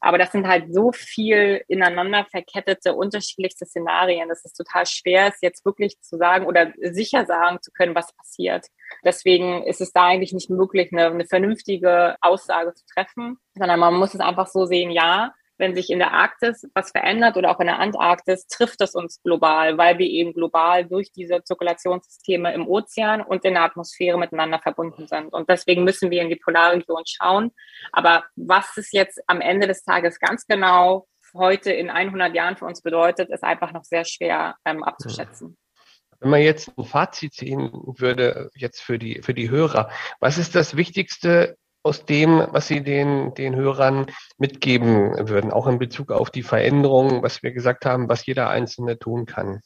Aber 0.00 0.16
das 0.16 0.32
sind 0.32 0.48
halt 0.48 0.72
so 0.72 0.92
viel 0.92 1.62
ineinander 1.68 2.26
verkettete, 2.30 2.94
unterschiedlichste 2.94 3.66
Szenarien, 3.66 4.28
dass 4.28 4.44
es 4.44 4.54
total 4.54 4.86
schwer 4.86 5.28
ist, 5.28 5.42
jetzt 5.42 5.64
wirklich 5.64 6.00
zu 6.00 6.16
sagen 6.16 6.46
oder 6.46 6.72
sicher 6.80 7.26
sagen 7.26 7.58
zu 7.60 7.70
können, 7.70 7.94
was 7.94 8.14
passiert. 8.16 8.66
Deswegen 9.04 9.62
ist 9.64 9.80
es 9.80 9.92
da 9.92 10.06
eigentlich 10.06 10.32
nicht 10.32 10.50
möglich, 10.50 10.90
eine, 10.92 11.06
eine 11.06 11.26
vernünftige 11.26 12.16
Aussage 12.22 12.74
zu 12.74 12.84
treffen, 12.86 13.36
sondern 13.54 13.78
man 13.78 13.94
muss 13.94 14.14
es 14.14 14.20
einfach 14.20 14.46
so 14.46 14.64
sehen, 14.64 14.90
ja, 14.90 15.32
wenn 15.60 15.74
sich 15.74 15.90
in 15.90 15.98
der 15.98 16.12
Arktis 16.12 16.66
was 16.74 16.90
verändert 16.90 17.36
oder 17.36 17.50
auch 17.50 17.60
in 17.60 17.66
der 17.66 17.78
Antarktis, 17.78 18.46
trifft 18.46 18.80
es 18.80 18.94
uns 18.94 19.22
global, 19.22 19.78
weil 19.78 19.98
wir 19.98 20.06
eben 20.06 20.32
global 20.32 20.86
durch 20.86 21.12
diese 21.12 21.44
Zirkulationssysteme 21.44 22.52
im 22.54 22.66
Ozean 22.66 23.20
und 23.20 23.44
in 23.44 23.54
der 23.54 23.62
Atmosphäre 23.62 24.18
miteinander 24.18 24.58
verbunden 24.58 25.06
sind. 25.06 25.32
Und 25.32 25.48
deswegen 25.48 25.84
müssen 25.84 26.10
wir 26.10 26.22
in 26.22 26.30
die 26.30 26.36
Polarregion 26.36 27.02
schauen. 27.06 27.52
Aber 27.92 28.24
was 28.36 28.76
es 28.76 28.90
jetzt 28.90 29.20
am 29.26 29.40
Ende 29.40 29.66
des 29.66 29.84
Tages 29.84 30.18
ganz 30.18 30.46
genau 30.46 31.06
heute 31.34 31.72
in 31.72 31.90
100 31.90 32.34
Jahren 32.34 32.56
für 32.56 32.64
uns 32.64 32.80
bedeutet, 32.80 33.30
ist 33.30 33.44
einfach 33.44 33.72
noch 33.72 33.84
sehr 33.84 34.04
schwer 34.04 34.56
ähm, 34.64 34.82
abzuschätzen. 34.82 35.56
Wenn 36.20 36.30
man 36.30 36.40
jetzt 36.40 36.72
ein 36.76 36.84
Fazit 36.84 37.34
ziehen 37.34 37.70
würde, 37.72 38.50
jetzt 38.54 38.80
für 38.80 38.98
die, 38.98 39.22
für 39.22 39.34
die 39.34 39.50
Hörer, 39.50 39.90
was 40.20 40.38
ist 40.38 40.54
das 40.54 40.76
Wichtigste 40.76 41.56
aus 41.82 42.04
dem, 42.04 42.46
was 42.50 42.68
Sie 42.68 42.82
den, 42.82 43.34
den 43.34 43.56
Hörern 43.56 44.06
mitgeben 44.38 45.28
würden, 45.28 45.50
auch 45.50 45.66
in 45.66 45.78
Bezug 45.78 46.12
auf 46.12 46.30
die 46.30 46.42
Veränderungen, 46.42 47.22
was 47.22 47.42
wir 47.42 47.52
gesagt 47.52 47.84
haben, 47.86 48.08
was 48.08 48.26
jeder 48.26 48.50
Einzelne 48.50 48.98
tun 48.98 49.26
kann? 49.26 49.60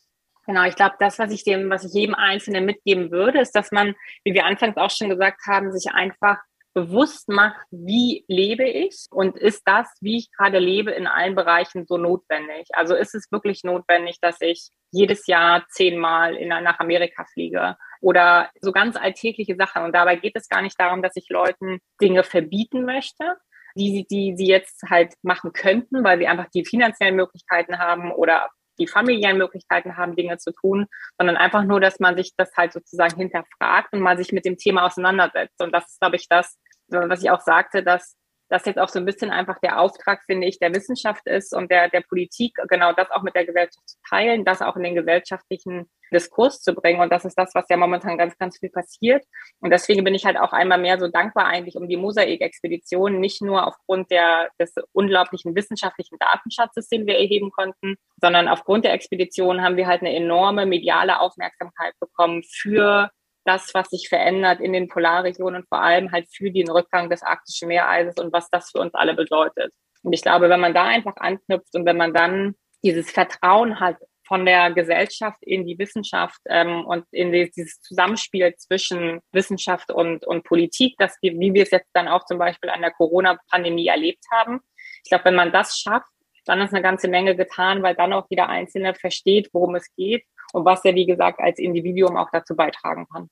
Genau, 0.46 0.64
ich 0.64 0.76
glaube, 0.76 0.96
das, 0.98 1.18
was 1.18 1.32
ich 1.32 1.42
dem, 1.42 1.70
was 1.70 1.84
ich 1.84 1.94
jedem 1.94 2.14
Einzelnen 2.14 2.66
mitgeben 2.66 3.10
würde, 3.10 3.40
ist, 3.40 3.52
dass 3.52 3.72
man, 3.72 3.94
wie 4.24 4.34
wir 4.34 4.44
anfangs 4.44 4.76
auch 4.76 4.90
schon 4.90 5.08
gesagt 5.08 5.40
haben, 5.46 5.72
sich 5.72 5.90
einfach 5.92 6.38
bewusst 6.74 7.28
macht, 7.28 7.64
wie 7.70 8.24
lebe 8.28 8.64
ich 8.64 9.06
und 9.10 9.38
ist 9.38 9.62
das, 9.64 9.88
wie 10.00 10.18
ich 10.18 10.30
gerade 10.32 10.58
lebe, 10.58 10.90
in 10.90 11.06
allen 11.06 11.36
Bereichen 11.36 11.86
so 11.86 11.96
notwendig? 11.96 12.66
Also 12.72 12.94
ist 12.94 13.14
es 13.14 13.30
wirklich 13.30 13.62
notwendig, 13.62 14.18
dass 14.20 14.40
ich 14.40 14.70
jedes 14.90 15.26
Jahr 15.26 15.64
zehnmal 15.70 16.34
in, 16.34 16.48
nach 16.48 16.80
Amerika 16.80 17.24
fliege 17.32 17.76
oder 18.00 18.50
so 18.60 18.72
ganz 18.72 18.96
alltägliche 18.96 19.56
Sachen? 19.56 19.84
Und 19.84 19.94
dabei 19.94 20.16
geht 20.16 20.36
es 20.36 20.48
gar 20.48 20.62
nicht 20.62 20.78
darum, 20.78 21.00
dass 21.00 21.16
ich 21.16 21.28
Leuten 21.28 21.78
Dinge 22.00 22.24
verbieten 22.24 22.84
möchte, 22.84 23.36
die, 23.76 24.06
die 24.10 24.34
sie 24.36 24.46
jetzt 24.46 24.82
halt 24.90 25.14
machen 25.22 25.52
könnten, 25.52 26.04
weil 26.04 26.18
sie 26.18 26.26
einfach 26.26 26.48
die 26.52 26.64
finanziellen 26.64 27.16
Möglichkeiten 27.16 27.78
haben 27.78 28.12
oder 28.12 28.50
die 28.78 28.86
familiären 28.88 29.38
Möglichkeiten 29.38 29.96
haben, 29.96 30.16
Dinge 30.16 30.38
zu 30.38 30.52
tun, 30.52 30.86
sondern 31.18 31.36
einfach 31.36 31.62
nur, 31.62 31.80
dass 31.80 32.00
man 32.00 32.16
sich 32.16 32.32
das 32.36 32.56
halt 32.56 32.72
sozusagen 32.72 33.16
hinterfragt 33.16 33.92
und 33.92 34.00
mal 34.00 34.16
sich 34.16 34.32
mit 34.32 34.44
dem 34.44 34.56
Thema 34.56 34.84
auseinandersetzt. 34.84 35.60
Und 35.62 35.72
das 35.72 35.86
ist, 35.86 36.00
glaube 36.00 36.16
ich, 36.16 36.28
das, 36.28 36.58
was 36.88 37.22
ich 37.22 37.30
auch 37.30 37.40
sagte, 37.40 37.82
dass 37.82 38.16
das 38.48 38.64
jetzt 38.66 38.78
auch 38.78 38.88
so 38.88 38.98
ein 38.98 39.04
bisschen 39.04 39.30
einfach 39.30 39.58
der 39.60 39.80
Auftrag, 39.80 40.22
finde 40.26 40.46
ich, 40.46 40.58
der 40.58 40.74
Wissenschaft 40.74 41.26
ist 41.26 41.54
und 41.54 41.70
der, 41.70 41.88
der 41.88 42.02
Politik, 42.02 42.54
genau 42.68 42.92
das 42.92 43.10
auch 43.10 43.22
mit 43.22 43.34
der 43.34 43.46
Gesellschaft 43.46 43.88
zu 43.88 43.96
teilen, 44.08 44.44
das 44.44 44.62
auch 44.62 44.76
in 44.76 44.82
den 44.82 44.94
gesellschaftlichen 44.94 45.90
Diskurs 46.12 46.60
zu 46.60 46.74
bringen. 46.74 47.00
Und 47.00 47.10
das 47.10 47.24
ist 47.24 47.36
das, 47.36 47.54
was 47.54 47.66
ja 47.68 47.76
momentan 47.76 48.18
ganz, 48.18 48.36
ganz 48.38 48.58
viel 48.58 48.70
passiert. 48.70 49.24
Und 49.60 49.70
deswegen 49.70 50.04
bin 50.04 50.14
ich 50.14 50.24
halt 50.24 50.38
auch 50.38 50.52
einmal 50.52 50.78
mehr 50.78 50.98
so 50.98 51.08
dankbar 51.08 51.46
eigentlich 51.46 51.76
um 51.76 51.88
die 51.88 51.96
Mosaik-Expedition, 51.96 53.18
nicht 53.18 53.42
nur 53.42 53.66
aufgrund 53.66 54.10
der, 54.10 54.50
des 54.60 54.74
unglaublichen 54.92 55.56
wissenschaftlichen 55.56 56.18
Datenschatzes, 56.18 56.88
den 56.88 57.06
wir 57.06 57.16
erheben 57.16 57.50
konnten, 57.50 57.96
sondern 58.20 58.48
aufgrund 58.48 58.84
der 58.84 58.92
Expedition 58.92 59.62
haben 59.62 59.76
wir 59.76 59.86
halt 59.86 60.02
eine 60.02 60.14
enorme 60.14 60.66
mediale 60.66 61.18
Aufmerksamkeit 61.20 61.94
bekommen 61.98 62.42
für 62.44 63.10
das, 63.44 63.74
was 63.74 63.88
sich 63.88 64.08
verändert 64.08 64.60
in 64.60 64.72
den 64.72 64.88
Polarregionen, 64.88 65.64
vor 65.68 65.80
allem 65.80 66.12
halt 66.12 66.26
für 66.32 66.50
den 66.50 66.70
Rückgang 66.70 67.10
des 67.10 67.22
arktischen 67.22 67.68
Meereises 67.68 68.16
und 68.16 68.32
was 68.32 68.48
das 68.50 68.70
für 68.70 68.78
uns 68.78 68.94
alle 68.94 69.14
bedeutet. 69.14 69.72
Und 70.02 70.12
ich 70.12 70.22
glaube, 70.22 70.48
wenn 70.48 70.60
man 70.60 70.74
da 70.74 70.84
einfach 70.84 71.16
anknüpft 71.16 71.74
und 71.74 71.86
wenn 71.86 71.96
man 71.96 72.12
dann 72.12 72.54
dieses 72.82 73.10
Vertrauen 73.10 73.80
hat 73.80 73.96
von 74.26 74.46
der 74.46 74.70
Gesellschaft 74.72 75.42
in 75.42 75.66
die 75.66 75.78
Wissenschaft 75.78 76.40
ähm, 76.48 76.84
und 76.84 77.04
in 77.10 77.32
dieses 77.32 77.80
Zusammenspiel 77.80 78.54
zwischen 78.56 79.20
Wissenschaft 79.32 79.90
und, 79.90 80.26
und 80.26 80.44
Politik, 80.44 80.96
dass 80.98 81.16
wir, 81.20 81.38
wie 81.38 81.52
wir 81.52 81.62
es 81.62 81.70
jetzt 81.70 81.90
dann 81.92 82.08
auch 82.08 82.24
zum 82.24 82.38
Beispiel 82.38 82.70
an 82.70 82.80
der 82.80 82.92
Corona-Pandemie 82.92 83.86
erlebt 83.86 84.24
haben. 84.32 84.60
Ich 85.02 85.10
glaube, 85.10 85.26
wenn 85.26 85.34
man 85.34 85.52
das 85.52 85.78
schafft, 85.78 86.08
dann 86.46 86.60
ist 86.60 86.72
eine 86.72 86.82
ganze 86.82 87.08
Menge 87.08 87.36
getan, 87.36 87.82
weil 87.82 87.94
dann 87.94 88.12
auch 88.12 88.26
jeder 88.28 88.48
Einzelne 88.48 88.94
versteht, 88.94 89.48
worum 89.52 89.74
es 89.74 89.94
geht 89.94 90.24
und 90.54 90.64
was 90.64 90.84
er, 90.84 90.94
wie 90.94 91.06
gesagt, 91.06 91.40
als 91.40 91.58
Individuum 91.58 92.16
auch 92.16 92.28
dazu 92.32 92.54
beitragen 92.54 93.06
kann. 93.12 93.28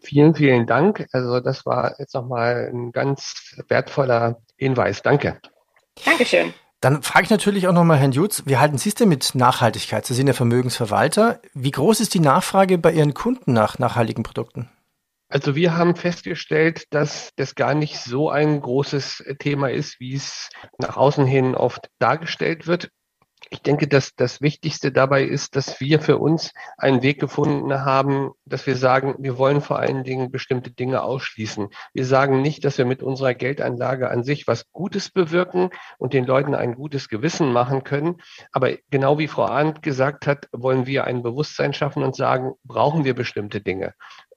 Vielen, 0.00 0.34
vielen 0.34 0.66
Dank. 0.66 1.06
Also 1.12 1.40
das 1.40 1.64
war 1.66 1.94
jetzt 1.98 2.14
nochmal 2.14 2.70
ein 2.72 2.92
ganz 2.92 3.54
wertvoller 3.68 4.40
Hinweis. 4.56 5.02
Danke. 5.02 5.40
Dankeschön. 6.04 6.52
Dann 6.80 7.02
frage 7.02 7.24
ich 7.24 7.30
natürlich 7.30 7.68
auch 7.68 7.72
nochmal 7.72 7.98
Herrn 7.98 8.12
Jutz, 8.12 8.42
wie 8.46 8.58
halten 8.58 8.78
Sie 8.78 8.90
es 8.90 8.94
denn 8.94 9.08
mit 9.08 9.34
Nachhaltigkeit? 9.34 10.04
Sie 10.04 10.14
sind 10.14 10.26
ja 10.26 10.34
Vermögensverwalter. 10.34 11.40
Wie 11.54 11.70
groß 11.70 12.00
ist 12.00 12.14
die 12.14 12.20
Nachfrage 12.20 12.78
bei 12.78 12.92
Ihren 12.92 13.14
Kunden 13.14 13.52
nach 13.52 13.78
nachhaltigen 13.78 14.22
Produkten? 14.22 14.68
Also 15.28 15.56
wir 15.56 15.76
haben 15.76 15.96
festgestellt, 15.96 16.84
dass 16.90 17.30
das 17.36 17.54
gar 17.54 17.74
nicht 17.74 17.98
so 17.98 18.30
ein 18.30 18.60
großes 18.60 19.24
Thema 19.40 19.70
ist, 19.70 19.98
wie 19.98 20.14
es 20.14 20.50
nach 20.78 20.96
außen 20.96 21.26
hin 21.26 21.54
oft 21.54 21.88
dargestellt 21.98 22.66
wird. 22.66 22.90
Ich 23.50 23.62
denke, 23.62 23.86
dass 23.86 24.14
das 24.16 24.40
Wichtigste 24.40 24.90
dabei 24.90 25.22
ist, 25.22 25.54
dass 25.54 25.80
wir 25.80 26.00
für 26.00 26.18
uns 26.18 26.52
einen 26.78 27.02
Weg 27.02 27.20
gefunden 27.20 27.84
haben, 27.84 28.32
dass 28.44 28.66
wir 28.66 28.76
sagen, 28.76 29.14
wir 29.18 29.38
wollen 29.38 29.60
vor 29.60 29.78
allen 29.78 30.02
Dingen 30.02 30.32
bestimmte 30.32 30.70
Dinge 30.72 31.02
ausschließen. 31.02 31.68
Wir 31.94 32.04
sagen 32.04 32.42
nicht, 32.42 32.64
dass 32.64 32.78
wir 32.78 32.84
mit 32.84 33.02
unserer 33.04 33.34
Geldanlage 33.34 34.10
an 34.10 34.24
sich 34.24 34.48
was 34.48 34.70
Gutes 34.72 35.10
bewirken 35.10 35.70
und 35.98 36.12
den 36.12 36.24
Leuten 36.24 36.54
ein 36.54 36.74
gutes 36.74 37.08
Gewissen 37.08 37.52
machen 37.52 37.84
können. 37.84 38.16
Aber 38.50 38.72
genau 38.90 39.18
wie 39.18 39.28
Frau 39.28 39.44
Arndt 39.44 39.80
gesagt 39.82 40.26
hat, 40.26 40.48
wollen 40.52 40.86
wir 40.86 41.04
ein 41.04 41.22
Bewusstsein 41.22 41.72
schaffen 41.72 42.02
und 42.02 42.16
sagen, 42.16 42.54
brauchen 42.64 43.04
wir 43.04 43.14
bestimmte 43.14 43.60
Dinge. 43.60 43.94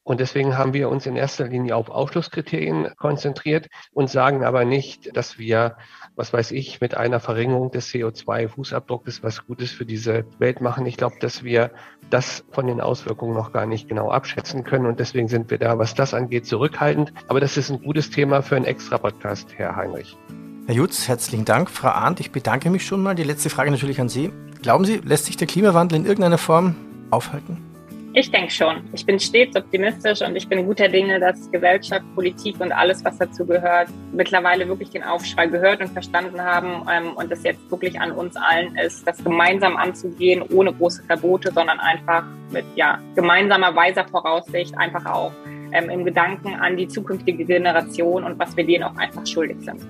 Und 0.09 0.19
deswegen 0.19 0.57
haben 0.57 0.73
wir 0.73 0.89
uns 0.89 1.05
in 1.05 1.15
erster 1.15 1.47
Linie 1.47 1.75
auf 1.75 1.91
Ausschlusskriterien 1.91 2.87
konzentriert 2.97 3.67
und 3.93 4.09
sagen 4.09 4.43
aber 4.43 4.65
nicht, 4.65 5.15
dass 5.15 5.37
wir, 5.37 5.77
was 6.15 6.33
weiß 6.33 6.49
ich, 6.49 6.81
mit 6.81 6.97
einer 6.97 7.19
Verringerung 7.19 7.69
des 7.69 7.91
CO2-Fußabdrucks 7.91 9.21
was 9.21 9.45
Gutes 9.45 9.69
für 9.69 9.85
diese 9.85 10.25
Welt 10.39 10.61
machen. 10.61 10.87
Ich 10.87 10.97
glaube, 10.97 11.17
dass 11.19 11.43
wir 11.43 11.69
das 12.09 12.43
von 12.49 12.65
den 12.65 12.81
Auswirkungen 12.81 13.35
noch 13.35 13.53
gar 13.53 13.67
nicht 13.67 13.87
genau 13.87 14.09
abschätzen 14.09 14.63
können. 14.63 14.87
Und 14.87 14.99
deswegen 14.99 15.27
sind 15.27 15.51
wir 15.51 15.59
da, 15.59 15.77
was 15.77 15.93
das 15.93 16.15
angeht, 16.15 16.47
zurückhaltend. 16.47 17.13
Aber 17.27 17.39
das 17.39 17.55
ist 17.55 17.69
ein 17.69 17.79
gutes 17.79 18.09
Thema 18.09 18.41
für 18.41 18.55
einen 18.55 18.65
extra 18.65 18.97
Podcast, 18.97 19.53
Herr 19.57 19.75
Heinrich. 19.75 20.17
Herr 20.65 20.73
Jutz, 20.73 21.07
herzlichen 21.07 21.45
Dank. 21.45 21.69
Frau 21.69 21.89
Arndt, 21.89 22.19
ich 22.19 22.31
bedanke 22.31 22.71
mich 22.71 22.83
schon 22.83 23.03
mal. 23.03 23.13
Die 23.13 23.21
letzte 23.21 23.51
Frage 23.51 23.69
natürlich 23.69 24.01
an 24.01 24.09
Sie. 24.09 24.31
Glauben 24.63 24.85
Sie, 24.85 25.01
lässt 25.05 25.25
sich 25.25 25.37
der 25.37 25.45
Klimawandel 25.45 25.99
in 25.99 26.05
irgendeiner 26.07 26.39
Form 26.39 26.75
aufhalten? 27.11 27.68
Ich 28.13 28.31
denke 28.31 28.51
schon. 28.51 28.81
Ich 28.93 29.05
bin 29.05 29.19
stets 29.19 29.55
optimistisch 29.55 30.21
und 30.21 30.35
ich 30.35 30.47
bin 30.47 30.65
guter 30.65 30.87
Dinge, 30.87 31.19
dass 31.19 31.49
Gesellschaft, 31.51 32.03
Politik 32.15 32.59
und 32.59 32.71
alles, 32.71 33.05
was 33.05 33.19
dazu 33.19 33.45
gehört, 33.45 33.89
mittlerweile 34.11 34.67
wirklich 34.67 34.89
den 34.89 35.03
Aufschrei 35.03 35.45
gehört 35.45 35.81
und 35.81 35.89
verstanden 35.89 36.41
haben 36.41 36.87
ähm, 36.91 37.13
und 37.13 37.31
es 37.31 37.43
jetzt 37.43 37.69
wirklich 37.69 37.99
an 37.99 38.11
uns 38.11 38.35
allen 38.35 38.75
ist, 38.77 39.07
das 39.07 39.23
gemeinsam 39.23 39.77
anzugehen, 39.77 40.41
ohne 40.41 40.73
große 40.73 41.03
Verbote, 41.03 41.51
sondern 41.53 41.79
einfach 41.79 42.23
mit 42.51 42.65
ja, 42.75 42.99
gemeinsamer, 43.13 43.75
weiser 43.75 44.05
Voraussicht, 44.05 44.75
einfach 44.77 45.05
auch 45.05 45.31
ähm, 45.71 45.89
im 45.91 46.03
Gedanken 46.03 46.55
an 46.55 46.77
die 46.77 46.87
zukünftige 46.87 47.45
Generation 47.45 48.23
und 48.23 48.39
was 48.39 48.57
wir 48.57 48.65
denen 48.65 48.85
auch 48.85 48.95
einfach 48.97 49.25
schuldig 49.27 49.57
sind. 49.59 49.85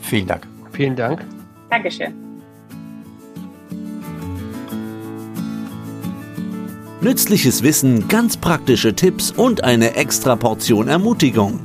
Vielen 0.00 0.26
Dank. 0.26 0.46
Vielen 0.72 0.96
Dank. 0.96 1.24
Dankeschön. 1.70 2.29
Nützliches 7.02 7.62
Wissen, 7.62 8.08
ganz 8.08 8.36
praktische 8.36 8.94
Tipps 8.94 9.30
und 9.30 9.64
eine 9.64 9.94
extra 9.96 10.36
Portion 10.36 10.86
Ermutigung. 10.86 11.58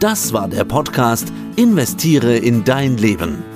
Das 0.00 0.32
war 0.32 0.48
der 0.48 0.64
Podcast 0.64 1.32
Investiere 1.54 2.36
in 2.36 2.64
dein 2.64 2.96
Leben. 2.96 3.49